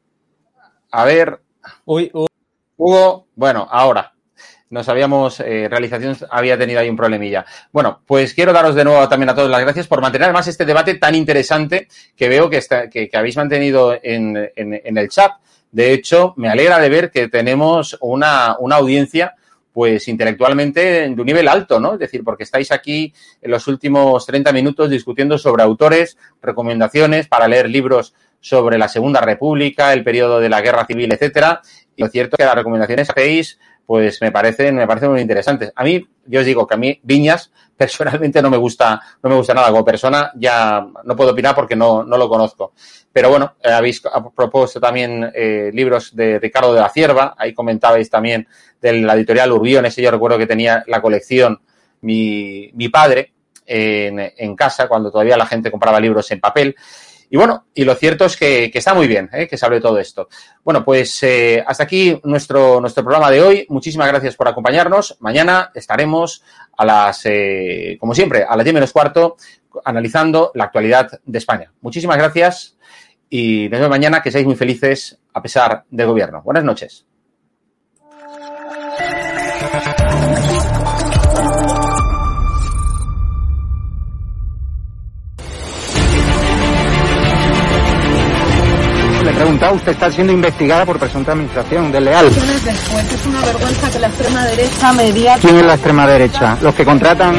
a 0.91 1.05
ver, 1.05 1.39
Uy, 1.85 2.09
uy. 2.13 2.27
Hugo, 2.77 3.27
bueno, 3.35 3.67
ahora. 3.69 4.11
Nos 4.69 4.89
habíamos, 4.89 5.39
eh, 5.39 5.67
realización 5.69 6.17
había 6.31 6.57
tenido 6.57 6.79
ahí 6.79 6.89
un 6.89 6.97
problemilla. 6.97 7.45
Bueno, 7.71 8.01
pues 8.07 8.33
quiero 8.33 8.51
daros 8.51 8.73
de 8.73 8.83
nuevo 8.83 9.07
también 9.07 9.29
a 9.29 9.35
todos 9.35 9.49
las 9.49 9.61
gracias 9.61 9.85
por 9.87 10.01
mantener 10.01 10.25
además 10.25 10.47
este 10.47 10.65
debate 10.65 10.95
tan 10.95 11.13
interesante 11.13 11.87
que 12.15 12.27
veo 12.27 12.49
que, 12.49 12.57
está, 12.57 12.89
que, 12.89 13.07
que 13.07 13.17
habéis 13.17 13.37
mantenido 13.37 13.93
en, 14.01 14.35
en, 14.55 14.81
en, 14.83 14.97
el 14.97 15.09
chat. 15.09 15.31
De 15.73 15.91
hecho, 15.91 16.33
me 16.37 16.49
alegra 16.49 16.79
de 16.79 16.87
ver 16.87 17.11
que 17.11 17.27
tenemos 17.27 17.97
una, 17.99 18.55
una 18.59 18.75
audiencia 18.77 19.35
pues 19.73 20.07
intelectualmente 20.07 21.09
de 21.09 21.09
un 21.09 21.25
nivel 21.25 21.47
alto, 21.47 21.79
¿no? 21.79 21.93
Es 21.93 21.99
decir, 21.99 22.23
porque 22.23 22.43
estáis 22.43 22.71
aquí 22.71 23.11
en 23.41 23.49
los 23.49 23.67
últimos 23.67 24.23
30 24.25 24.53
minutos 24.53 24.89
discutiendo 24.89 25.37
sobre 25.39 25.63
autores, 25.63 26.15
recomendaciones 26.43 27.27
para 27.27 27.47
leer 27.47 27.69
libros 27.69 28.13
sobre 28.39 28.77
la 28.77 28.87
Segunda 28.87 29.19
República, 29.19 29.91
el 29.93 30.03
periodo 30.03 30.39
de 30.39 30.49
la 30.49 30.61
Guerra 30.61 30.85
Civil, 30.85 31.11
etcétera. 31.11 31.61
Y 31.95 32.03
lo 32.03 32.09
cierto 32.09 32.35
es 32.35 32.37
que 32.37 32.45
las 32.45 32.55
recomendaciones 32.55 33.07
que 33.07 33.19
hacéis, 33.19 33.59
pues 33.85 34.21
me 34.21 34.31
parecen, 34.31 34.75
me 34.75 34.85
parecen 34.85 35.09
muy 35.09 35.21
interesantes. 35.21 35.71
A 35.75 35.83
mí, 35.83 36.07
yo 36.27 36.41
os 36.41 36.45
digo 36.45 36.67
que 36.67 36.75
a 36.75 36.77
mí 36.77 36.99
Viñas 37.01 37.51
personalmente 37.77 38.43
no 38.43 38.51
me 38.51 38.57
gusta, 38.57 39.01
no 39.23 39.29
me 39.29 39.35
gusta 39.37 39.55
nada. 39.55 39.71
Como 39.71 39.83
persona 39.83 40.31
ya 40.35 40.85
no 41.03 41.15
puedo 41.15 41.31
opinar 41.31 41.55
porque 41.55 41.75
no, 41.75 42.03
no 42.03 42.15
lo 42.15 42.29
conozco. 42.29 42.73
Pero 43.13 43.29
bueno, 43.29 43.53
eh, 43.63 43.71
habéis 43.71 44.01
propuesto 44.35 44.81
también 44.81 45.31
eh, 45.35 45.69
libros 45.71 46.15
de 46.15 46.39
Ricardo 46.39 46.73
de 46.73 46.81
la 46.81 46.89
Cierva, 46.89 47.35
ahí 47.37 47.53
comentabais 47.53 48.09
también 48.09 48.47
de 48.81 48.93
la 48.93 49.13
editorial 49.13 49.51
Urbión, 49.51 49.85
ese 49.85 50.01
yo 50.01 50.09
recuerdo 50.09 50.39
que 50.39 50.47
tenía 50.47 50.83
la 50.87 50.99
colección 50.99 51.61
mi, 52.01 52.71
mi 52.73 52.89
padre 52.89 53.31
en, 53.67 54.19
en 54.19 54.55
casa, 54.55 54.87
cuando 54.87 55.11
todavía 55.11 55.37
la 55.37 55.45
gente 55.45 55.69
compraba 55.69 55.99
libros 55.99 56.29
en 56.31 56.41
papel. 56.41 56.75
Y 57.29 57.37
bueno, 57.37 57.65
y 57.73 57.83
lo 57.83 57.95
cierto 57.95 58.25
es 58.25 58.35
que, 58.35 58.69
que 58.71 58.79
está 58.79 58.93
muy 58.93 59.07
bien 59.07 59.29
¿eh? 59.31 59.47
que 59.47 59.57
se 59.57 59.65
hable 59.65 59.79
todo 59.79 59.97
esto. 59.99 60.27
Bueno, 60.63 60.83
pues 60.83 61.23
hasta 61.65 61.83
aquí 61.83 62.19
nuestro, 62.23 62.81
nuestro 62.81 63.03
programa 63.03 63.31
de 63.31 63.41
hoy. 63.41 63.65
Muchísimas 63.69 64.07
gracias 64.07 64.35
por 64.35 64.47
acompañarnos. 64.47 65.17
Mañana 65.19 65.71
estaremos 65.73 66.43
a 66.77 66.85
las, 66.85 67.23
como 67.99 68.13
siempre, 68.13 68.43
a 68.43 68.55
las 68.55 68.63
10 68.63 68.73
menos 68.75 68.91
cuarto, 68.91 69.37
analizando 69.83 70.51
la 70.53 70.65
actualidad 70.65 71.19
de 71.23 71.37
España. 71.39 71.71
Muchísimas 71.81 72.17
gracias 72.17 72.72
y 73.35 73.67
nos 73.67 73.79
vemos 73.79 73.89
mañana. 73.89 74.21
Que 74.21 74.29
seáis 74.29 74.45
muy 74.45 74.55
felices 74.55 75.17
a 75.33 75.41
pesar 75.41 75.85
del 75.89 76.05
gobierno. 76.05 76.43
Buenas 76.43 76.63
noches. 76.63 77.03
Preguntado, 89.35 89.75
usted 89.75 89.91
está 89.93 90.11
siendo 90.11 90.31
investigada 90.31 90.85
por 90.85 90.99
presunta 90.99 91.31
administración 91.31 91.91
desleal. 91.91 92.27
Es 92.27 93.25
una 93.25 93.41
vergüenza 93.41 93.91
que 93.91 93.99
la 93.99 94.07
extrema 94.07 94.45
derecha 94.45 94.93
media... 94.93 95.37
¿Quién 95.41 95.55
es 95.57 95.65
la 95.65 95.73
extrema 95.73 96.07
derecha? 96.07 96.57
Los 96.61 96.75
que 96.75 96.85
contratan... 96.85 97.35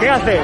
¿Qué 0.00 0.08
haces? 0.08 0.40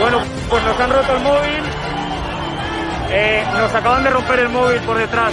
Bueno, 0.00 0.18
pues 0.50 0.64
nos 0.64 0.80
han 0.80 0.90
roto 0.90 1.16
el 1.16 1.22
móvil. 1.22 1.62
Eh, 3.10 3.44
nos 3.58 3.74
acaban 3.74 4.02
de 4.04 4.10
romper 4.10 4.38
el 4.40 4.48
móvil 4.48 4.80
por 4.80 4.98
detrás. 4.98 5.32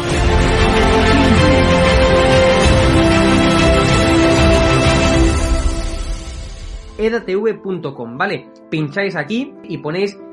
edatv.com, 6.98 8.18
¿vale? 8.18 8.48
Pincháis 8.70 9.16
aquí 9.16 9.54
y 9.64 9.80
ponéis 9.80 10.18